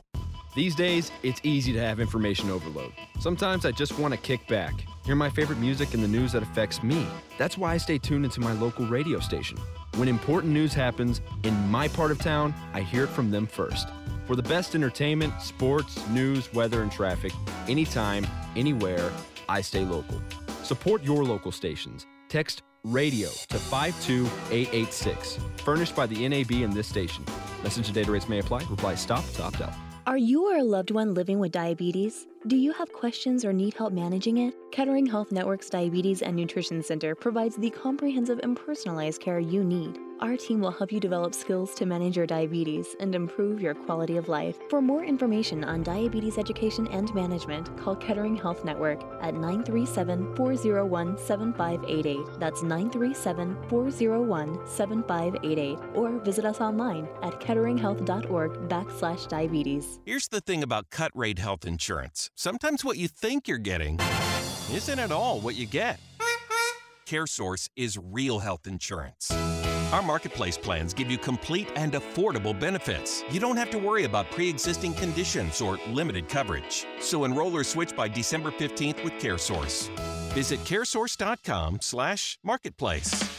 These 0.55 0.75
days, 0.75 1.11
it's 1.23 1.41
easy 1.43 1.73
to 1.73 1.79
have 1.79 1.99
information 1.99 2.51
overload. 2.51 2.93
Sometimes 3.19 3.65
I 3.65 3.71
just 3.71 3.97
want 3.97 4.13
to 4.13 4.19
kick 4.19 4.47
back, 4.47 4.73
hear 5.03 5.15
my 5.15 5.29
favorite 5.29 5.59
music 5.59 5.93
and 5.95 6.03
the 6.03 6.07
news 6.07 6.31
that 6.33 6.43
affects 6.43 6.83
me. 6.83 7.07
That's 7.39 7.57
why 7.57 7.73
I 7.73 7.77
stay 7.77 7.97
tuned 7.97 8.23
into 8.23 8.39
my 8.39 8.53
local 8.53 8.85
radio 8.85 9.19
station. 9.19 9.57
When 9.95 10.07
important 10.07 10.53
news 10.53 10.73
happens 10.73 11.21
in 11.43 11.53
my 11.69 11.87
part 11.87 12.11
of 12.11 12.19
town, 12.19 12.53
I 12.73 12.81
hear 12.81 13.05
it 13.05 13.09
from 13.09 13.31
them 13.31 13.47
first. 13.47 13.89
For 14.27 14.35
the 14.37 14.43
best 14.43 14.73
entertainment, 14.73 15.41
sports, 15.41 16.07
news, 16.09 16.53
weather, 16.53 16.81
and 16.81 16.91
traffic, 16.91 17.33
anytime, 17.67 18.25
anywhere, 18.55 19.11
I 19.49 19.61
stay 19.61 19.85
local. 19.85 20.21
Support 20.63 21.03
your 21.03 21.23
local 21.23 21.51
stations. 21.51 22.05
Text 22.29 22.63
radio 22.83 23.29
to 23.49 23.57
52886. 23.57 25.39
Furnished 25.63 25.95
by 25.95 26.05
the 26.05 26.27
NAB 26.27 26.51
and 26.63 26.73
this 26.73 26.87
station. 26.87 27.23
Message 27.63 27.87
and 27.87 27.95
data 27.95 28.11
rates 28.11 28.27
may 28.27 28.39
apply. 28.39 28.63
Reply 28.69 28.95
stop 28.95 29.23
to 29.33 29.43
opt 29.43 29.61
out. 29.61 29.73
Are 30.05 30.17
you 30.17 30.51
or 30.51 30.57
a 30.57 30.63
loved 30.63 30.91
one 30.91 31.13
living 31.13 31.39
with 31.39 31.53
diabetes? 31.53 32.27
Do 32.47 32.57
you 32.57 32.73
have 32.73 32.91
questions 32.91 33.45
or 33.45 33.53
need 33.53 33.73
help 33.73 33.93
managing 33.93 34.35
it? 34.35 34.53
Kettering 34.69 35.05
Health 35.05 35.31
Network's 35.31 35.69
Diabetes 35.69 36.21
and 36.21 36.35
Nutrition 36.35 36.83
Center 36.83 37.15
provides 37.15 37.55
the 37.55 37.69
comprehensive 37.69 38.41
and 38.43 38.57
personalized 38.57 39.21
care 39.21 39.39
you 39.39 39.63
need. 39.63 39.97
Our 40.23 40.37
team 40.37 40.61
will 40.61 40.71
help 40.71 40.93
you 40.93 41.01
develop 41.01 41.35
skills 41.35 41.75
to 41.75 41.85
manage 41.85 42.15
your 42.15 42.25
diabetes 42.25 42.95
and 43.01 43.13
improve 43.13 43.59
your 43.59 43.73
quality 43.73 44.15
of 44.15 44.29
life. 44.29 44.57
For 44.69 44.81
more 44.81 45.03
information 45.03 45.65
on 45.65 45.83
diabetes 45.83 46.37
education 46.37 46.87
and 46.87 47.13
management, 47.13 47.75
call 47.75 47.97
Kettering 47.97 48.37
Health 48.37 48.63
Network 48.63 49.03
at 49.21 49.33
937 49.33 50.33
401 50.37 51.17
7588. 51.17 52.39
That's 52.39 52.63
937 52.63 53.67
401 53.67 54.65
7588. 54.65 55.79
Or 55.93 56.17
visit 56.19 56.45
us 56.45 56.61
online 56.61 57.09
at 57.21 57.41
ketteringhealth.org 57.41 58.69
backslash 58.69 59.27
diabetes. 59.27 59.99
Here's 60.05 60.29
the 60.29 60.39
thing 60.39 60.63
about 60.63 60.89
cut 60.89 61.11
rate 61.13 61.39
health 61.39 61.65
insurance 61.65 62.31
sometimes 62.33 62.85
what 62.85 62.95
you 62.95 63.09
think 63.09 63.49
you're 63.49 63.57
getting 63.57 63.99
isn't 64.71 64.99
at 64.99 65.11
all 65.11 65.41
what 65.41 65.55
you 65.55 65.65
get. 65.65 65.99
CareSource 67.05 67.67
is 67.75 67.99
real 68.01 68.39
health 68.39 68.65
insurance. 68.65 69.29
Our 69.93 70.01
marketplace 70.01 70.57
plans 70.57 70.91
give 70.91 71.11
you 71.11 71.19
complete 71.19 71.67
and 71.75 71.93
affordable 71.93 72.59
benefits. 72.59 73.23
You 73.29 73.39
don't 73.39 73.57
have 73.57 73.69
to 73.69 73.77
worry 73.77 74.05
about 74.05 74.31
pre 74.31 74.49
existing 74.49 74.95
conditions 74.95 75.61
or 75.61 75.77
limited 75.87 76.27
coverage. 76.27 76.87
So 76.99 77.25
enroll 77.25 77.55
or 77.55 77.63
switch 77.63 77.95
by 77.95 78.07
December 78.07 78.49
15th 78.49 79.03
with 79.03 79.13
CareSource. 79.13 79.95
Visit 80.33 80.61
caresource.com 80.61 81.77
slash 81.81 82.39
marketplace. 82.43 83.32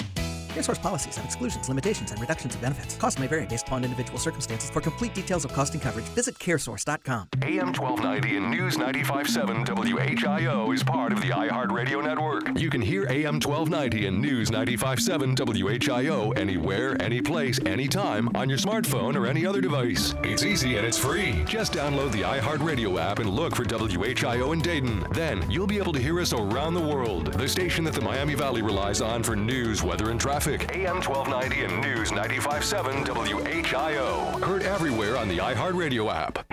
CareSource 0.55 0.81
policies 0.81 1.17
have 1.17 1.25
exclusions, 1.25 1.69
limitations, 1.69 2.13
and 2.13 2.21
reductions 2.21 2.55
in 2.55 2.61
benefits. 2.61 2.95
Costs 2.95 3.19
may 3.19 3.27
vary 3.27 3.45
based 3.45 3.67
upon 3.67 3.83
individual 3.83 4.21
circumstances. 4.21 4.71
For 4.71 4.81
complete 4.81 5.13
details 5.13 5.45
of 5.45 5.53
cost 5.53 5.73
and 5.75 5.83
coverage, 5.83 6.05
visit 6.15 6.39
caresource.com. 6.39 7.27
AM 7.43 7.73
1290 7.73 8.37
and 8.37 8.51
News 8.53 8.77
95.7 8.77 9.67
WHIO 9.67 10.73
is 10.73 10.85
part 10.85 11.13
of 11.13 11.21
the 11.21 11.31
iHeartRadio 11.31 12.05
network. 12.05 12.57
You 12.57 12.71
can 12.71 12.81
hear 12.81 13.03
AM 13.11 13.41
1290 13.41 14.07
and 14.07 14.23
News 14.23 14.53
95.7 14.53 15.35
WHIO 15.35 16.39
anywhere, 16.39 17.03
anyplace, 17.03 17.59
anytime 17.67 18.29
on 18.37 18.49
your 18.49 18.59
smartphone 18.59 19.17
or 19.17 19.27
any 19.27 19.45
other 19.45 19.61
device. 19.61 20.15
It's 20.23 20.45
easy 20.45 20.77
and 20.77 20.87
it's 20.87 20.99
free. 20.99 21.43
Just 21.47 21.73
download 21.73 22.13
the 22.13 22.23
iHeartRadio 22.23 23.01
app 23.01 23.19
and 23.19 23.29
look 23.29 23.57
for 23.57 23.65
WHIO 23.65 24.53
in 24.53 24.61
Dayton. 24.61 25.05
Then 25.11 25.51
you'll 25.51 25.67
be 25.67 25.79
able 25.79 25.93
to 25.95 26.01
hear 26.01 26.21
us 26.21 26.33
around 26.33 26.75
the 26.75 26.81
world. 26.81 27.33
The 27.33 27.49
station 27.49 27.83
that 27.85 27.95
the 27.95 28.03
Miami 28.03 28.35
Valley 28.35 28.63
relies 28.63 29.01
on 29.01 29.25
for 29.25 29.35
news, 29.35 29.83
weather, 29.83 30.13
and 30.13 30.21
traffic. 30.21 30.44
AM 30.47 31.01
1290 31.01 31.65
and 31.65 31.81
News 31.81 32.11
95.7 32.11 33.07
WHIO. 33.07 34.45
Heard 34.45 34.63
everywhere 34.63 35.17
on 35.17 35.27
the 35.27 35.39
iHeartRadio 35.39 36.13
app. 36.13 36.45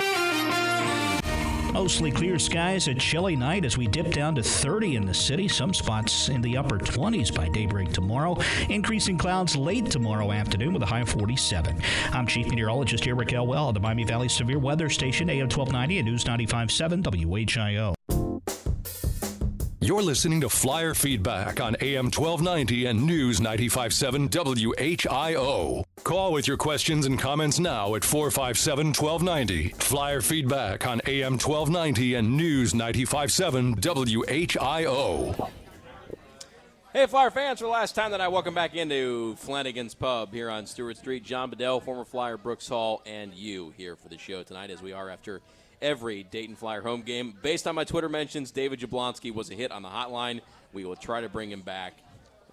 Mostly 1.73 2.09
clear 2.09 2.39
skies, 2.39 2.87
a 2.87 2.93
chilly 2.93 3.35
night 3.35 3.65
as 3.65 3.77
we 3.77 3.87
dip 3.87 4.11
down 4.11 4.35
to 4.35 4.43
30 4.43 4.95
in 4.95 5.05
the 5.05 5.13
city. 5.13 5.49
Some 5.49 5.73
spots 5.73 6.29
in 6.29 6.41
the 6.41 6.55
upper 6.55 6.77
20s 6.77 7.35
by 7.35 7.49
daybreak 7.49 7.91
tomorrow. 7.91 8.37
Increasing 8.69 9.17
clouds 9.17 9.57
late 9.57 9.87
tomorrow 9.87 10.31
afternoon 10.31 10.73
with 10.73 10.83
a 10.83 10.85
high 10.85 11.01
of 11.01 11.09
47. 11.09 11.81
I'm 12.13 12.27
Chief 12.27 12.47
Meteorologist 12.47 13.03
here, 13.03 13.15
Eric 13.15 13.33
Elwell 13.33 13.69
at 13.69 13.73
the 13.73 13.81
Miami 13.81 14.05
Valley 14.05 14.29
Severe 14.29 14.59
Weather 14.59 14.89
Station, 14.89 15.29
AM 15.29 15.49
1290 15.49 15.97
and 15.97 16.07
News 16.07 16.23
95.7 16.23 17.03
WHIO. 17.25 17.93
You're 19.83 20.03
listening 20.03 20.41
to 20.41 20.49
Flyer 20.49 20.93
Feedback 20.93 21.59
on 21.59 21.75
AM 21.81 22.11
1290 22.11 22.85
and 22.85 23.03
News 23.03 23.39
95.7 23.39 24.29
WHIO. 24.29 25.83
Call 26.03 26.33
with 26.33 26.47
your 26.47 26.57
questions 26.57 27.07
and 27.07 27.17
comments 27.17 27.57
now 27.57 27.95
at 27.95 28.03
457 28.03 28.93
1290. 28.93 29.69
Flyer 29.69 30.21
Feedback 30.21 30.85
on 30.85 31.01
AM 31.07 31.33
1290 31.39 32.13
and 32.13 32.37
News 32.37 32.73
95.7 32.73 33.81
WHIO. 33.81 35.49
Hey, 36.93 37.07
Flyer 37.07 37.31
fans, 37.31 37.57
for 37.57 37.65
the 37.65 37.71
last 37.71 37.95
time 37.95 38.13
I 38.13 38.27
welcome 38.27 38.53
back 38.53 38.75
into 38.75 39.35
Flanagan's 39.37 39.95
Pub 39.95 40.31
here 40.31 40.51
on 40.51 40.67
Stewart 40.67 40.97
Street. 40.97 41.23
John 41.23 41.49
Bedell, 41.49 41.79
former 41.79 42.05
Flyer 42.05 42.37
Brooks 42.37 42.67
Hall, 42.67 43.01
and 43.07 43.33
you 43.33 43.73
here 43.75 43.95
for 43.95 44.09
the 44.09 44.19
show 44.19 44.43
tonight 44.43 44.69
as 44.69 44.83
we 44.83 44.93
are 44.93 45.09
after 45.09 45.41
every 45.81 46.23
Dayton 46.23 46.55
Flyer 46.55 46.81
home 46.81 47.01
game. 47.01 47.33
Based 47.41 47.67
on 47.67 47.75
my 47.75 47.83
Twitter 47.83 48.09
mentions, 48.09 48.51
David 48.51 48.79
Jablonski 48.79 49.33
was 49.33 49.49
a 49.49 49.53
hit 49.53 49.71
on 49.71 49.81
the 49.81 49.89
hotline. 49.89 50.41
We 50.73 50.85
will 50.85 50.95
try 50.95 51.21
to 51.21 51.29
bring 51.29 51.51
him 51.51 51.61
back. 51.61 51.93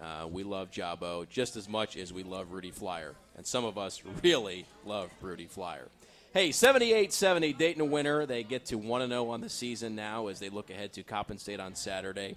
Uh, 0.00 0.26
we 0.30 0.44
love 0.44 0.70
Jabo 0.70 1.28
just 1.28 1.56
as 1.56 1.68
much 1.68 1.96
as 1.96 2.12
we 2.12 2.22
love 2.22 2.52
Rudy 2.52 2.70
Flyer. 2.70 3.14
And 3.36 3.46
some 3.46 3.64
of 3.64 3.78
us 3.78 4.02
really 4.22 4.66
love 4.84 5.10
Rudy 5.20 5.46
Flyer. 5.46 5.88
Hey, 6.32 6.52
78 6.52 7.12
70, 7.12 7.52
Dayton 7.54 7.82
a 7.82 7.84
winner. 7.84 8.26
They 8.26 8.42
get 8.42 8.66
to 8.66 8.76
1 8.76 9.08
0 9.08 9.28
on 9.30 9.40
the 9.40 9.48
season 9.48 9.94
now 9.94 10.26
as 10.28 10.38
they 10.38 10.50
look 10.50 10.70
ahead 10.70 10.92
to 10.94 11.02
Coppin 11.02 11.38
State 11.38 11.58
on 11.58 11.74
Saturday. 11.74 12.36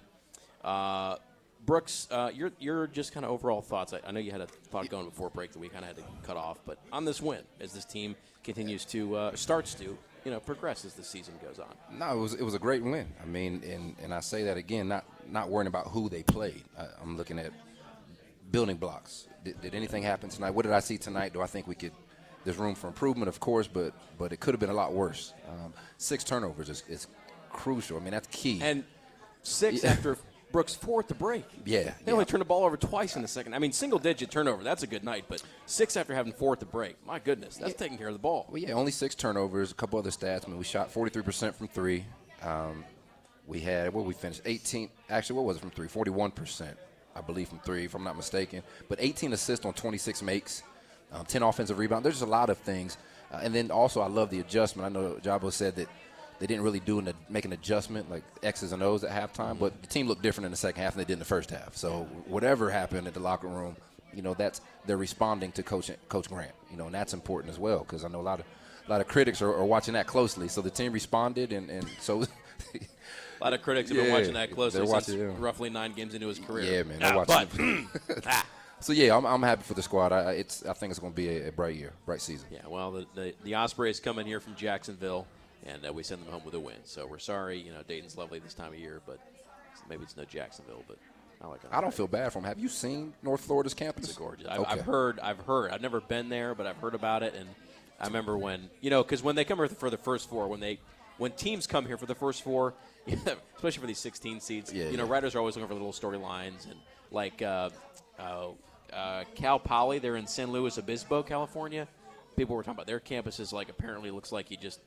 Uh, 0.64 1.16
Brooks, 1.64 2.08
uh, 2.10 2.30
your 2.34 2.50
your 2.58 2.86
just 2.88 3.12
kind 3.12 3.24
of 3.24 3.30
overall 3.30 3.60
thoughts. 3.60 3.92
I, 3.92 4.00
I, 4.04 4.10
know 4.10 4.18
you 4.18 4.32
had 4.32 4.40
a 4.40 4.46
thought 4.46 4.88
going 4.88 5.04
before 5.04 5.30
break 5.30 5.52
that 5.52 5.60
we 5.60 5.68
kind 5.68 5.84
of 5.84 5.88
had 5.88 5.96
to 5.98 6.02
cut 6.24 6.36
off, 6.36 6.58
but 6.66 6.78
on 6.90 7.04
this 7.04 7.20
win, 7.22 7.42
as 7.60 7.72
this 7.72 7.84
team 7.84 8.16
continues 8.42 8.84
to 8.86 9.14
uh, 9.14 9.36
starts 9.36 9.74
to 9.74 9.96
you 10.24 10.30
know 10.30 10.40
progress 10.40 10.84
as 10.84 10.94
the 10.94 11.04
season 11.04 11.34
goes 11.42 11.58
on. 11.58 11.98
No, 11.98 12.12
it 12.12 12.20
was 12.20 12.34
it 12.34 12.42
was 12.42 12.54
a 12.54 12.58
great 12.58 12.82
win. 12.82 13.06
I 13.22 13.26
mean, 13.26 13.62
and 13.68 13.96
and 14.02 14.14
I 14.14 14.20
say 14.20 14.44
that 14.44 14.56
again, 14.56 14.88
not 14.88 15.04
not 15.28 15.48
worrying 15.48 15.68
about 15.68 15.88
who 15.88 16.08
they 16.08 16.22
played. 16.22 16.62
I, 16.78 16.86
am 17.02 17.16
looking 17.16 17.38
at 17.38 17.52
building 18.50 18.76
blocks. 18.76 19.26
Did, 19.44 19.60
did, 19.60 19.74
anything 19.74 20.02
happen 20.02 20.28
tonight? 20.30 20.50
What 20.50 20.64
did 20.64 20.72
I 20.72 20.80
see 20.80 20.98
tonight? 20.98 21.32
Do 21.32 21.40
I 21.40 21.46
think 21.46 21.66
we 21.66 21.74
could? 21.74 21.92
There's 22.44 22.56
room 22.56 22.74
for 22.74 22.88
improvement, 22.88 23.28
of 23.28 23.40
course, 23.40 23.68
but 23.68 23.94
but 24.18 24.32
it 24.32 24.40
could 24.40 24.54
have 24.54 24.60
been 24.60 24.70
a 24.70 24.74
lot 24.74 24.92
worse. 24.92 25.32
Um, 25.48 25.72
six 25.98 26.24
turnovers 26.24 26.68
is, 26.68 26.82
is 26.88 27.06
crucial. 27.50 27.96
I 27.96 28.00
mean, 28.00 28.12
that's 28.12 28.28
key. 28.28 28.60
And 28.62 28.84
six 29.42 29.84
after 29.84 30.16
Brooks 30.52 30.74
fourth 30.74 31.08
to 31.08 31.14
break. 31.14 31.44
Yeah. 31.64 31.82
They 31.82 31.92
yeah. 32.06 32.12
only 32.12 32.24
turned 32.24 32.42
the 32.42 32.46
ball 32.46 32.64
over 32.64 32.76
twice 32.76 33.16
in 33.16 33.22
the 33.22 33.28
second. 33.28 33.54
I 33.54 33.58
mean, 33.58 33.72
single 33.72 33.98
digit 33.98 34.30
turnover, 34.30 34.62
that's 34.62 34.82
a 34.82 34.86
good 34.86 35.02
night, 35.02 35.24
but 35.28 35.42
six 35.66 35.96
after 35.96 36.14
having 36.14 36.32
fourth 36.32 36.60
to 36.60 36.66
break. 36.66 36.96
My 37.06 37.18
goodness, 37.18 37.56
that's 37.56 37.72
yeah. 37.72 37.78
taking 37.78 37.98
care 37.98 38.08
of 38.08 38.14
the 38.14 38.20
ball. 38.20 38.46
Well, 38.48 38.58
yeah, 38.58 38.72
only 38.72 38.92
six 38.92 39.14
turnovers, 39.14 39.72
a 39.72 39.74
couple 39.74 39.98
other 39.98 40.10
stats. 40.10 40.46
I 40.46 40.48
mean, 40.48 40.58
we 40.58 40.64
shot 40.64 40.92
43% 40.92 41.54
from 41.54 41.68
three. 41.68 42.04
Um, 42.42 42.84
we 43.46 43.60
had, 43.60 43.92
what 43.92 44.04
we 44.04 44.14
finished? 44.14 44.42
18, 44.44 44.88
actually, 45.10 45.36
what 45.36 45.46
was 45.46 45.56
it 45.56 45.60
from 45.60 45.70
three? 45.70 45.88
41%, 45.88 46.74
I 47.16 47.20
believe, 47.20 47.48
from 47.48 47.58
three, 47.60 47.84
if 47.84 47.94
I'm 47.94 48.04
not 48.04 48.16
mistaken. 48.16 48.62
But 48.88 48.98
18 49.00 49.32
assists 49.32 49.66
on 49.66 49.72
26 49.72 50.22
makes, 50.22 50.62
um, 51.12 51.24
10 51.24 51.42
offensive 51.42 51.78
rebounds. 51.78 52.04
There's 52.04 52.16
just 52.16 52.26
a 52.26 52.30
lot 52.30 52.50
of 52.50 52.58
things. 52.58 52.96
Uh, 53.32 53.40
and 53.42 53.54
then 53.54 53.70
also, 53.70 54.00
I 54.00 54.06
love 54.06 54.30
the 54.30 54.40
adjustment. 54.40 54.86
I 54.86 55.00
know 55.00 55.14
Jabo 55.22 55.52
said 55.52 55.76
that 55.76 55.88
they 56.42 56.48
didn't 56.48 56.64
really 56.64 56.80
do 56.80 56.98
an, 56.98 57.14
make 57.28 57.44
an 57.44 57.52
adjustment 57.52 58.10
like 58.10 58.24
X's 58.42 58.72
and 58.72 58.82
O's 58.82 59.04
at 59.04 59.12
halftime, 59.12 59.50
mm-hmm. 59.50 59.60
but 59.60 59.80
the 59.80 59.86
team 59.86 60.08
looked 60.08 60.22
different 60.22 60.46
in 60.46 60.50
the 60.50 60.56
second 60.56 60.82
half 60.82 60.94
than 60.94 61.04
they 61.04 61.06
did 61.06 61.12
in 61.12 61.18
the 61.20 61.24
first 61.24 61.50
half. 61.50 61.76
So 61.76 62.08
whatever 62.26 62.68
happened 62.68 63.06
at 63.06 63.14
the 63.14 63.20
locker 63.20 63.46
room, 63.46 63.76
you 64.12 64.22
know, 64.22 64.34
that's 64.34 64.60
they're 64.84 64.96
responding 64.96 65.52
to 65.52 65.62
Coach 65.62 65.92
Coach 66.08 66.28
Grant, 66.28 66.50
you 66.68 66.76
know, 66.76 66.86
and 66.86 66.94
that's 66.96 67.14
important 67.14 67.52
as 67.52 67.60
well 67.60 67.78
because 67.78 68.04
I 68.04 68.08
know 68.08 68.20
a 68.20 68.22
lot 68.22 68.40
of 68.40 68.46
a 68.88 68.90
lot 68.90 69.00
of 69.00 69.06
critics 69.06 69.40
are, 69.40 69.54
are, 69.54 69.64
watching 69.64 69.94
that 69.94 70.08
closely. 70.08 70.48
So 70.48 70.62
the 70.62 70.70
team 70.70 70.92
responded, 70.92 71.52
and, 71.52 71.70
and 71.70 71.86
so. 72.00 72.24
a 72.74 73.44
lot 73.44 73.52
of 73.52 73.62
critics 73.62 73.90
have 73.90 73.98
yeah, 73.98 74.02
been 74.02 74.12
watching 74.12 74.34
that 74.34 74.50
closely 74.50 74.82
watching, 74.82 75.14
since 75.14 75.18
yeah. 75.20 75.30
roughly 75.38 75.70
nine 75.70 75.92
games 75.92 76.12
into 76.12 76.26
his 76.26 76.40
career. 76.40 76.64
Yeah, 76.64 76.82
man. 76.82 76.98
They're 76.98 77.12
ah, 77.12 77.24
watching. 77.24 77.48
But, 77.52 78.14
hmm, 78.16 78.20
ah. 78.26 78.46
so 78.80 78.92
yeah, 78.92 79.16
I'm, 79.16 79.24
I'm 79.24 79.44
happy 79.44 79.62
for 79.62 79.74
the 79.74 79.82
squad. 79.82 80.10
I, 80.10 80.32
it's 80.32 80.66
I 80.66 80.72
think 80.72 80.90
it's 80.90 80.98
going 80.98 81.12
to 81.12 81.16
be 81.16 81.28
a, 81.28 81.50
a, 81.50 81.52
bright 81.52 81.76
year, 81.76 81.92
bright 82.04 82.20
season. 82.20 82.48
Yeah. 82.50 82.66
Well, 82.66 82.90
the, 82.90 83.06
the 83.14 83.34
the 83.44 83.54
Ospreys 83.54 84.00
coming 84.00 84.26
here 84.26 84.40
from 84.40 84.56
Jacksonville 84.56 85.28
and 85.66 85.86
uh, 85.86 85.92
we 85.92 86.02
send 86.02 86.22
them 86.22 86.32
home 86.32 86.42
with 86.44 86.54
a 86.54 86.60
win. 86.60 86.76
So 86.84 87.06
we're 87.06 87.18
sorry, 87.18 87.58
you 87.58 87.72
know, 87.72 87.82
Dayton's 87.86 88.16
lovely 88.16 88.38
this 88.38 88.54
time 88.54 88.72
of 88.72 88.78
year, 88.78 89.00
but 89.06 89.18
maybe 89.88 90.02
it's 90.02 90.16
no 90.16 90.24
Jacksonville, 90.24 90.84
but 90.88 90.98
I 91.42 91.46
like. 91.46 91.60
I 91.70 91.80
don't 91.80 91.94
feel 91.94 92.06
bad 92.08 92.32
for 92.32 92.40
them. 92.40 92.48
Have 92.48 92.58
you 92.58 92.68
seen 92.68 93.14
North 93.22 93.40
Florida's 93.40 93.74
campus? 93.74 94.06
It's 94.06 94.16
gorgeous. 94.16 94.46
I've, 94.48 94.60
okay. 94.60 94.70
I've, 94.70 94.80
heard. 94.82 95.20
I've 95.20 95.40
heard. 95.40 95.72
I've 95.72 95.82
never 95.82 96.00
been 96.00 96.28
there, 96.28 96.54
but 96.54 96.66
I've 96.66 96.76
heard 96.76 96.94
about 96.94 97.22
it, 97.22 97.34
and 97.34 97.48
I 98.00 98.06
remember 98.06 98.36
when 98.38 98.70
you 98.80 98.90
know, 98.90 99.02
because 99.02 99.22
when 99.22 99.34
they 99.34 99.44
come 99.44 99.58
here 99.58 99.68
for 99.68 99.90
the 99.90 99.96
first 99.96 100.28
four, 100.28 100.48
when 100.48 100.60
they 100.60 100.78
when 101.18 101.32
teams 101.32 101.66
come 101.66 101.86
here 101.86 101.96
for 101.96 102.06
the 102.06 102.14
first 102.14 102.42
four, 102.42 102.74
especially 103.06 103.80
for 103.80 103.86
these 103.86 103.98
16 103.98 104.40
seeds, 104.40 104.72
yeah, 104.72 104.88
you 104.88 104.96
know, 104.96 105.04
yeah. 105.04 105.10
writers 105.10 105.34
are 105.34 105.38
always 105.38 105.56
looking 105.56 105.68
for 105.68 105.74
little 105.74 105.92
storylines 105.92 106.64
and 106.70 106.78
like 107.10 107.42
uh, 107.42 107.70
uh, 108.18 108.48
uh, 108.92 109.24
Cal 109.34 109.58
Poly. 109.58 109.98
They're 109.98 110.16
in 110.16 110.26
San 110.26 110.52
Luis 110.52 110.78
Obispo, 110.78 111.22
California. 111.22 111.88
People 112.36 112.56
were 112.56 112.62
talking 112.62 112.76
about 112.76 112.86
their 112.86 113.00
campus 113.00 113.40
is 113.40 113.52
like 113.52 113.68
apparently 113.68 114.10
looks 114.10 114.32
like 114.32 114.50
you 114.50 114.56
just 114.56 114.80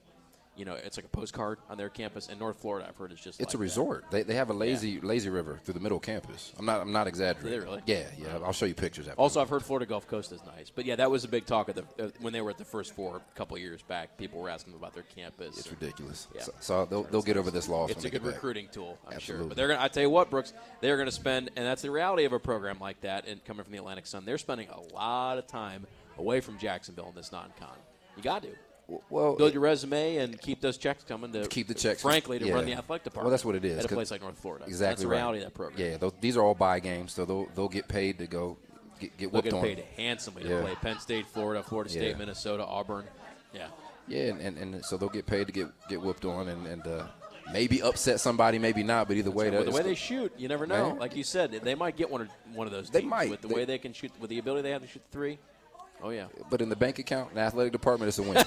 you 0.56 0.66
know, 0.66 0.74
it's 0.74 0.98
like 0.98 1.06
a 1.06 1.10
postcard 1.10 1.60
on 1.70 1.78
their 1.78 1.90
campus. 1.90 2.28
And 2.30 2.40
North 2.40 2.60
Florida, 2.60 2.88
I've 2.88 2.96
heard, 2.96 3.12
is 3.12 3.20
just 3.20 3.40
It's 3.40 3.54
like 3.54 3.56
a 3.56 3.58
resort. 3.58 4.06
They, 4.12 4.24
they 4.24 4.36
have 4.36 4.50
a 4.50 4.54
lazy 4.54 5.00
lazy 5.02 5.30
river 5.30 5.60
through 5.64 5.76
the 5.76 5.80
middle 5.80 5.98
of 5.98 6.04
campus. 6.04 6.54
I'm 6.58 6.66
not 6.66 6.82
I'm 6.82 6.92
not 6.92 7.08
exaggerating. 7.08 7.62
Really? 7.62 7.82
Yeah, 7.86 8.04
yeah. 8.18 8.40
I'll 8.44 8.54
show 8.54 8.66
you 8.66 8.74
pictures 8.74 9.08
after. 9.08 9.20
Also, 9.20 9.42
I've 9.42 9.50
heard 9.50 9.64
Florida 9.64 9.86
Gulf 9.86 10.08
Coast 10.08 10.32
is 10.32 10.42
nice, 10.46 10.70
but 10.70 10.86
yeah, 10.86 10.96
that 10.96 11.12
was 11.12 11.24
a 11.24 11.28
big 11.28 11.46
talk 11.46 11.70
of 11.70 11.76
the 11.76 12.04
uh, 12.04 12.10
when 12.20 12.34
they 12.34 12.42
were 12.42 12.50
at 12.50 12.58
the 12.58 12.66
first 12.66 12.96
four 12.96 13.18
a 13.18 13.38
couple 13.38 13.58
years 13.58 13.82
back. 13.84 14.18
People 14.18 14.42
were 14.42 14.50
asking 14.50 14.74
them 14.74 14.82
about 14.82 14.94
their 14.94 15.04
campus. 15.04 15.58
It's 15.58 15.70
ridiculous. 15.70 16.28
Yeah. 16.34 16.42
So, 16.42 16.54
so 16.60 16.86
they'll, 16.86 17.04
they'll 17.04 17.22
get 17.22 17.38
over 17.38 17.52
this 17.52 17.70
loss. 17.70 17.92
It's 17.92 18.06
a 18.06 18.10
good 18.10 18.26
recruiting 18.26 18.68
tool, 18.72 18.98
I'm 19.08 19.20
sure. 19.20 19.44
But 19.44 19.58
they're 19.58 19.68
to 19.68 19.82
I 19.82 19.88
tell 19.88 20.04
you 20.04 20.10
what, 20.10 20.30
Brooks, 20.30 20.54
they're 20.82 20.98
going 20.98 21.08
to 21.08 21.12
spend, 21.12 21.52
and 21.56 21.66
that's 21.66 21.82
the 21.82 21.92
reality 21.92 22.26
of 22.26 22.34
a 22.34 22.40
program 22.40 22.80
like 22.80 23.02
that. 23.02 23.28
And 23.28 23.44
coming 23.46 23.64
from 23.64 23.72
the 23.72 23.80
Atlantic 23.80 24.06
Sun, 24.06 24.26
they're 24.26 24.38
spending 24.38 24.70
a 24.70 24.94
lot 24.94 25.38
of 25.38 25.48
time 25.48 25.86
away 26.18 26.42
from 26.42 26.58
Jacksonville 26.58 27.10
in 27.10 27.16
this 27.16 27.32
non-con. 27.32 27.76
You 28.18 28.24
got 28.24 28.44
to. 28.44 28.50
Well, 29.10 29.36
build 29.36 29.54
your 29.54 29.62
resume 29.64 30.18
and 30.18 30.40
keep 30.40 30.62
those 30.62 30.78
checks 30.78 31.04
coming 31.04 31.32
to 31.34 31.48
keep 31.48 31.68
the 31.68 31.74
checks. 31.74 32.02
Frankly, 32.02 32.38
to 32.40 32.46
yeah. 32.46 32.54
run 32.54 32.66
the 32.66 32.74
athletic 32.74 33.04
department. 33.06 33.26
Well, 33.26 33.32
that's 33.32 33.44
what 33.46 33.56
it 33.56 33.66
is. 33.66 33.80
at 33.80 33.86
a 33.86 33.88
place 33.88 34.12
like 34.12 34.22
North 34.22 34.38
Florida. 34.38 34.66
Exactly 34.66 34.90
That's 34.92 35.02
the 35.02 35.08
right. 35.08 35.16
reality 35.18 35.40
of 35.40 35.46
that 35.46 35.54
program. 35.56 35.80
Yeah, 35.82 35.98
those, 35.98 36.14
these 36.22 36.38
are 36.38 36.44
all 36.44 36.54
buy 36.54 36.80
games, 36.80 37.12
so 37.14 37.26
they'll 37.26 37.48
they'll 37.56 37.68
get 37.68 37.88
paid 37.88 38.20
to 38.20 38.28
go 38.28 38.58
get, 39.00 39.18
get 39.18 39.32
They'll 39.32 39.42
whooped 39.42 39.46
get 39.46 39.54
on. 39.54 39.62
paid 39.64 39.84
handsomely 39.98 40.44
to 40.44 40.50
Yeah. 40.50 40.62
play 40.62 40.76
Penn 40.76 41.00
State, 41.00 41.26
Florida, 41.28 41.64
Florida 41.64 41.90
State, 41.90 42.12
Yeah. 42.12 42.18
Minnesota, 42.18 42.64
Auburn. 42.64 43.06
Yeah. 43.54 43.68
Yeah, 44.08 44.24
and, 44.26 44.40
and, 44.42 44.58
and 44.76 44.86
so 44.86 44.98
they'll 44.98 45.10
get 45.10 45.26
paid 45.26 45.48
to 45.48 45.54
get 45.54 45.68
get 45.90 46.00
whooped 46.00 46.26
on, 46.26 46.48
and, 46.48 46.68
and 46.68 46.86
uh, 46.86 47.08
maybe 47.52 47.82
upset 47.82 48.20
somebody, 48.20 48.60
maybe 48.60 48.84
not. 48.84 49.08
But 49.08 49.18
either 49.18 49.32
way, 49.32 49.50
With 49.50 49.66
the 49.66 49.72
way 49.72 49.82
they 49.82 49.96
shoot, 49.96 50.32
you 50.38 50.48
never 50.48 50.68
know. 50.68 50.90
Man. 50.92 51.00
Like 51.00 51.16
you 51.16 51.24
said, 51.24 51.52
they 51.52 51.74
might 51.74 51.98
get 51.98 52.12
one 52.12 52.22
of 52.22 52.28
one 52.54 52.68
of 52.68 52.74
those. 52.74 52.92
They 52.92 53.00
teams 53.00 53.10
might. 53.10 53.30
with 53.32 53.42
the 53.42 53.48
They- 53.48 53.56
way 53.56 53.66
they 53.66 53.80
can 53.80 53.94
shoot, 53.94 54.12
with 54.20 54.30
the 54.30 54.38
ability 54.38 54.62
they 54.62 54.72
have 54.72 54.84
to 54.84 54.88
shoot 54.88 55.02
three. 55.12 55.40
Oh 56.06 56.12
yeah. 56.12 56.28
But 56.52 56.62
in 56.62 56.70
the 56.70 56.76
bank 56.76 57.00
account, 57.00 57.34
the 57.34 57.40
athletic 57.40 57.72
department, 57.72 58.10
it's 58.10 58.20
a 58.20 58.24
win. 58.24 58.38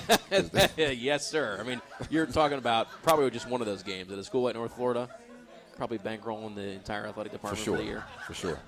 yes, 0.96 1.26
sir. 1.26 1.58
I 1.58 1.64
mean, 1.64 1.82
you're 2.08 2.26
talking 2.26 2.56
about 2.56 2.86
probably 3.02 3.28
just 3.32 3.48
one 3.48 3.60
of 3.60 3.66
those 3.66 3.82
games 3.82 4.12
at 4.12 4.18
a 4.18 4.22
school 4.22 4.42
like 4.42 4.54
North 4.54 4.76
Florida, 4.76 5.08
probably 5.76 5.98
bankrolling 5.98 6.54
the 6.54 6.68
entire 6.68 7.06
athletic 7.06 7.32
for 7.32 7.38
department 7.38 7.64
sure. 7.64 7.76
the 7.78 7.82
year. 7.82 8.04
For 8.28 8.34
sure. 8.34 8.60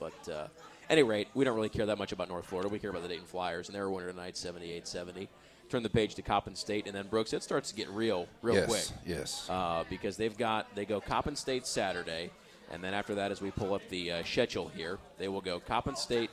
But 0.00 0.28
uh, 0.32 0.46
any 0.88 1.02
rate, 1.02 1.28
we 1.34 1.44
don't 1.44 1.54
really 1.56 1.68
care 1.68 1.84
that 1.84 1.98
much 1.98 2.12
about 2.12 2.30
North 2.30 2.46
Florida. 2.46 2.70
We 2.70 2.78
care 2.78 2.88
about 2.88 3.02
the 3.02 3.08
Dayton 3.08 3.26
Flyers, 3.26 3.68
and 3.68 3.76
they're 3.76 3.84
a 3.84 3.92
winner 3.92 4.10
tonight, 4.10 4.36
78-70. 4.36 5.28
Turn 5.68 5.82
the 5.82 5.90
page 5.90 6.14
to 6.14 6.22
Coppin 6.22 6.54
State, 6.54 6.86
and 6.86 6.96
then 6.96 7.06
Brooks. 7.08 7.34
It 7.34 7.42
starts 7.42 7.68
to 7.68 7.76
get 7.76 7.90
real, 7.90 8.28
real 8.40 8.54
Yes, 8.54 8.66
quick. 8.66 9.00
yes. 9.04 9.46
Uh, 9.50 9.84
because 9.90 10.16
they've 10.16 10.38
got 10.38 10.74
they 10.74 10.86
go 10.86 11.02
Coppin 11.02 11.36
State 11.36 11.66
Saturday, 11.66 12.30
and 12.72 12.82
then 12.82 12.94
after 12.94 13.14
that, 13.16 13.30
as 13.30 13.42
we 13.42 13.50
pull 13.50 13.74
up 13.74 13.82
the 13.90 14.10
uh, 14.10 14.24
schedule 14.24 14.68
here, 14.68 14.98
they 15.18 15.28
will 15.28 15.42
go 15.42 15.60
Coppin 15.60 15.94
State, 15.96 16.30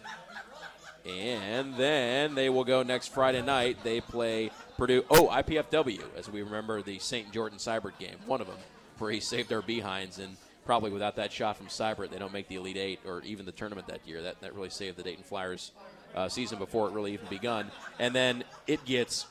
and 1.06 1.76
then 1.76 2.36
they 2.36 2.50
will 2.50 2.64
go 2.64 2.84
next 2.84 3.10
Friday 3.10 3.42
night. 3.42 3.78
They 3.84 4.02
play 4.02 4.52
Purdue. 4.78 5.06
Oh, 5.10 5.28
IPFW, 5.28 6.02
as 6.18 6.30
we 6.30 6.42
remember 6.42 6.82
the 6.82 7.00
St. 7.00 7.32
Jordan 7.32 7.60
Sibert 7.60 7.98
game, 8.00 8.18
one 8.26 8.42
of 8.42 8.48
them, 8.48 8.58
where 8.98 9.12
he 9.12 9.20
saved 9.20 9.54
our 9.54 9.62
behinds, 9.62 10.20
and 10.20 10.36
probably 10.66 10.92
without 10.92 11.16
that 11.18 11.32
shot 11.32 11.58
from 11.58 11.68
Sibert, 11.68 12.10
they 12.10 12.18
don't 12.18 12.34
make 12.34 12.48
the 12.48 12.56
Elite 12.56 12.78
Eight 12.78 13.00
or 13.06 13.22
even 13.22 13.46
the 13.46 13.52
tournament 13.52 13.88
that 13.88 14.08
year. 14.08 14.22
That 14.24 14.42
that 14.42 14.56
really 14.56 14.70
saved 14.70 14.98
the 14.98 15.04
Dayton 15.04 15.24
Flyers 15.24 15.72
uh, 16.16 16.28
season 16.28 16.58
before 16.58 16.88
it 16.88 16.94
really 16.94 17.14
even 17.14 17.28
begun. 17.28 17.72
And 18.00 18.16
then 18.16 18.44
it 18.66 18.84
gets 18.86 19.28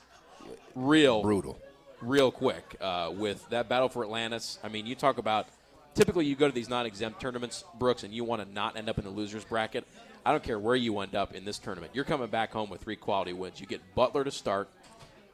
real 0.74 1.22
brutal, 1.22 1.60
real 2.00 2.30
quick 2.30 2.76
uh, 2.80 3.10
with 3.12 3.48
that 3.50 3.68
battle 3.68 3.88
for 3.88 4.04
Atlantis. 4.04 4.58
I 4.62 4.68
mean, 4.68 4.86
you 4.86 4.94
talk 4.94 5.18
about 5.18 5.48
typically 5.94 6.26
you 6.26 6.36
go 6.36 6.46
to 6.46 6.54
these 6.54 6.68
non-exempt 6.68 7.20
tournaments, 7.20 7.64
Brooks, 7.78 8.04
and 8.04 8.12
you 8.12 8.24
want 8.24 8.46
to 8.46 8.52
not 8.52 8.76
end 8.76 8.88
up 8.88 8.98
in 8.98 9.04
the 9.04 9.10
losers 9.10 9.44
bracket. 9.44 9.86
I 10.26 10.32
don't 10.32 10.42
care 10.42 10.58
where 10.58 10.76
you 10.76 10.98
end 11.00 11.14
up 11.14 11.34
in 11.34 11.44
this 11.44 11.58
tournament. 11.58 11.92
You're 11.94 12.04
coming 12.04 12.28
back 12.28 12.52
home 12.52 12.70
with 12.70 12.80
three 12.80 12.96
quality 12.96 13.32
wins. 13.32 13.60
You 13.60 13.66
get 13.66 13.94
Butler 13.94 14.24
to 14.24 14.30
start, 14.30 14.68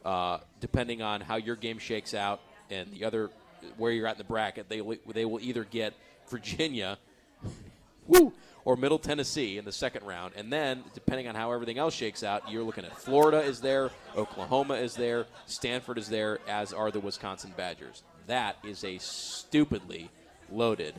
uh, 0.05 0.39
depending 0.61 1.01
on 1.01 1.21
how 1.21 1.37
your 1.37 1.57
game 1.57 1.79
shakes 1.79 2.13
out, 2.13 2.41
and 2.71 2.91
the 2.93 3.05
other 3.05 3.31
where 3.77 3.93
you're 3.93 4.07
at 4.07 4.15
in 4.15 4.19
the 4.19 4.25
bracket. 4.25 4.69
They 4.69 4.83
they 5.07 5.25
will 5.25 5.41
either 5.41 5.65
get 5.65 5.95
Virginia, 6.29 6.99
woo, 8.07 8.33
or 8.65 8.77
Middle 8.77 8.99
Tennessee 8.99 9.59
in 9.59 9.65
the 9.65 9.73
second 9.73 10.05
round, 10.05 10.35
and 10.37 10.53
then 10.53 10.83
depending 10.95 11.29
on 11.29 11.35
how 11.35 11.53
everything 11.53 11.79
else 11.79 11.95
shakes 11.95 12.25
out, 12.25 12.51
you're 12.51 12.65
looking 12.65 12.85
at 12.85 12.97
Florida 12.97 13.41
is 13.41 13.61
there, 13.61 13.91
Oklahoma 14.17 14.75
is 14.75 14.95
there, 14.95 15.27
Stanford 15.47 15.99
is 15.99 16.09
there, 16.09 16.41
as 16.49 16.73
are 16.73 16.91
the 16.91 17.01
Wisconsin 17.01 17.53
Badgers. 17.57 18.03
That 18.27 18.57
is 18.65 18.85
a 18.85 18.99
stupidly 18.99 20.11
loaded 20.51 20.95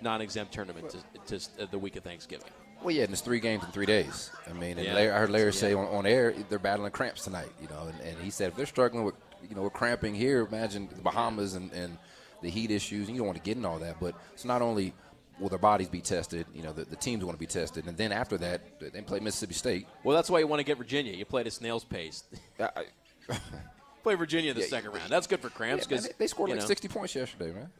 non-exempt 0.00 0.52
tournament 0.52 0.94
to, 1.26 1.38
to 1.38 1.62
uh, 1.62 1.66
the 1.70 1.78
week 1.78 1.96
of 1.96 2.04
Thanksgiving. 2.04 2.50
Well, 2.82 2.94
yeah, 2.94 3.04
and 3.04 3.12
it's 3.12 3.20
three 3.22 3.40
games 3.40 3.64
in 3.64 3.70
three 3.70 3.86
days. 3.86 4.30
I 4.48 4.52
mean, 4.52 4.78
and 4.78 4.86
Yeah. 4.86 4.94
Larry, 4.94 5.10
I 5.10 5.18
heard 5.18 5.30
Larry 5.30 5.46
Yeah. 5.46 5.60
say 5.60 5.74
on, 5.74 5.86
on 5.86 6.06
air 6.06 6.32
they're 6.48 6.58
battling 6.58 6.92
cramps 6.92 7.24
tonight. 7.24 7.48
You 7.60 7.68
know, 7.68 7.88
and, 7.88 8.00
and 8.00 8.18
he 8.22 8.30
said 8.30 8.50
if 8.50 8.56
they're 8.56 8.66
struggling 8.66 9.04
with 9.04 9.14
you 9.48 9.54
know 9.56 9.62
with 9.62 9.72
cramping 9.72 10.14
here, 10.14 10.46
imagine 10.46 10.88
the 10.94 11.02
Bahamas 11.02 11.54
and, 11.54 11.72
and 11.72 11.98
the 12.42 12.50
heat 12.50 12.70
issues. 12.70 13.08
And 13.08 13.16
you 13.16 13.20
don't 13.20 13.26
want 13.26 13.38
to 13.38 13.44
get 13.44 13.56
in 13.56 13.64
all 13.64 13.78
that, 13.78 13.96
but 14.00 14.14
it's 14.32 14.44
not 14.44 14.62
only 14.62 14.92
will 15.38 15.48
their 15.48 15.58
bodies 15.58 15.88
be 15.88 16.00
tested. 16.00 16.46
You 16.54 16.62
know, 16.62 16.72
the, 16.72 16.84
the 16.84 16.96
teams 16.96 17.24
want 17.24 17.36
to 17.36 17.40
be 17.40 17.46
tested, 17.46 17.86
and 17.86 17.96
then 17.96 18.12
after 18.12 18.38
that, 18.38 18.60
they 18.80 19.02
play 19.02 19.20
Mississippi 19.20 19.54
State. 19.54 19.86
Well, 20.04 20.16
that's 20.16 20.30
why 20.30 20.38
you 20.38 20.46
want 20.46 20.60
to 20.60 20.64
get 20.64 20.78
Virginia. 20.78 21.12
You 21.12 21.24
play 21.24 21.42
at 21.42 21.46
a 21.46 21.50
snail's 21.50 21.84
pace. 21.84 22.24
play 24.02 24.14
Virginia 24.14 24.52
in 24.52 24.56
the 24.56 24.62
second 24.62 24.92
round. 24.92 25.10
That's 25.10 25.26
good 25.26 25.40
for 25.40 25.50
cramps 25.50 25.86
because 25.86 26.06
they, 26.06 26.12
they 26.18 26.26
scored 26.26 26.50
like 26.50 26.62
60 26.62 26.88
points 26.88 27.14
yesterday, 27.14 27.52
man. 27.52 27.70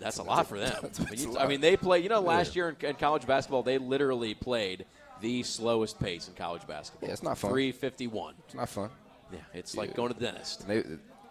That's 0.00 0.18
a 0.18 0.22
lot 0.22 0.46
for 0.46 0.58
them. 0.58 0.74
I 1.00 1.10
mean, 1.10 1.20
you- 1.20 1.38
I 1.38 1.46
mean, 1.46 1.60
they 1.60 1.76
play. 1.76 2.00
You 2.00 2.08
know, 2.08 2.20
last 2.20 2.54
Yeah. 2.54 2.64
year 2.64 2.76
in, 2.80 2.86
in 2.90 2.94
college 2.96 3.26
basketball, 3.26 3.62
they 3.62 3.78
literally 3.78 4.34
played 4.34 4.84
the 5.20 5.42
slowest 5.42 5.98
pace 5.98 6.28
in 6.28 6.34
college 6.34 6.66
basketball. 6.66 7.08
Yeah, 7.08 7.12
it's 7.14 7.22
not 7.22 7.38
fun. 7.38 7.50
Three 7.50 7.72
fifty-one. 7.72 8.34
It's 8.46 8.54
not 8.54 8.68
fun. 8.68 8.90
Yeah, 9.32 9.38
it's 9.54 9.76
like 9.76 9.94
going 9.94 10.12
to 10.12 10.18
the 10.18 10.24
dentist. 10.26 10.66
They- 10.68 10.80
uh, 10.80 10.82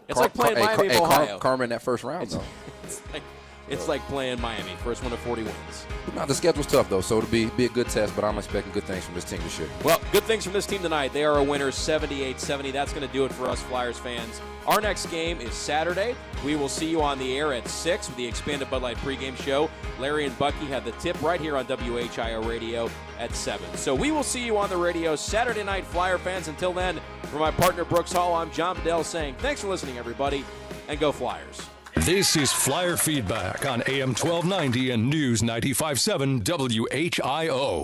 it's 0.08 0.14
Car- 0.16 0.24
like 0.24 0.34
playing 0.34 0.56
Car- 0.58 0.66
Miami 0.78 0.90
hey, 0.90 0.98
Car- 1.00 1.08
Ohio. 1.24 1.38
Karma 1.40 1.64
in 1.66 1.70
that 1.72 1.82
first 1.82 2.04
round, 2.04 2.24
It's, 2.24 2.36
though. 2.36 2.44
it's 2.84 3.02
like 3.14 3.24
it's 3.68 3.88
like 3.88 4.02
playing 4.04 4.40
Miami, 4.42 4.70
first 4.84 5.02
one 5.02 5.12
to 5.12 5.18
forty 5.18 5.42
wins. 5.44 5.86
Now 6.16 6.26
the 6.26 6.36
schedule's 6.36 6.68
tough 6.68 6.90
though, 6.90 7.02
so 7.02 7.18
it'll 7.20 7.30
be 7.32 7.46
be 7.58 7.66
a 7.66 7.70
good 7.70 7.90
test. 7.90 8.16
But 8.16 8.24
I'm 8.24 8.38
expecting 8.38 8.72
good 8.74 8.84
things 8.84 9.04
from 9.06 9.16
this 9.16 9.24
team 9.24 9.40
this 9.44 9.58
year. 9.58 9.68
Well, 9.84 10.00
good 10.12 10.24
things 10.24 10.44
from 10.44 10.54
this 10.54 10.66
team 10.68 10.82
tonight. 10.84 11.14
They 11.14 11.24
are 11.24 11.38
a 11.40 11.44
winner 11.44 11.72
78 11.72 12.40
70. 12.40 12.72
That's 12.72 12.94
going 12.94 13.06
to 13.08 13.12
do 13.14 13.26
it 13.26 13.32
for 13.34 13.48
us 13.48 13.62
Flyers 13.64 13.98
fans. 13.98 14.42
Our 14.68 14.82
next 14.82 15.06
game 15.12 15.42
is 15.42 15.54
Saturday. 15.54 16.16
We 16.44 16.56
will 16.56 16.70
see 16.70 16.90
you 16.90 17.02
on 17.02 17.20
the 17.20 17.38
air 17.38 17.54
at 17.54 17.68
6 17.68 18.08
with 18.08 18.18
the 18.18 18.26
expanded 18.26 18.70
Bud 18.72 18.82
Light 18.82 18.98
pregame 18.98 19.38
show. 19.38 19.70
Larry 20.00 20.26
and 20.26 20.38
Bucky 20.40 20.66
have 20.66 20.84
the 20.84 20.92
tip 20.94 21.22
right 21.22 21.40
here 21.40 21.56
on 21.56 21.66
WHIO 21.66 22.48
Radio 22.48 22.90
at 23.20 23.36
7. 23.36 23.78
So 23.78 23.94
we 23.94 24.10
will 24.10 24.24
see 24.24 24.44
you 24.44 24.58
on 24.58 24.70
the 24.70 24.78
radio 24.78 25.16
Saturday 25.16 25.64
night, 25.64 25.86
Flyer 25.86 26.18
fans. 26.18 26.48
Until 26.48 26.74
then, 26.74 27.00
for 27.26 27.38
my 27.38 27.52
partner 27.52 27.86
Brooks 27.86 28.12
Hall, 28.12 28.34
I'm 28.34 28.52
John 28.52 28.76
Bedell 28.78 29.04
saying 29.04 29.36
thanks 29.38 29.62
for 29.62 29.68
listening, 29.68 30.00
everybody, 30.00 30.44
and 30.88 31.00
go 31.00 31.12
Flyers. 31.12 31.62
This 31.98 32.36
is 32.36 32.52
Flyer 32.52 32.98
Feedback 32.98 33.66
on 33.66 33.82
AM 33.88 34.10
1290 34.10 34.92
and 34.92 35.10
News 35.10 35.42
957 35.42 36.42
WHIO. 36.42 37.84